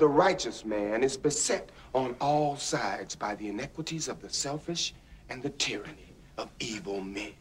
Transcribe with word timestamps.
The 0.00 0.08
righteous 0.08 0.64
man 0.64 1.04
is 1.04 1.18
beset 1.18 1.68
on 1.94 2.16
all 2.22 2.56
sides 2.56 3.14
by 3.14 3.34
the 3.34 3.48
inequities 3.48 4.08
of 4.08 4.22
the 4.22 4.30
selfish 4.30 4.94
and 5.28 5.42
the 5.42 5.50
tyranny 5.50 6.14
of 6.38 6.48
evil 6.58 7.02
men. 7.02 7.32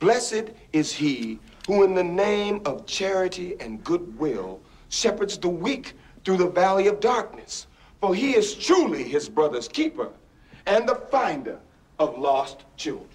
Blessed 0.00 0.50
is 0.72 0.92
he 0.92 1.38
who, 1.68 1.84
in 1.84 1.94
the 1.94 2.02
name 2.02 2.60
of 2.64 2.86
charity 2.86 3.54
and 3.60 3.84
goodwill, 3.84 4.60
shepherds 4.88 5.38
the 5.38 5.48
weak 5.48 5.92
through 6.24 6.38
the 6.38 6.50
valley 6.50 6.88
of 6.88 6.98
darkness. 6.98 7.68
For 8.00 8.16
he 8.16 8.34
is 8.34 8.56
truly 8.56 9.04
his 9.04 9.28
brother's 9.28 9.68
keeper 9.68 10.10
and 10.66 10.88
the 10.88 10.96
finder 10.96 11.60
of 12.00 12.18
lost 12.18 12.64
children. 12.76 13.06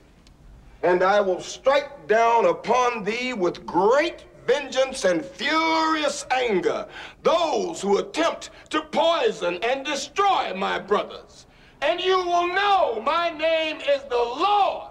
And 0.81 1.03
I 1.03 1.19
will 1.19 1.41
strike 1.41 2.07
down 2.07 2.45
upon 2.45 3.03
thee 3.03 3.33
with 3.33 3.65
great 3.65 4.23
vengeance 4.49 5.05
and 5.05 5.23
furious 5.23 6.25
anger 6.31 6.87
those 7.23 7.81
who 7.83 7.99
attempt 7.99 8.49
to 8.69 8.79
poison 8.91 9.59
and 9.69 9.85
destroy 9.85 10.43
my 10.55 10.79
brothers. 10.79 11.45
And 11.81 12.01
you 12.01 12.17
will 12.17 12.47
know 12.59 13.01
my 13.15 13.29
name 13.29 13.77
is 13.95 14.01
the 14.15 14.25
Lord 14.45 14.89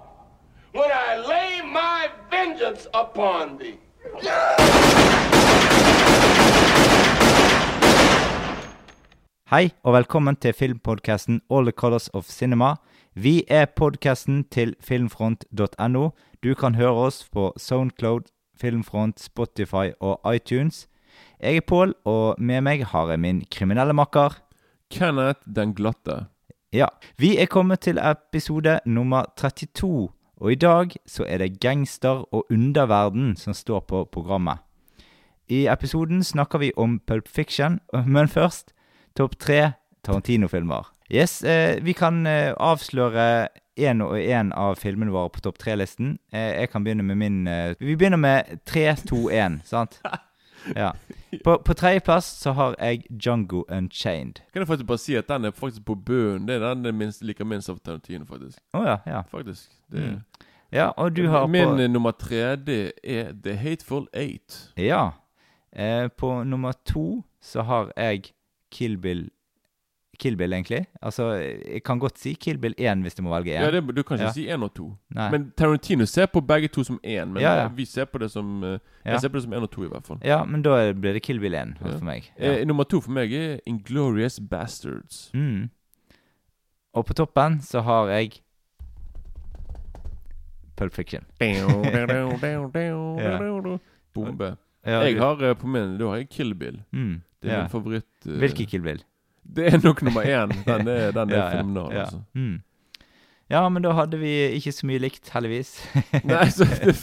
when 0.72 0.90
I 1.06 1.10
lay 1.32 1.50
my 1.82 2.08
vengeance 2.30 2.86
upon 2.94 3.58
thee. 3.58 3.78
Hei, 9.50 9.70
og 9.82 9.93
velkommen 9.93 10.37
til 10.37 10.52
filmpodkasten 10.52 11.40
All 11.50 11.65
the 11.65 11.72
Colors 11.72 12.09
of 12.09 12.24
Cinema. 12.24 12.74
Vi 13.15 13.45
er 13.48 13.65
podkasten 13.65 14.45
til 14.45 14.76
filmfront.no. 14.80 16.10
Du 16.45 16.54
kan 16.54 16.74
høre 16.74 16.90
oss 16.90 17.28
på 17.32 17.52
Soundcloud, 17.56 18.20
Filmfront, 18.60 19.20
Spotify 19.20 19.92
og 20.01 20.34
iTunes. 20.34 20.87
Jeg 21.40 21.56
er 21.56 21.66
Pål, 21.66 21.95
og 22.04 22.34
med 22.38 22.60
meg 22.66 22.84
har 22.90 23.10
jeg 23.10 23.20
min 23.23 23.45
kriminelle 23.50 23.95
makker. 23.95 24.37
Kenneth 24.90 25.40
den 25.46 25.74
glatte. 25.74 26.26
Ja, 26.73 26.87
vi 27.16 27.37
er 27.38 27.46
kommet 27.46 27.80
til 27.80 27.98
episode 28.02 28.80
nummer 28.87 29.24
32, 29.37 30.09
og 30.37 30.52
i 30.52 30.54
dag 30.54 30.92
så 31.06 31.24
er 31.24 31.38
det 31.38 31.60
gangster 31.60 32.26
og 32.34 32.46
underverden 32.50 33.37
som 33.37 33.54
står 33.54 33.80
på 33.80 34.04
programmet. 34.12 34.59
I 35.48 35.66
episoden 35.72 36.24
snakker 36.24 36.59
vi 36.59 36.72
om 36.76 36.98
Pulp 37.06 37.28
Fiction, 37.28 37.80
men 38.15 38.28
først 38.28 38.74
topp 39.16 39.38
tre 39.38 39.72
Tarantino-filmer. 40.04 40.98
Yes, 41.10 41.42
eh, 41.45 41.78
vi 41.84 41.92
kan 41.96 42.26
eh, 42.26 42.52
avsløre 42.60 43.48
én 43.78 44.02
og 44.04 44.18
én 44.18 44.51
av 44.52 44.76
filmene 44.76 45.12
våre 45.15 45.30
på 45.32 45.40
topp 45.40 45.59
tre-listen. 45.59 46.18
Eh, 46.32 46.60
jeg 46.60 46.70
kan 46.70 46.84
begynne 46.84 47.02
med 47.06 47.16
min 47.16 47.46
eh, 47.46 47.74
Vi 47.80 47.96
begynner 47.96 48.20
med 48.20 48.59
3, 48.66 48.95
2, 49.09 49.28
1, 49.30 49.60
sant? 49.65 50.00
Ja. 50.76 50.90
På, 51.45 51.59
på 51.65 51.74
tredjeplass 51.74 52.26
så 52.42 52.52
har 52.52 52.74
jeg 52.82 53.04
Django 53.09 53.62
Unchained. 53.70 54.40
Kan 54.52 54.60
jeg 54.60 54.66
faktisk 54.66 54.87
bare 54.88 54.98
si 54.98 55.15
at 55.16 55.28
den 55.28 55.45
er 55.45 55.50
faktisk 55.54 55.84
på 55.87 55.95
bunnen. 55.95 56.48
Det 56.48 56.56
er 56.59 56.74
den 56.74 56.84
jeg 56.84 56.95
minst, 56.95 57.22
liker 57.24 57.46
minst 57.48 57.70
av 57.70 57.78
Tarantino, 57.78 58.26
faktisk. 58.28 58.59
Å 58.76 58.82
ja, 58.84 58.96
ja. 59.06 59.22
Faktisk. 59.30 59.70
Det, 59.93 60.02
Mm. 60.02 60.18
Ja, 60.72 60.90
og 61.00 61.16
du 61.16 61.28
har 61.28 61.46
Min 61.46 61.65
på 61.65 61.76
Min 61.76 61.93
nummer 61.93 62.10
tre, 62.10 62.56
det 62.56 62.93
er 63.04 63.32
The 63.45 63.54
Hateful 63.56 64.06
Eight. 64.12 64.72
Ja. 64.76 65.10
Eh, 65.72 66.09
på 66.09 66.44
nummer 66.44 66.72
to 66.84 67.22
så 67.41 67.62
har 67.62 67.93
jeg 67.97 68.34
Kill 68.70 68.98
Bill 68.98 69.31
Kill 70.19 70.37
Bill, 70.37 70.53
egentlig. 70.53 70.87
Altså, 71.03 71.33
jeg 71.73 71.83
kan 71.84 71.99
godt 71.99 72.19
si 72.19 72.33
Kill 72.34 72.59
Bill 72.59 72.75
1 72.79 73.03
hvis 73.03 73.15
du 73.15 73.23
må 73.23 73.31
velge 73.37 73.53
1. 73.55 73.61
Ja, 73.62 73.71
det, 73.71 73.95
Du 73.97 74.03
kan 74.03 74.17
ikke 74.19 74.25
Ja. 74.27 74.33
si 74.33 74.49
1 74.49 74.62
og 74.62 74.75
2. 74.75 74.87
Nei. 75.15 75.31
Men 75.31 75.53
Tarantino 75.56 76.05
ser 76.06 76.27
på 76.27 76.41
begge 76.47 76.69
to 76.69 76.83
som 76.84 76.99
1. 77.05 77.29
Men 77.29 77.43
Ja, 77.43 77.69
vi 77.69 77.84
ser 77.84 78.05
på 78.05 78.19
det 78.19 78.31
som 78.31 78.62
Ja. 78.62 78.78
Jeg 79.05 79.21
ser 79.21 79.28
på 79.28 79.34
det 79.39 79.43
som 79.43 79.53
1 79.53 79.62
og 79.62 79.71
2, 79.71 79.84
i 79.84 79.89
hvert 79.89 80.07
fall. 80.07 80.19
Ja, 80.25 80.45
men 80.45 80.62
da 80.62 80.93
blir 80.93 81.12
det 81.12 81.23
Kill 81.23 81.39
Bill 81.41 81.55
1 81.55 81.75
Ja. 81.81 81.97
for 81.99 82.05
meg. 82.05 82.25
Eh, 82.39 82.65
nummer 82.65 82.84
to 82.84 83.01
for 83.01 83.11
meg 83.11 83.33
er 83.33 83.61
Inglorious 83.67 84.41
Bastards. 84.41 85.31
Mm. 85.34 85.71
Og 86.95 87.07
på 87.07 87.15
toppen 87.15 87.61
så 87.62 87.81
har 87.83 88.09
jeg 88.09 88.41
Pulp 90.77 90.93
Fiction. 90.95 91.25
Bombe. 94.15 94.57
Jeg 94.87 95.19
har 95.19 95.55
på 95.55 95.67
min 95.67 95.99
Da 95.99 96.07
har 96.09 96.17
jeg 96.17 96.28
Kill 96.31 96.55
Bill. 96.55 96.83
mm. 96.93 97.23
Det 97.43 97.53
er 97.53 97.61
min 97.62 97.69
favoritt. 97.71 98.05
Uh, 98.27 98.39
Hvilken 98.39 98.67
Kill 98.67 98.83
Bill? 98.83 99.03
Det 99.56 99.66
er 99.72 99.78
nok 99.84 100.03
nummer 100.03 100.22
én. 100.22 100.53
Den 100.66 100.88
er, 100.88 101.10
den 101.16 101.31
er 101.31 101.36
Ja, 101.36 101.44
ja, 101.44 101.59
fenomenal, 101.59 101.92
ja. 101.94 102.00
altså. 102.00 102.22
Mm. 102.34 102.60
Ja, 103.50 103.69
men 103.69 103.82
da 103.82 103.92
hadde 103.97 104.19
vi 104.20 104.31
ikke 104.59 104.72
så 104.72 104.86
mye 104.86 104.98
likt, 105.00 105.31
heldigvis. 105.32 105.70
Nei, 106.28 106.44
så 106.53 106.64
det, 106.69 106.97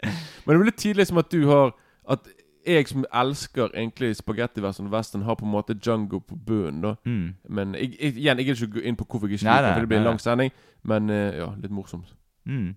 Men 0.44 0.54
det 0.54 0.58
blir 0.58 0.70
litt 0.72 0.80
tidlig 0.82 1.06
som 1.06 1.18
at 1.22 1.30
du 1.32 1.44
har 1.46 1.76
At 2.10 2.26
jeg 2.66 2.88
som 2.88 3.04
elsker 3.14 3.70
egentlig 3.74 4.16
spagettivestern 4.16 4.86
og 4.86 4.92
western, 4.92 5.22
har 5.22 5.34
på 5.34 5.44
en 5.44 5.50
måte 5.50 5.74
Django 5.74 6.18
på 6.18 6.36
bunnen, 6.46 6.82
da. 6.82 6.92
mm. 7.04 7.34
Men 7.48 7.74
jeg, 7.74 7.96
jeg, 8.00 8.16
igjen, 8.16 8.38
jeg 8.38 8.46
gidder 8.46 8.62
ikke 8.66 8.80
gå 8.80 8.84
inn 8.86 8.96
på 8.96 9.04
hvorfor 9.10 9.26
jeg 9.26 9.40
ikke 9.40 9.48
liker 9.50 9.72
for 9.72 9.80
det 9.80 9.88
blir 9.88 9.98
en 9.98 10.04
lang 10.04 10.20
sending. 10.22 10.52
Men 10.82 11.10
eh, 11.10 11.38
ja, 11.42 11.50
litt 11.62 11.74
morsomt. 11.74 12.14
Mm. 12.46 12.74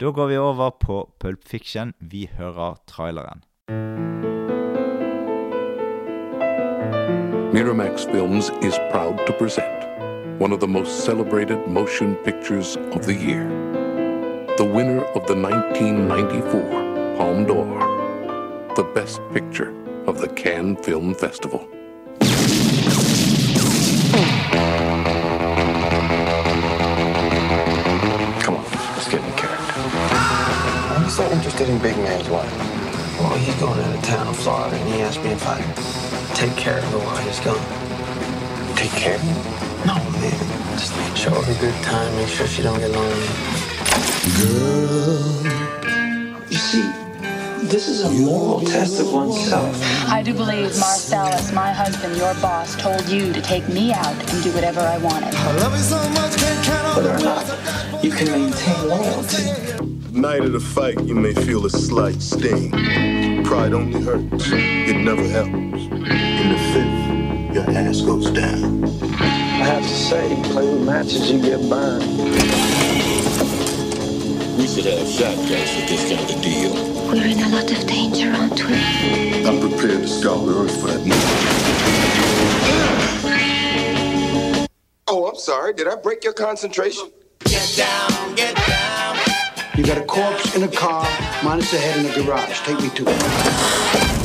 Da 0.00 0.10
går 0.10 0.26
vi 0.34 0.36
over 0.42 0.70
på 0.80 1.00
Pulp 1.20 1.46
Fiction. 1.46 1.94
Vi 2.00 2.28
hører 2.38 2.82
traileren. 2.86 3.46
Miramax 7.52 8.10
Films 8.10 8.48
is 8.62 8.78
proud 8.90 9.26
to 9.26 9.32
present 9.34 10.40
one 10.40 10.52
of 10.52 10.60
the 10.60 10.66
most 10.66 11.04
celebrated 11.04 11.68
motion 11.68 12.14
pictures 12.24 12.76
of 12.76 13.04
the 13.04 13.12
year. 13.12 13.46
The 14.56 14.64
winner 14.64 15.04
of 15.04 15.26
the 15.26 15.36
1994 15.36 17.16
Palme 17.18 17.44
d'Or, 17.44 17.78
the 18.74 18.84
best 18.94 19.20
picture 19.34 19.70
of 20.06 20.18
the 20.18 20.28
Cannes 20.28 20.76
Film 20.76 21.12
Festival. 21.14 21.68
Come 28.40 28.56
on, 28.56 28.64
let's 28.94 29.10
get 29.10 29.22
in 29.22 29.32
character. 29.32 29.82
Why 29.82 30.96
are 30.96 31.04
you 31.04 31.10
so 31.10 31.30
interested 31.30 31.68
in 31.68 31.78
Big 31.80 31.98
Man's 31.98 32.30
wife? 32.30 32.81
Well, 33.22 33.38
he's 33.38 33.54
going 33.54 33.78
out 33.78 33.94
of 33.94 34.02
town 34.02 34.26
in 34.26 34.34
Florida, 34.34 34.76
and 34.76 34.88
he 34.92 35.00
asked 35.00 35.22
me 35.22 35.30
if 35.30 35.46
I'd 35.46 36.34
take 36.34 36.56
care 36.56 36.78
of 36.78 36.84
her 36.90 36.98
while 36.98 37.16
he's 37.18 37.38
gone. 37.38 37.62
Take 38.74 38.90
care? 38.90 39.14
Of 39.14 39.22
him? 39.22 39.86
No, 39.86 39.94
man. 40.18 40.38
Just 40.76 40.92
show 41.16 41.30
her 41.30 41.52
a 41.52 41.60
good 41.60 41.74
time, 41.84 42.12
make 42.16 42.26
sure 42.26 42.48
she 42.48 42.62
don't 42.62 42.80
get 42.80 42.90
lonely. 42.90 43.28
Girl. 44.42 45.22
You 46.50 46.58
see, 46.58 46.82
this 47.68 47.88
is 47.88 48.02
a 48.02 48.10
moral 48.10 48.60
test 48.62 48.98
of 48.98 49.12
oneself. 49.12 49.80
I 50.10 50.20
do 50.22 50.34
believe 50.34 50.76
Marcellus, 50.80 51.52
my 51.52 51.72
husband, 51.72 52.16
your 52.16 52.34
boss, 52.42 52.74
told 52.74 53.08
you 53.08 53.32
to 53.32 53.40
take 53.40 53.68
me 53.68 53.92
out 53.92 54.16
and 54.30 54.42
do 54.42 54.50
whatever 54.52 54.80
I 54.80 54.98
wanted. 54.98 55.32
i 55.32 55.52
love 55.58 55.72
Whether 56.96 57.14
or 57.14 57.20
not 57.20 58.04
you 58.04 58.10
can 58.10 58.26
maintain 58.32 58.88
loyalty. 58.88 59.91
Night 60.12 60.44
of 60.44 60.52
the 60.52 60.60
fight, 60.60 61.02
you 61.04 61.14
may 61.14 61.32
feel 61.32 61.64
a 61.64 61.70
slight 61.70 62.20
sting. 62.20 62.70
Pride 63.44 63.72
only 63.72 64.02
hurts, 64.02 64.52
it 64.52 64.98
never 64.98 65.26
helps. 65.26 65.50
In 65.50 66.48
the 66.50 66.58
fifth, 66.74 67.54
your 67.54 67.70
ass 67.70 68.02
goes 68.02 68.30
down. 68.30 68.84
I 68.84 69.64
have 69.64 69.82
to 69.82 69.88
say, 69.88 70.36
play 70.52 70.68
with 70.68 70.84
matches, 70.84 71.30
you 71.30 71.40
get 71.40 71.66
burned. 71.68 72.04
We 74.58 74.66
should 74.66 74.84
have 74.84 75.08
shotguns 75.08 75.70
for 75.70 75.86
this 75.88 76.04
kind 76.12 76.30
of 76.30 76.42
deal. 76.42 76.74
We're 77.06 77.26
in 77.26 77.40
a 77.40 77.48
lot 77.48 77.70
of 77.70 77.86
danger, 77.86 78.30
aren't 78.32 78.62
we? 78.68 79.46
I'm 79.46 79.60
prepared 79.60 80.02
to 80.02 80.08
scour 80.08 80.46
the 80.46 80.52
earth 80.60 80.78
for 80.78 80.88
that 80.88 81.00
nigga. 81.00 81.42
Oh, 85.08 85.26
I'm 85.26 85.36
sorry. 85.36 85.72
Did 85.72 85.88
I 85.88 85.96
break 85.96 86.22
your 86.22 86.34
concentration? 86.34 87.10
You 89.74 89.84
got 89.84 89.96
a 89.96 90.04
corpse 90.04 90.54
in 90.54 90.62
a 90.64 90.68
car, 90.68 91.08
minus 91.42 91.70
the 91.70 91.78
head 91.78 91.96
in 91.96 92.02
the 92.04 92.12
garage. 92.22 92.60
Take 92.60 92.78
me 92.78 92.90
to 92.90 93.04
it. 93.08 94.22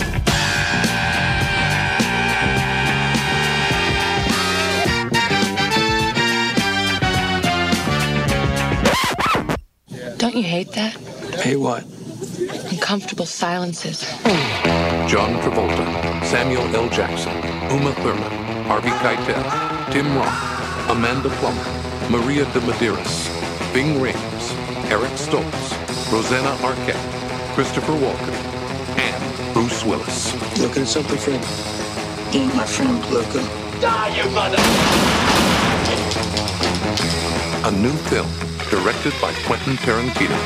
Don't 10.18 10.36
you 10.36 10.44
hate 10.44 10.74
that? 10.74 10.98
Hey, 11.42 11.56
what? 11.56 11.86
Uncomfortable 12.70 13.26
silences. 13.26 14.02
John 15.08 15.40
Travolta, 15.42 15.86
Samuel 16.26 16.76
L. 16.76 16.90
Jackson, 16.90 17.32
Uma 17.72 17.94
Thurman, 18.02 18.32
Harvey 18.66 18.90
Keitel, 19.00 19.42
Tim 19.94 20.14
Roth, 20.18 20.90
Amanda 20.90 21.30
Plummer, 21.40 21.64
Maria 22.10 22.44
de 22.52 22.60
Medeiros, 22.60 23.30
Bing 23.74 24.02
Rames, 24.02 24.37
Eric 24.90 25.12
Stoltz, 25.18 26.12
Rosanna 26.14 26.56
Arquette, 26.64 26.96
Christopher 27.56 27.92
Walken, 27.92 28.34
and 28.98 29.54
Bruce 29.54 29.84
Willis. 29.84 30.34
Looking 30.60 30.84
at 30.84 30.88
something, 30.88 31.18
friend? 31.18 31.44
Eat 32.34 32.56
my 32.56 32.66
friend, 32.66 33.04
Luca. 33.12 33.44
A 37.68 37.72
new 37.72 37.92
film 38.08 38.30
directed 38.70 39.14
by 39.22 39.34
Quentin 39.46 39.76
Tarantino. 39.84 40.38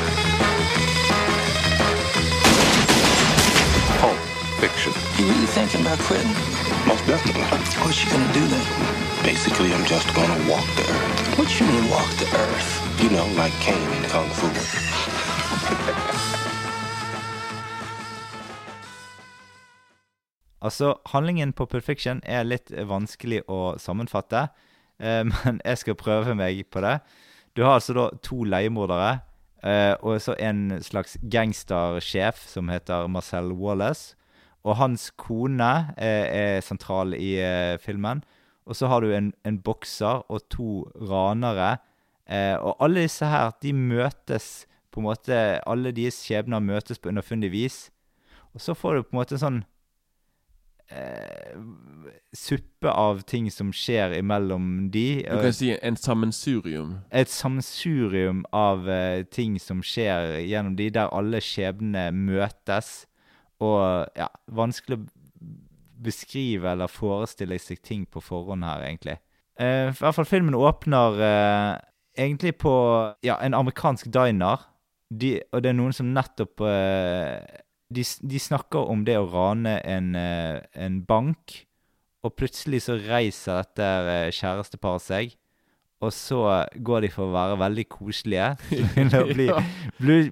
Pulp 4.00 4.18
Fiction. 4.58 4.92
You 5.18 5.30
really 5.30 5.46
thinking 5.46 5.82
about 5.82 5.98
about 5.98 5.98
quitting? 6.00 6.81
Most 6.86 7.06
definitely. 7.06 7.42
What 7.82 7.94
you 8.02 8.10
gonna 8.10 8.32
do 8.32 8.44
then? 8.54 8.66
Basically, 9.22 9.72
I'm 9.72 9.84
just 9.86 10.08
gonna 10.14 10.38
walk 10.50 10.66
the 10.78 10.84
earth. 10.94 11.38
What 11.38 11.60
you 11.60 11.66
mean 11.66 11.88
walk 11.90 12.10
the 12.22 12.26
earth? 12.44 12.68
You 13.02 13.10
know, 13.10 13.26
like 13.40 13.54
Kane 13.60 13.92
in 13.96 14.04
Kung 14.10 14.28
Fu. 14.38 14.48
Altså, 20.62 20.94
handlingen 21.06 21.52
på 21.52 21.66
Perfection 21.66 22.20
er 22.24 22.44
litt 22.46 22.70
vanskelig 22.70 23.42
å 23.50 23.74
sammenfatte, 23.78 24.48
eh, 24.98 25.22
men 25.30 25.60
jeg 25.64 25.78
skal 25.78 25.98
prøve 25.98 26.34
meg 26.38 26.64
på 26.70 26.82
det. 26.84 27.00
Du 27.56 27.62
har 27.62 27.78
altså 27.78 27.94
da 27.94 28.08
to 28.22 28.44
leiemordere, 28.44 29.20
eh, 29.62 29.94
og 30.00 30.20
så 30.22 30.34
en 30.38 30.82
slags 30.82 31.18
gangstersjef 31.22 32.46
som 32.48 32.70
heter 32.70 33.06
Marcel 33.06 33.52
Wallace. 33.52 34.14
Og 34.62 34.76
hans 34.78 35.10
kone 35.18 35.70
er, 35.96 36.26
er 36.30 36.60
sentral 36.62 37.16
i 37.18 37.34
eh, 37.42 37.78
filmen. 37.82 38.22
Og 38.66 38.78
så 38.78 38.86
har 38.86 39.02
du 39.02 39.10
en, 39.10 39.32
en 39.44 39.58
bokser 39.58 40.22
og 40.30 40.44
to 40.50 40.84
ranere. 41.10 41.76
Eh, 42.30 42.54
og 42.54 42.76
alle 42.84 43.02
disse 43.02 43.26
her, 43.26 43.50
de 43.62 43.72
møtes 43.74 44.66
på 44.92 45.00
en 45.00 45.08
måte 45.08 45.36
Alle 45.66 45.90
deres 45.96 46.20
skjebner 46.20 46.60
møtes 46.60 47.00
på 47.00 47.08
underfundig 47.08 47.50
vis. 47.52 47.90
Og 48.52 48.60
så 48.60 48.74
får 48.76 48.94
du 48.94 49.02
på 49.02 49.14
en 49.14 49.20
måte 49.22 49.38
en 49.38 49.42
sånn 49.42 49.60
eh, 50.92 51.54
suppe 52.36 52.90
av 52.90 53.22
ting 53.28 53.48
som 53.50 53.72
skjer 53.72 54.18
imellom 54.18 54.90
de. 54.92 55.22
Du 55.24 55.40
kan 55.46 55.56
si 55.56 55.72
en 55.74 55.96
sammensurium. 55.96 56.98
Et 57.10 57.30
sammensurium 57.32 58.44
av 58.52 58.88
eh, 58.90 59.24
ting 59.24 59.56
som 59.60 59.80
skjer 59.84 60.42
gjennom 60.44 60.76
de, 60.76 60.90
der 60.92 61.12
alle 61.12 61.40
skjebnene 61.40 62.10
møtes. 62.12 63.06
Og 63.62 64.18
ja, 64.18 64.28
vanskelig 64.50 64.98
å 64.98 65.04
beskrive 66.02 66.72
eller 66.72 66.90
forestille 66.90 67.58
seg 67.62 67.82
ting 67.84 68.06
på 68.10 68.22
forhånd 68.24 68.66
her, 68.66 68.84
egentlig. 68.88 69.18
Uh, 69.60 69.92
I 69.92 69.96
hvert 69.98 70.16
fall 70.16 70.28
filmen 70.28 70.56
åpner 70.58 71.18
uh, 71.20 71.74
egentlig 72.18 72.56
på 72.62 72.72
ja, 73.24 73.38
en 73.38 73.54
amerikansk 73.54 74.10
diner. 74.12 74.68
De, 75.12 75.36
og 75.52 75.62
det 75.62 75.72
er 75.72 75.76
noen 75.76 75.94
som 75.94 76.10
nettopp 76.14 76.64
uh, 76.64 77.38
de, 77.92 78.04
de 78.04 78.40
snakker 78.40 78.88
om 78.88 79.04
det 79.04 79.18
å 79.20 79.28
rane 79.28 79.76
en, 79.84 80.14
en 80.16 80.94
bank, 81.04 81.58
og 82.24 82.32
plutselig 82.38 82.86
så 82.86 82.96
reiser 82.96 83.60
dette 83.60 84.30
kjæresteparet 84.38 85.04
seg. 85.04 85.34
Og 86.02 86.10
så 86.12 86.38
går 86.82 87.04
de 87.04 87.08
for 87.14 87.28
å 87.28 87.32
være 87.34 87.58
veldig 87.60 87.84
koselige 87.88 88.48
til 89.12 89.18
å 89.20 89.26
bli, 89.28 89.46
Ja. 89.46 89.60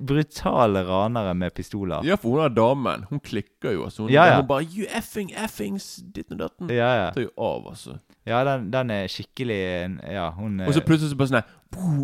brutale 0.03 0.83
ranere 0.89 1.35
med 1.35 1.55
pistoler. 1.55 2.03
Ja, 2.05 2.17
for 2.19 2.31
hun 2.37 2.45
er 2.45 2.49
damen. 2.55 3.05
Hun 3.11 3.21
klikker 3.21 3.73
jo. 3.77 3.85
altså. 3.87 4.03
Hun, 4.03 4.11
Ja, 4.13 4.25
ja. 4.27 4.37
hun 4.41 4.49
bare 4.49 4.65
You 4.67 4.87
effing, 4.97 5.31
effings, 5.37 6.03
ditten 6.15 6.39
datten. 6.41 6.71
Ja, 6.71 6.91
ja. 7.05 7.11
Tar 7.15 7.23
jo 7.29 7.31
av, 7.39 7.69
altså. 7.71 7.99
Ja, 8.27 8.43
den, 8.45 8.71
den 8.71 8.91
er 8.91 9.07
skikkelig 9.09 9.61
Ja, 10.13 10.31
hun 10.37 10.61
Og 10.61 10.75
så 10.75 10.81
eh, 10.83 10.87
plutselig 10.87 11.11
så 11.15 11.17
bare 11.21 11.31
sånn 11.31 11.41
her, 11.41 11.55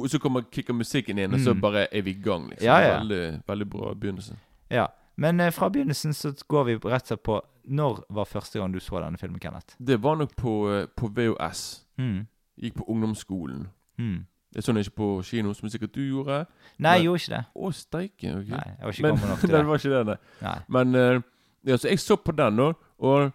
Og 0.00 0.06
så 0.10 0.18
kommer 0.22 0.46
kicker 0.50 0.74
musikken 0.74 1.18
inn, 1.18 1.34
og 1.34 1.40
så 1.42 1.52
Mm. 1.54 1.60
bare 1.60 1.86
er 1.92 2.02
vi 2.02 2.10
i 2.14 2.20
gang, 2.22 2.48
liksom. 2.50 2.66
Ja, 2.66 2.78
ja. 2.80 2.94
Veldig, 3.00 3.42
veldig 3.48 3.66
bra 3.70 3.92
begynnelse. 3.94 4.36
Ja. 4.70 4.86
Men 5.16 5.40
eh, 5.40 5.50
fra 5.50 5.68
begynnelsen 5.72 6.12
så 6.14 6.32
går 6.48 6.64
vi 6.70 6.74
rett 6.76 7.02
og 7.02 7.06
slett 7.08 7.22
på 7.24 7.40
Når 7.68 8.04
var 8.14 8.24
første 8.30 8.60
gang 8.60 8.70
du 8.72 8.78
så 8.78 9.00
denne 9.02 9.18
filmen, 9.18 9.40
Kenneth? 9.42 9.74
Det 9.82 9.96
var 10.02 10.14
nok 10.20 10.36
på, 10.38 10.52
eh, 10.70 10.86
på 10.96 11.08
VOS. 11.10 11.82
Mm. 11.98 12.26
Gikk 12.62 12.74
på 12.78 12.84
ungdomsskolen. 12.88 13.66
Mm. 13.98 14.26
Det 14.54 14.64
så 14.64 14.72
jeg 14.72 14.86
ikke 14.86 14.96
på 14.96 15.22
kino, 15.22 15.52
som 15.52 15.68
sikkert 15.68 15.94
du 15.94 16.00
gjorde. 16.00 16.46
Nei, 16.78 16.92
jeg 16.96 17.04
gjorde 17.04 17.20
ikke 17.22 17.34
det. 17.34 17.42
Å, 17.54 17.70
steike. 17.76 18.30
Okay. 18.38 18.50
Nei, 18.54 18.62
jeg 18.78 18.82
var 18.86 18.92
ikke 18.92 19.02
Men- 19.02 19.28
nok 19.28 19.40
til 19.40 19.48
det. 19.52 19.58
det 19.58 19.66
var 19.66 19.82
ikke 19.82 19.90
det, 19.90 20.06
nei. 20.42 20.54
Men 20.68 20.94
uh, 20.94 21.20
ja, 21.66 21.76
så 21.76 21.88
jeg 21.88 22.00
så 22.00 22.16
på 22.16 22.32
den 22.32 22.56
nå, 22.56 22.70
og 22.98 23.32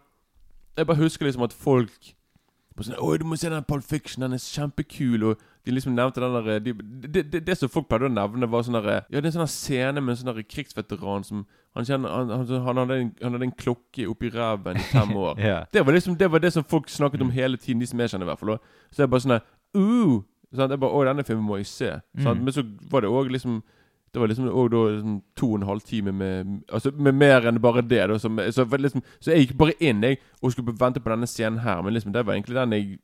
jeg 0.78 0.88
bare 0.88 0.98
husker 0.98 1.26
liksom 1.28 1.44
at 1.46 1.54
folk 1.54 2.14
på 2.76 2.84
sånn, 2.88 2.96
Oi, 3.04 3.18
du 3.20 3.26
må 3.28 3.36
se 3.38 3.50
den 3.52 3.64
Paul 3.68 3.82
Fiction, 3.84 4.24
den 4.24 4.34
er 4.34 4.42
kjempekul. 4.42 5.24
Og 5.30 5.42
de 5.66 5.74
liksom 5.76 5.96
nevnte 5.96 6.22
den 6.22 6.34
der 6.34 6.60
de, 6.60 6.74
det, 7.08 7.24
de, 7.34 7.40
det 7.40 7.56
som 7.58 7.70
folk 7.70 7.88
pleide 7.90 8.10
å 8.10 8.14
nevne, 8.14 8.50
var 8.50 8.64
sånn 8.66 8.80
der 8.80 8.90
Ja, 8.92 9.20
det 9.20 9.24
er 9.24 9.30
en 9.30 9.36
sånn 9.36 9.52
scene 9.52 10.02
med 10.02 10.16
en 10.16 10.22
sånn 10.22 10.44
krigsveteran 10.50 11.28
som 11.28 11.44
Han, 11.78 11.86
kjenner, 11.88 12.10
han, 12.12 12.32
han, 12.34 12.48
han, 12.66 12.82
hadde 12.82 12.98
en, 13.00 13.12
han 13.22 13.38
hadde 13.38 13.48
en 13.48 13.56
klokke 13.56 14.08
oppi 14.12 14.28
ræven 14.34 14.82
i 14.82 14.88
fem 14.92 15.14
år. 15.16 15.38
yeah. 15.40 15.68
det, 15.72 15.86
var 15.86 15.96
liksom, 15.96 16.18
det 16.20 16.28
var 16.32 16.44
det 16.44 16.52
som 16.52 16.66
folk 16.68 16.90
snakket 16.92 17.22
om 17.24 17.32
hele 17.32 17.58
tiden, 17.58 17.80
de 17.80 17.88
som 17.88 18.02
jeg 18.02 18.12
kjenner 18.12 18.28
i 18.28 18.32
hvert 18.32 18.42
fall. 18.42 18.58
Så 18.90 18.98
Så 18.98 19.06
jeg 19.06 19.14
bare 19.14 19.24
sånn 19.24 19.38
uh, 19.38 20.18
sant? 20.52 20.74
Jeg 20.74 20.82
bare, 20.82 20.92
Å, 20.92 21.06
denne 21.08 21.24
filmen 21.28 21.46
må 21.48 21.62
jeg 21.62 21.70
se. 21.72 21.94
Sånn, 22.18 22.42
Mm. 22.42 22.44
Men 22.50 22.58
så 22.58 22.66
var 22.92 23.06
det 23.06 23.14
òg 23.14 23.32
liksom 23.32 23.62
det 24.12 24.20
var 24.20 24.28
liksom 24.28 24.46
da 24.46 24.80
liksom 24.92 25.22
to 25.40 25.48
og 25.54 25.62
en 25.62 25.68
halv 25.68 25.80
time 25.88 26.12
med 26.12 26.64
Altså 26.68 26.92
med 26.92 27.16
mer 27.16 27.48
enn 27.48 27.62
bare 27.64 27.82
det. 27.82 28.10
Da, 28.10 28.18
så, 28.20 28.28
så, 28.52 28.66
liksom, 28.78 29.02
så 29.20 29.32
jeg 29.32 29.46
gikk 29.46 29.58
bare 29.58 29.78
inn 29.80 30.04
jeg 30.04 30.18
og 30.42 30.52
skulle 30.52 30.76
vente 30.80 31.00
på 31.00 31.10
denne 31.10 31.28
scenen 31.28 31.60
her. 31.64 31.82
Men 31.82 31.94
liksom 31.94 32.12
det 32.12 32.26
var 32.26 32.34
egentlig 32.34 32.58
den 32.58 32.76
jeg 32.76 33.00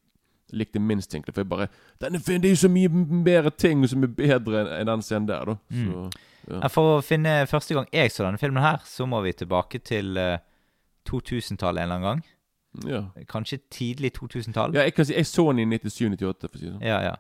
likte 0.54 0.80
minst. 0.80 1.12
egentlig 1.14 1.34
For 1.36 1.42
jeg 1.44 1.50
bare 1.50 1.68
denne 2.02 2.20
filmen, 2.20 2.42
Det 2.42 2.50
er 2.50 2.56
jo 2.56 2.62
så 2.64 2.70
mye 2.72 2.90
mer 3.28 3.50
ting 3.50 3.84
som 3.88 4.04
er 4.04 4.08
bedre 4.08 4.64
enn 4.80 4.88
den 4.88 5.02
scenen 5.02 5.28
der. 5.28 5.46
da 5.46 5.58
så, 5.72 6.10
ja. 6.48 6.62
Ja, 6.62 6.68
For 6.72 6.98
å 6.98 7.04
finne 7.04 7.42
første 7.48 7.74
gang 7.76 7.88
jeg 7.92 8.12
så 8.12 8.24
denne 8.24 8.40
filmen 8.40 8.64
her, 8.64 8.80
så 8.88 9.06
må 9.06 9.20
vi 9.26 9.34
tilbake 9.36 9.80
til 9.84 10.16
eh, 10.18 10.38
2000-tallet 11.10 11.82
en 11.84 11.92
eller 11.92 11.96
annen 11.96 12.08
gang. 12.08 12.26
Ja. 12.88 13.02
Kanskje 13.28 13.60
tidlig 13.74 14.14
2000-tall. 14.20 14.76
ja, 14.76 14.84
jeg 14.88 14.94
kan 14.96 15.06
si 15.06 15.14
jeg 15.16 15.26
så 15.28 15.48
den 15.52 15.60
i 15.74 15.78
97-98, 15.78 16.48
for 16.48 16.56
å 16.56 16.60
si 16.62 16.66
det 16.68 16.74
sånn. 16.76 16.84
Ja, 16.86 17.00
ja. 17.04 17.16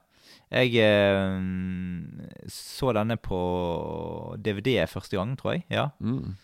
Jeg 0.51 0.75
eh, 0.79 2.47
så 2.47 2.93
denne 2.95 3.17
på 3.19 3.39
DVD 4.39 4.85
første 4.87 5.17
gang, 5.19 5.35
tror 5.39 5.57
jeg. 5.57 5.65
Ja. 5.73 5.89
Mm. 5.99 6.35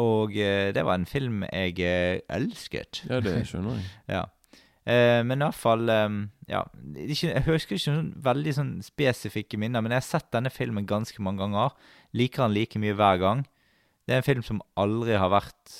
Og 0.00 0.36
eh, 0.38 0.70
det 0.72 0.84
var 0.86 0.96
en 1.00 1.06
film 1.08 1.42
jeg 1.50 1.76
eh, 1.84 2.20
elsket. 2.32 3.02
Ja, 3.10 3.20
det 3.24 3.40
skjønner 3.50 3.76
jeg. 3.80 3.88
ja. 4.16 4.24
Eh, 4.88 5.20
men 5.26 5.42
i 5.42 5.44
hvert 5.44 5.60
fall 5.60 5.90
eh, 5.92 6.08
Ja, 6.48 6.62
ikke, 6.96 7.34
jeg 7.34 7.44
husker 7.44 7.76
ikke 7.76 7.92
noen 7.94 8.12
veldig 8.24 8.54
sånn 8.56 8.70
spesifikke 8.82 9.58
minner, 9.60 9.84
men 9.84 9.92
jeg 9.92 10.00
har 10.00 10.08
sett 10.08 10.30
denne 10.32 10.52
filmen 10.52 10.88
ganske 10.88 11.20
mange 11.22 11.44
ganger. 11.44 11.74
Liker 12.16 12.46
han 12.46 12.54
like 12.56 12.80
mye 12.80 12.96
hver 12.96 13.20
gang. 13.22 13.42
Det 14.08 14.16
er 14.16 14.22
en 14.22 14.26
film 14.26 14.44
som 14.46 14.62
aldri 14.80 15.14
har 15.20 15.30
vært 15.30 15.74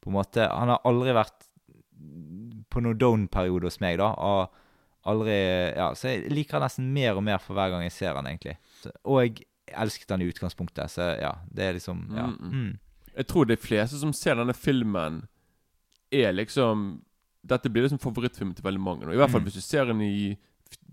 På 0.00 0.08
en 0.08 0.14
måte 0.16 0.44
Han 0.46 0.70
har 0.72 0.86
aldri 0.88 1.12
vært 1.12 1.48
på 2.72 2.80
noen 2.80 2.96
down-periode 2.98 3.68
hos 3.68 3.80
meg, 3.82 3.98
da. 4.00 4.12
Og 4.14 5.10
aldri 5.10 5.34
Ja, 5.76 5.90
så 5.98 6.14
jeg 6.14 6.30
liker 6.32 6.58
han 6.58 6.64
nesten 6.66 6.88
mer 6.94 7.18
og 7.18 7.26
mer 7.26 7.42
for 7.42 7.58
hver 7.58 7.74
gang 7.74 7.84
jeg 7.84 7.94
ser 7.94 8.16
han 8.16 8.26
egentlig. 8.30 8.56
Og 9.04 9.20
jeg 9.20 9.44
elsket 9.74 10.14
han 10.14 10.22
i 10.24 10.28
utgangspunktet, 10.30 10.92
så 10.92 11.12
ja, 11.20 11.34
det 11.50 11.66
er 11.68 11.76
liksom 11.78 12.06
Ja. 12.14 12.26
Mm, 12.30 12.38
mm. 12.40 12.54
Mm. 12.54 12.72
Jeg 13.14 13.26
tror 13.30 13.46
de 13.46 13.56
fleste 13.56 14.00
som 14.00 14.12
ser 14.16 14.34
denne 14.40 14.54
filmen, 14.56 15.22
er 16.10 16.32
liksom 16.34 17.04
Dette 17.44 17.68
blir 17.70 17.84
liksom 17.86 18.00
favorittfilmen 18.00 18.54
til 18.56 18.64
veldig 18.64 18.80
mange. 18.80 19.04
nå. 19.06 19.12
I 19.12 19.16
hvert 19.20 19.30
fall 19.30 19.40
Mm. 19.40 19.48
hvis 19.50 19.54
du 19.54 19.60
ser 19.60 19.84
den 19.90 20.00
i 20.00 20.36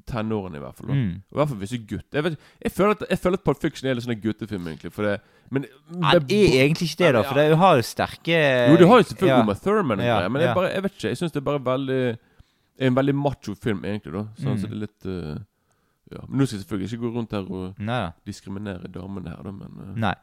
tenårene, 0.08 0.58
i 0.58 0.60
hvert 0.60 0.75
fall. 0.75 0.89
Mm. 0.91 1.12
I 1.31 1.36
hvert 1.38 1.48
fall 1.51 1.58
hvis 1.62 1.70
du 1.70 1.75
er 1.77 1.86
gutt. 1.88 2.08
Jeg, 2.17 2.24
vet, 2.25 2.38
jeg, 2.65 2.72
føler 2.72 2.91
at, 2.98 3.03
jeg 3.10 3.20
føler 3.22 3.38
at 3.38 3.43
Pulp 3.46 3.60
Fiction 3.62 3.88
er 3.89 3.93
litt 3.96 4.03
sånn 4.08 4.17
guttefilm, 4.24 4.65
egentlig. 4.67 4.91
For 4.91 5.03
det, 5.08 5.13
men 5.53 5.65
Ja, 6.01 6.17
det 6.20 6.39
er 6.39 6.65
egentlig 6.65 6.89
ikke 6.91 7.03
det, 7.05 7.12
da, 7.15 7.22
for 7.27 7.38
det 7.39 7.58
har 7.62 7.75
jo 7.79 7.86
sterke 7.86 8.39
Jo, 8.72 8.75
det 8.81 8.88
har 8.89 8.98
jo 9.03 9.08
selvfølgelig 9.12 9.38
ja. 9.38 9.43
Uma 9.46 9.55
Thurman, 9.55 10.00
Ja, 10.03 10.17
men 10.27 10.41
jeg, 10.41 10.55
bare, 10.58 10.74
jeg 10.74 10.84
vet 10.84 10.98
ikke. 10.98 11.08
Jeg 11.13 11.17
syns 11.22 11.31
det 11.31 11.41
er 11.43 11.48
bare 11.51 11.63
veldig 11.70 12.01
En 12.81 12.96
veldig 12.98 13.15
macho 13.15 13.53
film, 13.55 13.84
egentlig. 13.86 14.12
da 14.13 14.25
Sånn 14.41 14.55
Mm. 14.55 14.60
så 14.60 14.67
det 14.67 14.75
er 14.75 14.84
litt 14.88 15.05
uh, 15.05 15.38
Ja 16.12 16.25
Men 16.27 16.39
nå 16.41 16.46
skal 16.48 16.58
jeg 16.58 16.65
selvfølgelig 16.65 16.91
ikke 16.91 17.03
gå 17.05 17.13
rundt 17.15 17.31
her 17.38 17.46
og 17.51 17.79
Nei 17.79 18.12
diskriminere 18.25 18.91
damene 18.91 19.29
her, 19.36 19.43
da, 19.43 19.51
men 19.51 19.72
uh, 19.79 19.96
Nei. 19.96 20.15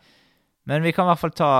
Men 0.68 0.84
vi 0.84 0.92
kan 0.92 1.06
i 1.06 1.10
hvert 1.12 1.22
fall 1.22 1.34
ta 1.36 1.50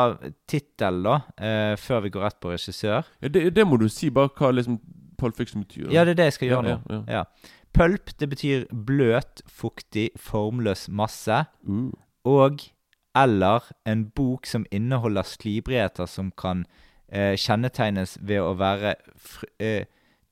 tittelen, 0.51 1.03
da, 1.07 1.19
eh, 1.41 1.75
før 1.81 2.05
vi 2.05 2.13
går 2.15 2.27
rett 2.27 2.41
på 2.41 2.53
regissør. 2.53 3.07
ja, 3.23 3.29
det, 3.33 3.49
det 3.57 3.67
må 3.67 3.79
du 3.81 3.89
si, 3.89 4.11
bare 4.15 4.33
hva 4.37 4.53
liksom 4.53 4.81
Pulp 5.19 5.37
Fiction 5.37 5.65
betyr. 5.65 5.89
Ja, 5.91 6.05
det 6.07 6.15
er 6.15 6.21
det 6.21 6.29
jeg 6.29 6.37
skal 6.37 6.53
gjøre 6.53 6.63
nå. 6.67 6.75
ja, 6.77 6.99
ja. 6.99 7.21
Ja. 7.21 7.55
Pulp, 7.75 8.13
det 8.21 8.29
betyr 8.31 8.67
bløt, 8.87 9.43
fuktig, 9.47 10.11
formløs 10.17 10.87
masse. 10.89 11.45
Uh. 11.67 11.91
Og 12.29 12.69
eller 13.17 13.65
en 13.87 14.07
bok 14.15 14.47
som 14.47 14.67
inneholder 14.71 15.27
slibrigheter 15.27 16.07
som 16.07 16.31
kan 16.31 16.67
eh, 17.09 17.35
kjennetegnes 17.41 18.19
ved 18.23 18.43
å 18.45 18.55
være 18.59 18.95
eh, 19.59 19.89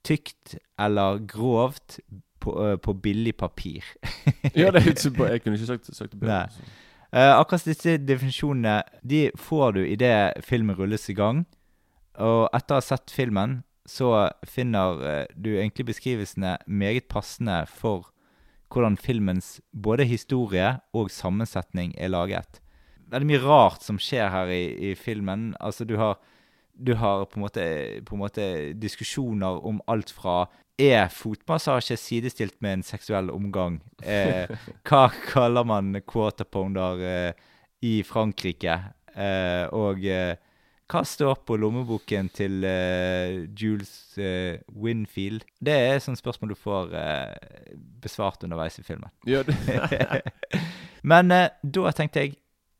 tykt 0.06 0.56
eller 0.78 1.22
grovt 1.26 1.98
på, 2.42 2.54
eh, 2.62 2.76
på 2.76 2.94
billig 3.02 3.36
papir. 3.36 3.84
Ja, 4.54 4.70
det 4.70 4.84
er 4.84 4.90
ikke. 4.92 5.30
Jeg 5.30 5.42
kunne 5.42 5.58
ikke 5.58 5.72
sagt, 5.72 5.90
sagt 5.96 6.12
det 6.12 6.20
bedre. 6.20 6.44
Nei. 6.46 6.74
Eh, 7.16 7.32
akkurat 7.32 7.64
disse 7.64 7.94
definisjonene 8.04 8.82
De 9.00 9.30
får 9.40 9.72
du 9.72 9.86
idet 9.88 10.44
filmen 10.44 10.76
rulles 10.76 11.08
i 11.08 11.14
gang. 11.16 11.46
Og 12.20 12.50
etter 12.56 12.76
å 12.76 12.80
ha 12.80 12.84
sett 12.84 13.12
filmen, 13.12 13.62
så 13.88 14.28
finner 14.44 15.00
eh, 15.00 15.24
du 15.32 15.54
egentlig 15.54 15.86
beskrivelsene 15.92 16.56
meget 16.66 17.08
passende 17.08 17.62
for 17.70 18.10
hvordan 18.68 18.98
filmens 19.00 19.60
både 19.72 20.04
historie 20.10 20.74
og 20.92 21.08
sammensetning 21.14 21.94
er 21.96 22.12
laget. 22.12 22.60
Det 23.06 23.20
er 23.20 23.28
mye 23.28 23.40
rart 23.44 23.84
som 23.86 24.00
skjer 24.02 24.28
her 24.34 24.50
i, 24.52 24.64
i 24.90 24.94
filmen. 24.98 25.54
Altså, 25.62 25.86
du 25.88 25.94
har, 26.00 26.18
du 26.76 26.94
har 26.94 27.24
på, 27.24 27.38
en 27.38 27.46
måte, 27.46 27.66
på 28.04 28.16
en 28.16 28.22
måte 28.22 28.46
diskusjoner 28.76 29.64
om 29.66 29.80
alt 29.90 30.12
fra 30.12 30.44
er 30.76 31.08
fotmassasje 31.08 31.96
sidestilt 31.96 32.58
med 32.60 32.78
en 32.78 32.86
seksuell 32.86 33.30
omgang? 33.32 33.80
Eh, 34.02 34.50
hva 34.88 35.06
kaller 35.30 35.64
man 35.68 35.94
quarter 36.08 36.48
pounder 36.48 37.00
eh, 37.00 37.46
i 37.84 38.00
Frankrike? 38.06 38.76
Eh, 39.16 39.64
og 39.72 40.04
eh, 40.04 40.36
Hva 40.86 41.00
står 41.02 41.40
på 41.48 41.56
lommeboken 41.58 42.28
til 42.30 42.62
eh, 42.68 43.46
Jules 43.58 44.18
eh, 44.22 44.60
Winfield? 44.70 45.42
Det 45.58 45.74
er 45.74 45.96
et 45.96 46.18
spørsmål 46.20 46.52
du 46.52 46.60
får 46.60 46.92
besvart 48.04 48.44
underveis 48.44 48.78
i 48.78 48.86
filmen. 48.86 49.10
Ja, 49.26 49.42
Men 51.10 51.30
da 51.30 51.90
tenkte 51.94 52.22
jeg 52.22 52.36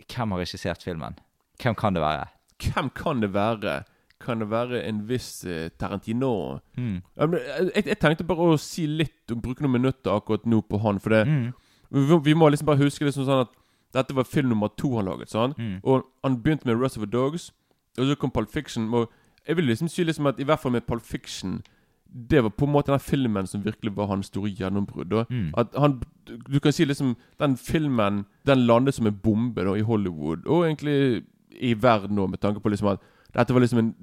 Hvem 0.07 0.37
har 0.37 0.45
regissert 0.45 0.85
filmen? 0.85 1.17
Hvem 1.59 1.75
kan 1.75 1.97
det 1.97 2.03
være? 2.05 2.29
Hvem 2.63 2.91
kan 2.95 3.21
det 3.21 3.33
være? 3.35 3.83
Kan 4.21 4.41
det 4.41 4.49
være 4.51 4.83
en 4.89 5.03
viss 5.09 5.45
eh, 5.45 5.69
Tarantino? 5.79 6.59
Mm. 6.77 7.03
Ja, 7.17 7.27
Jeg, 7.75 7.87
jeg 7.87 7.99
tenkte 8.01 8.25
bare 8.25 8.47
å 8.55 8.59
si 8.61 8.87
litt 8.87 9.31
og 9.35 9.43
bruke 9.45 9.61
noen 9.63 9.77
minutter 9.81 10.15
akkurat 10.17 10.47
nå 10.49 10.63
på 10.63 10.81
han. 10.81 10.99
For 10.99 11.11
det, 11.11 11.27
Mm. 11.29 11.53
vi, 11.91 12.19
vi 12.31 12.35
må 12.35 12.49
liksom 12.51 12.67
bare 12.67 12.81
huske 12.83 13.05
det 13.05 13.15
som 13.15 13.25
sånn 13.29 13.45
at 13.45 13.53
dette 13.95 14.15
var 14.17 14.25
film 14.25 14.49
nummer 14.49 14.69
to 14.77 14.97
han 14.97 15.05
laget. 15.07 15.29
Sånn. 15.31 15.55
Mm. 15.59 15.81
Og 15.85 16.05
han 16.25 16.41
begynte 16.43 16.67
med 16.67 16.81
Rust 16.81 16.97
of 16.97 17.05
the 17.05 17.11
Dogs, 17.11 17.51
og 17.99 18.07
så 18.09 18.17
kom 18.17 18.31
Pulp 18.31 18.51
Fiction. 18.51 18.89
Og 18.95 19.11
jeg 19.47 19.57
vil 19.57 19.65
liksom 19.69 19.89
si 19.89 20.05
liksom 20.05 20.27
at 20.27 20.41
i 20.41 20.45
hvert 20.45 20.61
fall 20.61 20.73
med 20.73 20.87
Pulp 20.87 21.03
Fiction 21.03 21.63
Det 22.09 22.39
var 22.43 22.51
på 22.51 22.65
en 22.67 22.73
måte 22.73 22.93
den 22.93 23.01
filmen 23.03 23.47
som 23.47 23.65
virkelig 23.65 23.93
var 23.97 24.07
hans 24.07 24.27
store 24.27 24.49
gjennombrudd. 24.51 25.13
Mm. 25.31 25.53
At 25.59 25.67
han, 25.77 26.01
Du 26.25 26.59
kan 26.61 26.73
si 26.73 26.85
liksom 26.85 27.17
Den 27.39 27.57
filmen 27.57 28.25
Den 28.47 28.59
landet 28.67 28.95
som 28.95 29.07
en 29.07 29.15
bombe 29.23 29.65
da 29.65 29.75
i 29.75 29.83
Hollywood, 29.83 30.47
og 30.47 30.65
egentlig 30.67 31.25
i 31.61 31.75
verden 31.75 32.17
nå, 32.17 32.27
med 32.31 32.41
tanke 32.41 32.61
på 32.61 32.73
liksom 32.73 32.95
at 32.95 33.05
dette 33.37 33.53
var 33.53 33.61
liksom 33.61 33.79
en 33.79 33.95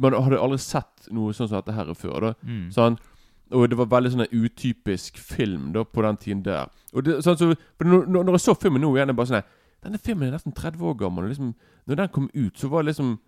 Man 0.00 0.16
hadde 0.16 0.40
aldri 0.40 0.58
sett 0.58 1.10
noe 1.14 1.34
sånn 1.36 1.48
som 1.48 1.60
dette 1.60 1.76
her 1.76 1.94
før. 1.94 2.20
da 2.20 2.34
Mm. 2.42 2.70
Sånn, 2.72 2.98
og 3.50 3.68
det 3.68 3.78
var 3.78 3.86
veldig 3.90 4.12
sånn 4.12 4.26
en 4.26 4.44
utypisk 4.44 5.18
film 5.18 5.72
da 5.72 5.84
på 5.84 6.02
den 6.02 6.16
tiden 6.16 6.42
der. 6.42 6.68
Og 6.94 7.04
det, 7.04 7.22
sånn, 7.24 7.36
så, 7.36 7.54
når, 7.82 8.30
jeg 8.32 8.40
så 8.40 8.54
filmen 8.54 8.82
nå 8.82 8.92
igjen, 8.94 9.08
er 9.08 9.12
det 9.12 9.16
bare 9.16 9.32
sånn 9.32 9.48
Denne 9.80 9.98
filmen 9.98 10.28
er 10.28 10.34
nesten 10.36 10.52
30 10.52 10.82
år 10.84 10.94
gammel. 11.00 11.24
Og 11.24 11.32
liksom, 11.32 11.54
når 11.88 11.96
den 11.96 12.08
kom 12.12 12.30
ut, 12.34 12.58
så 12.58 12.68
var 12.68 12.82
det 12.82 12.92
liksom 12.92 13.18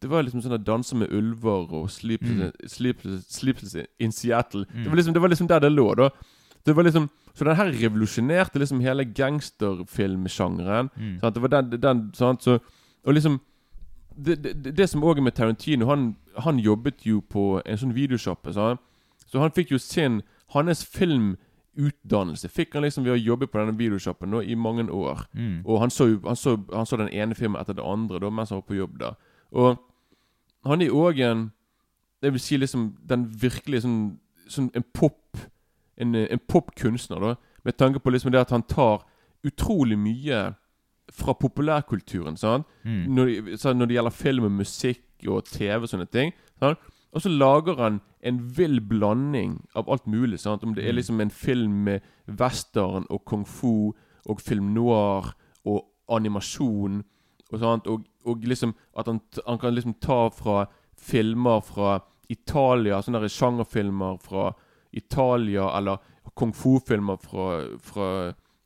Det 0.00 0.10
var 0.10 0.22
liksom 0.22 0.42
sånn 0.44 0.64
Danse 0.64 0.96
med 0.96 1.12
ulver 1.12 1.72
og 1.72 1.90
Sleepless, 1.90 2.52
Sleepless, 2.68 3.24
Sleepless 3.32 3.76
in 3.98 4.12
Seattle. 4.12 4.66
Det, 4.68 4.88
var 4.88 4.96
liksom, 4.96 5.14
det 5.14 5.22
var 5.22 5.32
liksom 5.32 5.48
der 5.48 5.60
det 5.60 5.72
lå, 5.72 5.94
da. 5.94 6.10
Det 6.66 6.76
var 6.76 6.84
liksom 6.84 7.08
Så 7.34 7.44
den 7.44 7.56
her 7.56 7.72
revolusjonerte 7.72 8.58
liksom 8.58 8.80
hele 8.80 9.04
gangsterfilmsjangeren. 9.04 10.88
Mm. 10.96 11.18
Sant? 11.20 11.34
Det 11.34 11.42
var 11.42 11.48
den, 11.48 11.80
den 11.80 12.10
sant? 12.14 12.42
Så, 12.42 12.58
Og 13.06 13.14
liksom 13.14 13.40
det, 14.16 14.36
det, 14.44 14.76
det 14.76 14.88
som 14.88 15.04
òg 15.04 15.18
er 15.18 15.26
med 15.26 15.34
Tarantino 15.36 15.86
Han, 15.86 16.16
han 16.38 16.58
jobbet 16.58 17.04
jo 17.06 17.20
på 17.20 17.60
en 17.66 17.78
sånn 17.78 17.94
videoshoppe. 17.94 18.52
sant? 18.52 18.80
Så 19.26 19.40
han 19.42 19.52
fikk 19.52 19.74
jo 19.74 19.78
sin 19.82 20.22
Hans 20.54 20.84
filmutdannelse 20.86 22.48
fikk 22.48 22.76
han 22.76 22.84
liksom 22.86 23.04
ved 23.04 23.16
å 23.16 23.18
jobbe 23.18 23.48
på 23.50 23.58
denne 23.58 23.74
videosjappen 23.78 24.30
nå 24.30 24.44
i 24.46 24.54
mange 24.54 24.84
år. 24.94 25.24
Mm. 25.34 25.64
Og 25.66 25.80
han 25.82 25.90
så, 25.90 26.06
han, 26.24 26.38
så, 26.38 26.54
han 26.72 26.86
så 26.86 26.96
den 27.00 27.10
ene 27.10 27.34
filmen 27.34 27.60
etter 27.60 27.74
det 27.74 27.84
andre 27.84 28.20
da 28.22 28.30
mens 28.30 28.54
han 28.54 28.62
var 28.62 28.68
på 28.68 28.78
jobb 28.78 28.94
da 29.00 29.14
Og 29.50 29.76
han 30.66 30.82
er 30.82 30.94
òg 30.94 31.20
en 31.20 31.50
Jeg 32.22 32.32
vil 32.32 32.40
si 32.40 32.56
liksom 32.56 32.96
den 33.02 33.26
virkelige 33.42 33.84
sånn, 33.84 33.98
sånn 34.48 34.70
en 34.74 34.86
pop 34.94 35.42
En, 35.96 36.14
en 36.14 36.40
popkunstner, 36.48 37.20
da. 37.20 37.34
Med 37.64 37.76
tanke 37.76 38.00
på 38.00 38.10
liksom 38.10 38.32
det 38.32 38.40
at 38.40 38.50
han 38.52 38.62
tar 38.62 39.02
utrolig 39.46 39.98
mye 39.98 40.54
fra 41.12 41.34
populærkulturen. 41.34 42.36
Sånn? 42.36 42.64
Mm. 42.84 43.04
Når, 43.14 43.26
det- 43.26 43.76
når 43.76 43.86
det 43.86 43.94
gjelder 43.96 44.10
film 44.10 44.44
og 44.44 44.50
musikk 44.52 45.02
og 45.28 45.44
TV 45.44 45.82
og 45.82 45.88
sånne 45.88 46.10
ting. 46.10 46.32
Sånn? 46.60 46.76
Og 47.12 47.22
så 47.22 47.30
lager 47.32 47.76
han 47.78 48.00
en 48.22 48.38
vill 48.56 48.80
blanding 48.80 49.60
av 49.74 49.88
alt 49.88 50.06
mulig. 50.06 50.38
Sant? 50.40 50.62
Om 50.64 50.74
det 50.74 50.84
er 50.84 50.92
liksom 50.92 51.20
en 51.20 51.30
film 51.30 51.84
med 51.84 52.02
western 52.26 53.06
og 53.10 53.24
kung 53.24 53.44
fu 53.46 53.92
og 54.28 54.40
film 54.40 54.74
noir 54.74 55.32
og 55.64 55.84
animasjon 56.08 57.04
og 57.52 57.58
sånt. 57.60 57.86
Og, 57.86 58.04
og 58.26 58.42
liksom 58.44 58.74
at 58.98 59.06
han, 59.06 59.20
han 59.46 59.58
kan 59.58 59.74
liksom 59.74 59.94
ta 60.00 60.28
fra 60.28 60.66
filmer 60.98 61.60
fra 61.62 62.00
Italia, 62.28 62.98
sånne 63.02 63.28
sjangerfilmer 63.30 64.18
fra 64.20 64.48
Italia, 64.92 65.68
eller 65.78 65.98
kung 66.34 66.52
fu-filmer 66.52 67.16
fra, 67.22 67.46
fra 67.78 68.08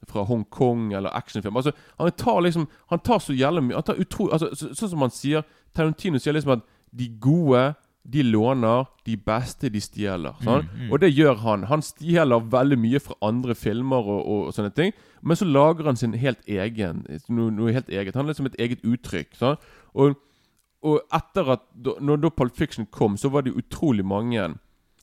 fra 0.09 0.25
Hongkong 0.25 0.92
eller 0.97 1.12
actionfilm. 1.16 1.57
Altså, 1.57 1.73
han 1.99 2.11
tar 2.12 2.40
liksom 2.40 2.69
Han 2.88 2.99
tar 3.04 3.19
så 3.19 3.35
jævlig 3.37 3.62
mye 3.62 3.76
Han 3.76 3.83
tar 3.83 4.00
utro, 4.00 4.30
altså, 4.33 4.49
så, 4.54 4.71
Sånn 4.75 4.92
som 4.95 5.04
han 5.04 5.12
sier 5.14 5.45
Tarantino 5.76 6.19
sier 6.19 6.35
liksom 6.35 6.57
at 6.57 6.64
de 6.90 7.07
gode 7.23 7.75
de 8.02 8.23
låner, 8.23 8.87
de 9.04 9.16
beste 9.16 9.69
de 9.71 9.80
stjeler. 9.83 10.35
Sånn? 10.42 10.64
Og 10.88 11.02
det 11.02 11.11
gjør 11.12 11.37
han. 11.45 11.66
Han 11.71 11.83
stjeler 11.85 12.47
veldig 12.50 12.78
mye 12.80 13.00
fra 13.02 13.14
andre 13.23 13.54
filmer 13.54 14.00
og, 14.00 14.23
og, 14.25 14.40
og 14.49 14.57
sånne 14.57 14.73
ting. 14.75 14.95
Men 15.23 15.37
så 15.37 15.47
lager 15.47 15.90
han 15.90 16.00
sin 16.00 16.16
helt 16.19 16.40
egen 16.49 17.04
noe, 17.28 17.52
noe 17.54 17.75
helt 17.76 17.92
eget. 17.92 18.16
Han 18.16 18.25
har 18.25 18.33
liksom 18.33 18.49
et 18.49 18.59
eget 18.59 18.83
uttrykk. 18.88 19.37
Sånn? 19.38 19.61
Og, 19.92 20.16
og 20.87 21.02
etter 21.12 21.52
at 21.57 21.66
Når 22.00 22.23
da 22.23 22.33
Pulp 22.33 22.57
Fiction 22.57 22.88
kom, 22.90 23.19
så 23.21 23.28
var 23.28 23.45
det 23.45 23.52
utrolig 23.59 24.07
mange 24.07 24.49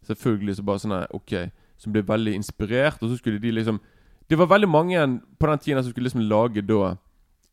Selvfølgelig 0.08 0.56
så 0.58 0.64
bare 0.66 0.82
sånn 0.82 0.96
Ok 1.14 1.34
Som 1.78 1.94
ble 1.94 2.02
veldig 2.08 2.34
inspirert, 2.34 3.02
og 3.04 3.12
så 3.12 3.20
skulle 3.20 3.42
de 3.44 3.52
liksom 3.54 3.78
Det 4.30 4.38
var 4.38 4.50
veldig 4.52 4.70
mange 4.70 5.22
på 5.40 5.48
den 5.48 5.60
tiden 5.60 5.84
som 5.84 5.92
skulle 5.92 6.10
liksom 6.10 6.26
lage 6.30 6.62
da 6.68 6.96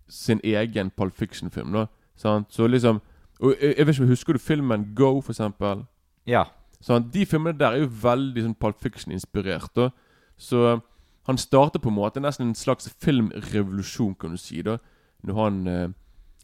sin 0.09 0.40
egen 0.45 0.90
Pulp 0.90 1.14
Fiction-film. 1.14 1.73
da 1.73 1.87
sant? 2.16 2.52
Så 2.52 2.66
liksom 2.69 3.00
Og 3.40 3.54
jeg, 3.61 3.75
jeg 3.78 3.87
vet 3.87 3.97
ikke, 3.97 4.07
Husker 4.07 4.33
du 4.33 4.38
filmen 4.38 4.95
Go, 4.95 5.21
for 5.21 5.33
eksempel? 5.33 5.87
Ja. 6.26 6.45
Sånn, 6.81 7.11
de 7.11 7.26
filmene 7.26 7.59
der 7.59 7.73
er 7.73 7.83
jo 7.83 7.90
veldig 8.02 8.43
sånn 8.43 8.54
Pulp 8.54 8.81
Fiction-inspirert. 8.81 9.75
da 9.75 9.90
Så 10.37 10.81
han 11.26 11.38
starter 11.38 11.81
på 11.81 11.88
en 11.88 11.97
måte 11.97 12.21
nesten 12.21 12.49
en 12.49 12.54
slags 12.54 12.88
filmrevolusjon, 13.00 14.14
kan 14.14 14.31
du 14.31 14.37
si, 14.37 14.62
da 14.62 14.78
når 15.25 15.35
han, 15.35 15.66
eh, 15.66 15.88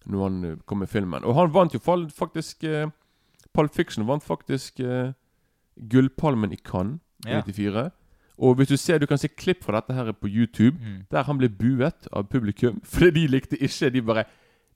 når 0.07 0.23
han 0.23 0.45
eh, 0.45 0.57
kom 0.67 0.79
med 0.79 0.89
filmen. 0.89 1.25
Og 1.25 1.35
han 1.37 1.53
vant 1.53 1.75
jo 1.75 1.81
faktisk 1.81 2.65
eh, 2.65 2.89
Pulp 3.55 3.75
Fiction 3.75 4.07
vant 4.07 4.25
faktisk 4.25 4.81
Gullpalmen 5.77 6.53
i 6.53 6.57
Cannes 6.57 7.01
i 7.27 7.31
Ja. 7.31 7.43
94. 7.43 7.91
Og 8.41 8.55
hvis 8.57 8.69
du 8.69 8.77
ser, 8.81 8.99
du 8.99 9.07
kan 9.07 9.19
se 9.21 9.29
klipp 9.29 9.63
fra 9.65 9.81
dette 9.81 9.93
her 9.95 10.13
på 10.17 10.29
YouTube, 10.29 10.79
Mm. 10.81 11.03
der 11.11 11.23
han 11.29 11.39
ble 11.39 11.49
buet 11.49 12.09
av 12.13 12.25
publikum 12.33 12.81
fordi 12.95 13.11
de 13.21 13.27
likte 13.29 13.57
ikke. 13.61 13.91
De 13.93 14.01
bare 14.03 14.25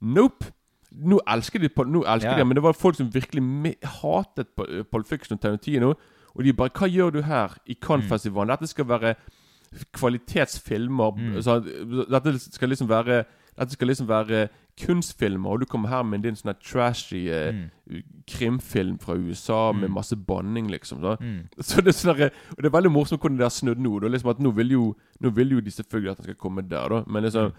Nope! 0.03 0.51
Nå 0.95 1.19
elsker 1.27 1.59
de 1.59 1.69
Pol 1.69 1.89
Nå 1.91 2.05
elsker 2.07 2.31
Ja. 2.31 2.39
de 2.39 2.45
Men 2.45 2.55
det 2.55 2.63
var 2.63 2.73
folk 2.77 2.95
som 2.97 3.09
virkelig 3.11 3.75
hatet 3.83 4.47
Paul 4.57 4.85
Pulp 4.93 5.07
Fiction 5.09 5.35
og 5.35 5.41
Tarantino. 5.41 5.95
Og 6.37 6.45
de 6.45 6.53
bare 6.53 6.71
Hva 6.71 6.87
gjør 6.91 7.11
du 7.13 7.23
her 7.23 7.57
i 7.67 7.75
Cannes-festivalen? 7.75 8.49
Dette 8.53 8.67
skal 8.71 8.85
være 8.89 9.15
kvalitetsfilmer. 9.99 11.17
Mm. 11.17 11.43
Så, 11.43 11.59
dette 12.11 12.39
skal 12.53 12.69
liksom 12.69 12.89
være 12.91 13.25
Dette 13.59 13.71
skal 13.77 13.87
liksom 13.89 14.09
være 14.09 14.49
kunstfilmer, 14.81 15.51
og 15.51 15.61
du 15.61 15.67
kommer 15.67 15.89
her 15.89 16.03
med 16.03 16.23
din 16.23 16.35
sånn 16.35 16.51
her 16.53 16.59
trashy 16.63 17.29
eh, 17.31 17.53
Mm. 17.53 18.03
krimfilm 18.27 18.99
fra 19.01 19.15
USA 19.15 19.73
med 19.73 19.89
Mm. 19.91 19.95
masse 19.95 20.17
banning, 20.17 20.69
liksom. 20.71 21.01
Så, 21.01 21.17
Mm. 21.21 21.49
så 21.61 21.77
det 21.83 21.89
er 21.89 21.93
sånn 21.93 22.31
Og 22.51 22.57
det 22.57 22.65
er 22.67 22.71
veldig 22.81 22.91
morsomt 22.93 23.21
hvordan 23.21 23.37
det 23.39 23.45
har 23.45 23.51
snudd 23.51 23.79
nå. 23.79 24.01
Da, 24.01 24.09
liksom 24.09 24.31
at 24.31 24.39
nå 24.41 24.51
vil, 24.55 24.69
jo, 24.71 24.97
nå 25.21 25.31
vil 25.35 25.51
jo 25.51 25.61
de 25.61 25.71
selvfølgelig 25.71 26.11
at 26.11 26.17
han 26.19 26.25
skal 26.25 26.35
komme 26.35 26.63
der, 26.69 26.89
da. 26.89 27.05
Men 27.07 27.23
liksom, 27.23 27.53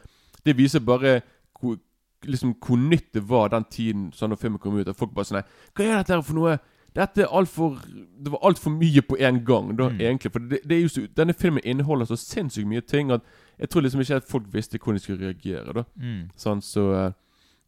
det 0.45 0.57
viser 0.57 0.79
bare 0.79 1.21
hvor, 1.59 1.77
liksom, 2.23 2.55
hvor 2.59 2.77
nytt 2.77 3.13
det 3.13 3.23
var 3.29 3.47
den 3.49 3.63
tiden 3.69 4.11
sånn 4.11 4.29
når 4.29 4.37
filmen 4.39 4.59
kom 4.59 4.77
ut. 4.77 4.87
At 4.87 4.95
folk 4.97 5.13
bare 5.13 5.25
sånn 5.25 5.43
Hva 5.75 5.83
er 5.85 5.97
dette 6.03 6.13
her 6.15 6.21
for 6.21 6.33
noe? 6.33 6.59
Dette 6.95 7.23
er 7.23 7.27
alt 7.27 7.49
for 7.49 7.75
Det 8.23 8.31
var 8.31 8.39
altfor 8.43 8.71
mye 8.71 9.01
på 9.01 9.17
en 9.19 9.43
gang, 9.45 9.75
da, 9.75 9.89
Mm. 9.89 9.99
egentlig. 9.99 10.31
For 10.31 10.39
det, 10.39 10.59
det 10.67 10.71
er 10.77 10.81
jo 10.81 10.87
så, 10.87 11.07
denne 11.13 11.33
filmen 11.33 11.61
inneholder 11.65 12.05
så 12.05 12.15
sinnssykt 12.17 12.65
mye 12.67 12.81
ting 12.81 13.11
at 13.11 13.21
jeg 13.59 13.69
tror 13.69 13.81
liksom 13.81 14.01
ikke 14.01 14.15
at 14.15 14.23
folk 14.23 14.43
visste 14.53 14.77
hvordan 14.77 14.95
de 14.95 14.99
skulle 15.03 15.25
reagere. 15.27 15.73
da 15.73 15.83
Mm. 15.97 16.29
Sånn, 16.37 16.61
så 16.61 16.91
eh, 16.93 17.11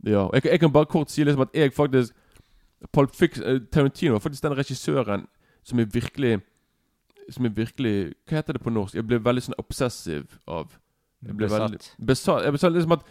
Ja. 0.06 0.30
Jeg, 0.34 0.42
kan- 0.44 0.52
jeg 0.52 0.60
kan 0.60 0.72
bare 0.72 0.86
kort 0.86 1.10
si 1.12 1.24
liksom 1.24 1.42
at 1.42 1.50
jeg 1.54 1.74
faktisk 1.74 2.14
Pulp 2.94 3.16
Fiction, 3.16 3.44
eh, 3.46 3.60
Tarantino 3.72 4.12
var 4.14 4.20
faktisk 4.20 4.44
den 4.44 4.54
regissøren 4.58 5.28
som 5.64 5.80
er 5.80 5.86
virkelig 5.86 6.42
Som 7.32 7.46
er 7.46 7.50
virkelig 7.50 8.14
Hva 8.28 8.36
heter 8.38 8.54
det 8.54 8.62
på 8.62 8.70
norsk? 8.70 8.94
Jeg 8.96 9.08
ble 9.08 9.20
veldig 9.20 9.42
sånn 9.44 9.56
obsessiv 9.58 10.38
av 10.48 10.78
Jeg 11.26 11.36
ble 11.36 11.48
Besatt. 11.48 11.62
veldig 11.72 12.06
Besatt. 12.06 12.44
Jeg 12.44 12.52
besatt 12.54 12.74
liksom 12.74 12.92
at 12.92 13.04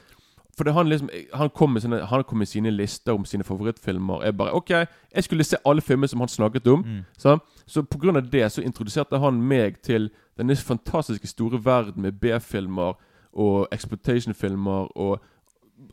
For 0.56 0.64
det 0.64 0.72
han 0.72 0.88
liksom 0.88 1.10
Han 1.34 1.50
kom 1.50 1.72
med, 1.72 1.82
sine, 1.82 1.98
han 2.06 2.24
kom 2.24 2.38
med 2.38 2.48
sine 2.48 2.70
lister 2.70 3.12
om 3.12 3.24
sine 3.24 3.44
favorittfilmer. 3.44 4.24
Jeg 4.24 4.36
bare 4.36 4.54
OK, 4.56 4.70
jeg 4.70 5.24
skulle 5.24 5.44
se 5.44 5.56
alle 5.66 5.80
filmer 5.80 6.06
som 6.06 6.20
han 6.20 6.28
snakket 6.28 6.66
om. 6.66 6.84
Mm. 6.86 7.04
Så, 7.18 7.38
så 7.66 7.82
på 7.82 7.98
grunn 7.98 8.16
av 8.16 8.30
det 8.30 8.52
så 8.52 8.62
introduserte 8.62 9.18
han 9.18 9.42
meg 9.42 9.82
til 9.82 10.10
denne 10.38 10.56
fantastiske 10.56 11.26
store 11.26 11.60
verden 11.64 12.02
med 12.02 12.12
B-filmer 12.20 12.96
og 13.36 13.68
exploitation-filmer 13.72 14.96
og, 14.96 15.18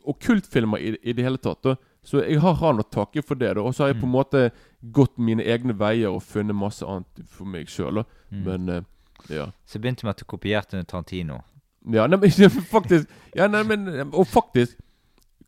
og 0.04 0.18
kultfilmer 0.20 0.78
i, 0.78 0.96
i 1.02 1.12
det 1.12 1.24
hele 1.24 1.36
tatt. 1.36 1.60
Da. 1.64 1.76
Så 2.04 2.22
jeg 2.24 2.40
har 2.40 2.56
han 2.60 2.80
å 2.80 2.88
takke 2.88 3.22
for 3.22 3.40
det. 3.40 3.54
Da. 3.56 3.64
Og 3.64 3.74
så 3.74 3.84
har 3.84 3.92
jeg 3.92 4.00
på 4.00 4.08
en 4.08 4.16
måte 4.16 4.50
gått 4.80 5.18
mine 5.18 5.44
egne 5.44 5.76
veier 5.76 6.12
og 6.12 6.22
funnet 6.24 6.56
masse 6.56 6.86
annet 6.88 7.24
for 7.28 7.48
meg 7.48 7.68
sjøl. 7.72 8.04
Mm. 8.30 8.44
Men 8.48 8.68
uh, 8.68 8.82
ja. 9.28 9.50
Så 9.66 9.80
begynte 9.80 10.06
med 10.06 10.16
at 10.16 10.24
du 10.24 10.28
kopierte 10.28 10.82
Tarantino. 10.84 11.42
Ja, 11.92 12.06
nei, 12.06 12.16
men 12.18 12.30
faktisk 12.76 13.08
Ja, 13.36 13.46
nei, 13.46 13.62
men 13.62 13.88
Og 14.14 14.26
faktisk 14.26 14.78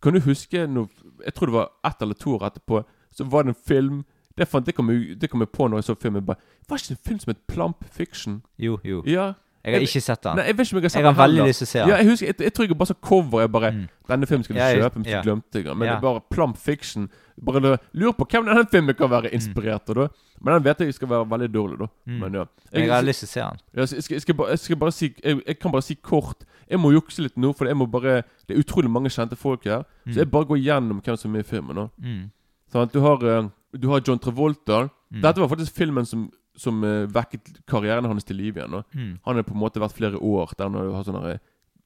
Kan 0.02 0.12
du 0.12 0.20
huske 0.20 0.66
noe 0.68 0.88
Jeg 1.24 1.34
tror 1.34 1.46
det 1.46 1.54
var 1.54 1.70
ett 1.84 2.02
eller 2.02 2.14
to 2.14 2.34
år 2.36 2.44
etterpå, 2.50 2.82
så 3.12 3.24
var 3.24 3.42
det 3.42 3.54
en 3.54 3.62
film 3.66 4.02
Det, 4.36 4.48
fant, 4.48 4.66
det, 4.66 4.74
kom, 4.76 4.90
jeg- 4.90 5.16
det 5.20 5.30
kom 5.30 5.40
jeg 5.40 5.48
på 5.48 5.68
når 5.68 5.78
jeg 5.80 5.84
så 5.84 5.94
filmen. 5.96 6.26
Bare, 6.26 6.36
var 6.68 6.76
ikke 6.76 6.90
en 6.92 7.04
film 7.06 7.18
som 7.18 7.30
het 7.30 7.40
Plump 7.48 7.84
Fiction? 7.90 8.42
Jo, 8.58 8.78
jo. 8.84 9.02
Ja. 9.06 9.32
Jeg 9.66 9.74
har 9.74 9.82
ikke 9.82 10.00
sett 10.06 10.22
den. 10.22 10.36
Nei, 10.38 10.44
jeg 10.46 10.56
vet 10.56 10.66
ikke 10.66 10.76
om 10.76 10.78
jeg 10.78 10.84
har 10.86 10.92
sett 10.94 11.02
Jeg 11.02 11.06
har 11.12 11.26
veldig 11.26 11.44
lyst 11.48 11.58
til 11.62 11.66
å 11.66 11.70
se 11.70 11.78
den. 11.80 11.88
Ja, 11.90 11.96
jeg 11.96 12.06
husker, 12.06 12.26
jeg, 12.30 12.36
jeg 12.46 12.52
tror 12.54 12.66
jeg 12.68 12.76
bare 12.78 12.86
så 12.92 12.94
cover 13.02 13.40
jeg 13.42 13.50
bare 13.52 13.70
Denne 14.08 14.26
filmen 14.30 14.44
skal 14.46 14.54
du 14.54 14.60
Ja, 14.60 14.66
jeg- 14.70 14.82
kjøpe, 14.82 14.96
men 15.02 15.04
ja. 15.10 15.22
glemte 15.26 15.58
jeg. 15.58 15.64
Men 15.76 15.86
Ja. 15.88 15.92
det 15.94 15.98
er 15.98 16.00
bare 16.06 16.20
plump 16.30 16.56
fiction. 16.56 17.08
Bare 17.44 17.60
lurer 17.92 18.12
på 18.14 18.24
hvem 18.30 18.46
denne 18.46 18.66
filmen 18.70 18.94
kan 18.94 19.10
være 19.10 19.32
inspirert 19.34 19.90
av, 19.90 19.94
da. 19.96 20.06
Men 20.40 20.54
den 20.54 20.62
vet 20.64 20.78
jeg 20.86 20.94
skal 20.94 21.08
være 21.08 21.26
veldig 21.28 21.48
dårlig, 21.52 21.78
da. 21.78 21.86
Mm. 22.06 22.18
Men 22.20 22.32
ja. 22.34 22.44
Jeg 22.72 22.90
har 22.90 23.02
lyst 23.02 23.20
til 23.20 23.26
å 23.26 23.32
se 23.32 23.40
den. 23.40 23.58
jeg, 23.74 24.02
skal, 24.04 24.14
jeg, 24.14 24.22
skal 24.22 24.34
bare, 24.34 24.48
jeg 24.50 24.58
skal 24.58 24.76
bare 24.76 24.92
si 24.92 25.14
jeg, 25.24 25.42
jeg 25.46 25.58
kan 25.58 25.72
bare 25.72 25.82
si 25.82 25.94
kort 25.96 26.44
Jeg 26.70 26.78
må 26.78 26.92
jukse 26.92 27.22
litt 27.22 27.36
nå, 27.36 27.52
for 27.56 27.66
jeg 27.66 27.76
må 27.76 27.86
bare 27.90 28.22
det 28.46 28.56
er 28.56 28.62
utrolig 28.62 28.90
mange 28.90 29.08
kjente 29.10 29.36
folk 29.36 29.64
her. 29.64 29.82
Mm. 30.06 30.12
Så 30.12 30.16
jeg 30.22 30.30
bare 30.30 30.44
går 30.44 30.58
gjennom 30.62 31.00
hvem 31.02 31.16
som 31.18 31.34
er 31.34 31.40
i 31.40 31.42
filmen. 31.42 31.74
nå 31.74 31.90
Mm. 32.02 32.30
Sånn 32.72 32.90
du 32.92 33.00
har, 33.00 33.18
eh, 33.24 33.48
du 33.78 33.88
har 33.88 34.00
John 34.00 34.18
Travolta. 34.18 34.90
Mm. 35.12 35.20
Dette 35.22 35.38
var 35.38 35.48
faktisk 35.48 35.72
filmen 35.74 36.04
som, 36.06 36.30
som 36.56 36.82
uh, 36.84 37.06
vekket 37.12 37.60
karrieren 37.68 38.04
hans 38.08 38.24
til 38.24 38.36
liv 38.40 38.56
igjen. 38.56 38.78
Mm. 38.94 39.12
Han 39.26 39.36
har 39.36 39.42
på 39.46 39.54
en 39.54 39.60
måte 39.60 39.80
vært 39.82 39.96
flere 39.96 40.18
år 40.20 40.54
der 40.56 40.70
han 40.70 40.78
har 40.94 41.04
sånn 41.04 41.20
derre- 41.20 41.40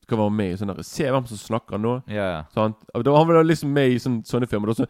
skal 0.05 0.19
være 0.19 0.33
med 0.35 0.53
i 0.53 0.57
sånne 0.59 0.83
Se 0.85 1.05
hvem 1.07 1.27
som 1.29 1.39
snakker 1.39 1.79
nå. 1.79 1.91
Yeah. 2.11 2.45
Han, 2.57 2.73
da- 3.05 3.17
Han 3.17 3.29
var 3.29 3.45
liksom 3.47 3.71
med 3.73 3.93
i 3.93 3.99
sånne, 4.03 4.25
sånne 4.27 4.49
filmer. 4.51 4.73
Så 4.75 4.87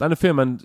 denne 0.00 0.16
filmen 0.18 0.56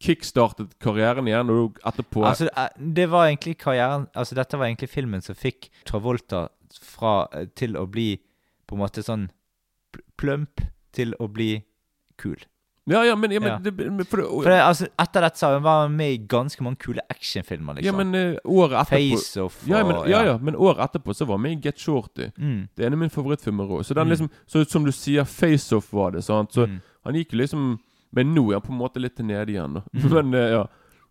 kickstartet 0.00 0.74
karrieren 0.80 1.26
igjen, 1.28 1.50
og 1.50 1.78
etterpå 1.88 2.24
Altså, 2.28 2.48
eh, 2.56 2.68
det 2.78 3.06
var 3.08 3.26
egentlig 3.30 3.56
karrieren 3.58 4.06
Altså, 4.14 4.34
dette 4.36 4.58
var 4.60 4.66
egentlig 4.68 4.90
filmen 4.92 5.22
som 5.24 5.34
fikk 5.34 5.70
Travolta 5.88 6.48
fra 6.82 7.28
eh, 7.32 7.46
til 7.56 7.76
å 7.80 7.86
bli 7.88 8.18
på 8.66 8.76
en 8.76 8.82
måte 8.82 9.04
sånn 9.06 9.28
plump 10.18 10.60
til 10.96 11.14
å 11.20 11.28
bli 11.32 11.62
kul. 12.18 12.36
Ja, 12.88 13.00
ja, 13.02 13.16
men, 13.16 13.30
ja, 13.32 13.40
men 13.40 13.48
Ja. 13.48 13.58
Det, 13.58 13.72
for 14.06 14.16
det, 14.16 14.26
For 14.30 14.50
det, 14.50 14.60
altså, 14.62 14.86
etter 14.98 15.20
dette 15.26 15.38
så 15.38 15.58
var 15.60 15.80
han 15.82 15.96
med 15.96 16.12
i 16.12 16.18
ganske 16.28 16.62
mange 16.62 16.76
kule 16.78 17.00
actionfilmer, 17.10 17.74
liksom. 17.74 17.84
Ja, 17.84 18.04
men 18.04 18.14
uh, 18.14 18.36
året 18.46 18.76
etterpå 18.86 19.16
Face-Off 19.18 19.56
ja, 19.66 19.82
men, 19.84 19.96
og- 19.96 20.08
ja, 20.08 20.22
ja. 20.24 20.36
men 20.38 20.54
året 20.54 20.78
etterpå 20.84 21.14
så 21.14 21.26
var 21.26 21.34
han 21.36 21.42
med 21.42 21.52
i 21.58 21.60
Get 21.68 21.78
Shorty. 21.82 22.30
Mm. 22.38 22.68
Det 22.76 22.84
er 22.84 22.86
en 22.86 22.92
av 22.92 22.98
mine 22.98 23.10
favorittfilmer 23.10 23.66
òg. 23.66 23.82
Så 23.84 23.94
den 23.94 24.06
Mm. 24.06 24.10
liksom 24.10 24.30
Så 24.46 24.64
som 24.70 24.84
du 24.84 24.92
sier, 24.92 25.24
Face-Off 25.24 25.92
var 25.92 26.10
det. 26.12 26.22
Sant? 26.24 26.52
Så 26.52 26.66
Mm. 26.66 26.80
han 27.04 27.14
gikk 27.14 27.32
jo 27.32 27.38
liksom 27.38 27.78
Men 28.12 28.34
nå 28.34 28.48
er 28.50 28.52
han 28.54 28.62
på 28.62 28.72
en 28.72 28.78
måte 28.78 29.00
litt 29.00 29.18
nede 29.18 29.46
igjen, 29.50 29.74
da. 29.74 29.80
Mm. 29.92 30.10
men 30.30 30.34
uh, 30.34 30.50
ja. 30.50 30.64